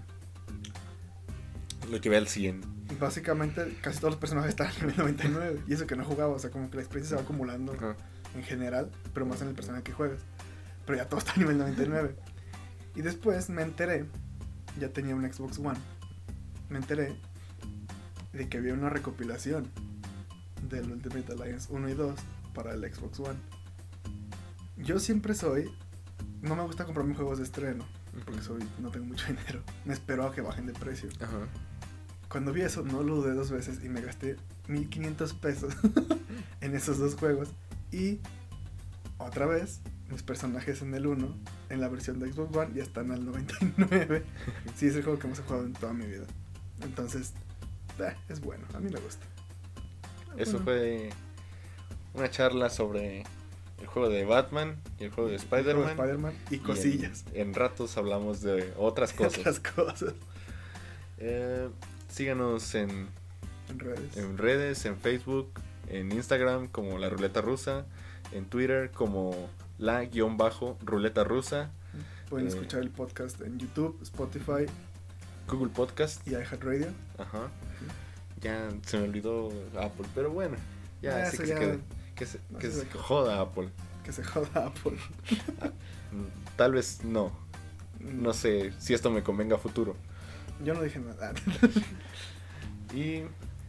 [1.91, 2.61] Lo que ve al 100.
[2.99, 5.63] Básicamente casi todos los personajes están al nivel 99.
[5.67, 7.97] Y eso que no jugaba, o sea, como que la experiencia se va acumulando Ajá.
[8.35, 10.21] en general, pero más en el personaje que juegas.
[10.85, 12.15] Pero ya todo está a nivel 99.
[12.95, 14.05] Y después me enteré,
[14.79, 15.77] ya tenía un Xbox One,
[16.69, 17.17] me enteré
[18.33, 19.69] de que había una recopilación
[20.69, 22.15] del Ultimate Alliance 1 y 2
[22.53, 23.39] para el Xbox One.
[24.77, 25.71] Yo siempre soy,
[26.41, 27.85] no me gusta comprarme juegos de estreno,
[28.25, 29.61] porque soy, no tengo mucho dinero.
[29.85, 31.09] Me espero a que bajen de precio.
[31.19, 31.47] Ajá.
[32.29, 34.37] Cuando vi eso, no lo dudé dos veces y me gasté
[34.67, 35.73] 1500 pesos
[36.61, 37.49] en esos dos juegos.
[37.91, 38.19] Y
[39.17, 41.37] otra vez, mis personajes en el 1,
[41.69, 44.23] en la versión de Xbox One, ya están al 99.
[44.75, 46.25] Sí, es el juego que más he jugado en toda mi vida.
[46.81, 47.33] Entonces,
[47.99, 49.25] eh, es bueno, a mí me gusta.
[50.37, 51.09] Eso fue
[52.13, 53.23] una charla sobre
[53.79, 55.89] el juego de Batman y el juego de el juego de Spider-Man.
[55.91, 57.25] Spider-Man y en- cosillas.
[57.33, 59.39] En, ratos hablamos de otras cosas.
[59.39, 60.13] Otras cosas.
[61.17, 61.69] Eh,
[62.09, 63.07] síganos en,
[63.69, 64.17] En redes.
[64.17, 65.51] en redes, en Facebook,
[65.89, 67.85] en Instagram como La Ruleta Rusa,
[68.31, 71.71] en Twitter como la guion bajo Ruleta Rusa,
[72.29, 74.65] Pueden eh, escuchar el podcast en YouTube, Spotify
[75.47, 76.25] Google Podcast.
[76.27, 76.87] y iHeartRadio.
[77.17, 77.49] Ajá.
[78.41, 79.49] Ya se me olvidó
[79.79, 80.55] Apple, pero bueno,
[81.01, 81.79] ya Ya, sí eso que se quede.
[82.15, 83.69] Que se, no que joda Apple.
[84.03, 84.97] Que se joda Apple.
[86.11, 86.25] Mm,
[86.57, 87.31] Tal vez no.
[87.99, 89.95] No sé si esto me convenga a futuro.
[90.63, 91.33] Yo no dije nada.
[92.93, 93.21] Y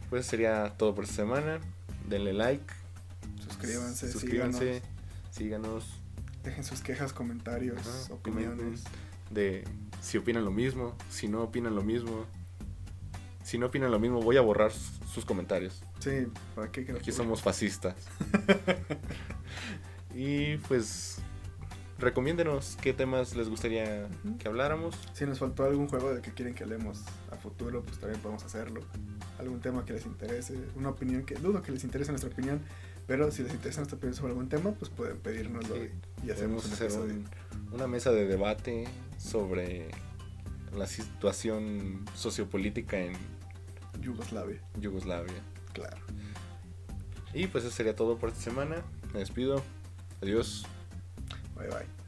[0.09, 1.59] pues sería todo por esta semana.
[2.07, 2.73] Denle like.
[3.47, 4.81] Suscríbanse, Suscríbanse.
[5.31, 5.85] síganos, Síganos.
[6.43, 8.83] dejen sus quejas, comentarios, opiniones.
[9.29, 9.63] De
[10.01, 10.95] si opinan lo mismo.
[11.09, 12.25] Si no opinan lo mismo.
[13.43, 15.83] Si no opinan lo mismo, voy a borrar sus comentarios.
[15.99, 16.81] Sí, ¿para qué?
[16.97, 17.95] Aquí somos fascistas.
[20.15, 21.17] y pues
[21.99, 24.07] recomiéndenos qué temas les gustaría
[24.39, 24.95] que habláramos.
[25.13, 28.43] Si nos faltó algún juego de que quieren que hablemos a futuro, pues también podemos
[28.43, 28.81] hacerlo.
[29.39, 32.61] Algún tema que les interese, una opinión que dudo que les interese nuestra opinión,
[33.07, 35.89] pero si les interesa nuestra opinión sobre algún tema, pues pueden pedírnoslo Sí,
[36.23, 37.25] y, y hacemos un hacer un-
[37.71, 38.85] una mesa de debate
[39.17, 39.89] sobre
[40.75, 43.13] la situación sociopolítica en
[43.99, 45.41] Yugoslavia, Yugoslavia.
[45.73, 45.97] claro.
[47.33, 48.83] Y pues eso sería todo por esta semana.
[49.13, 49.63] Me despido.
[50.21, 50.65] Adiós.
[51.55, 52.00] Bye bye.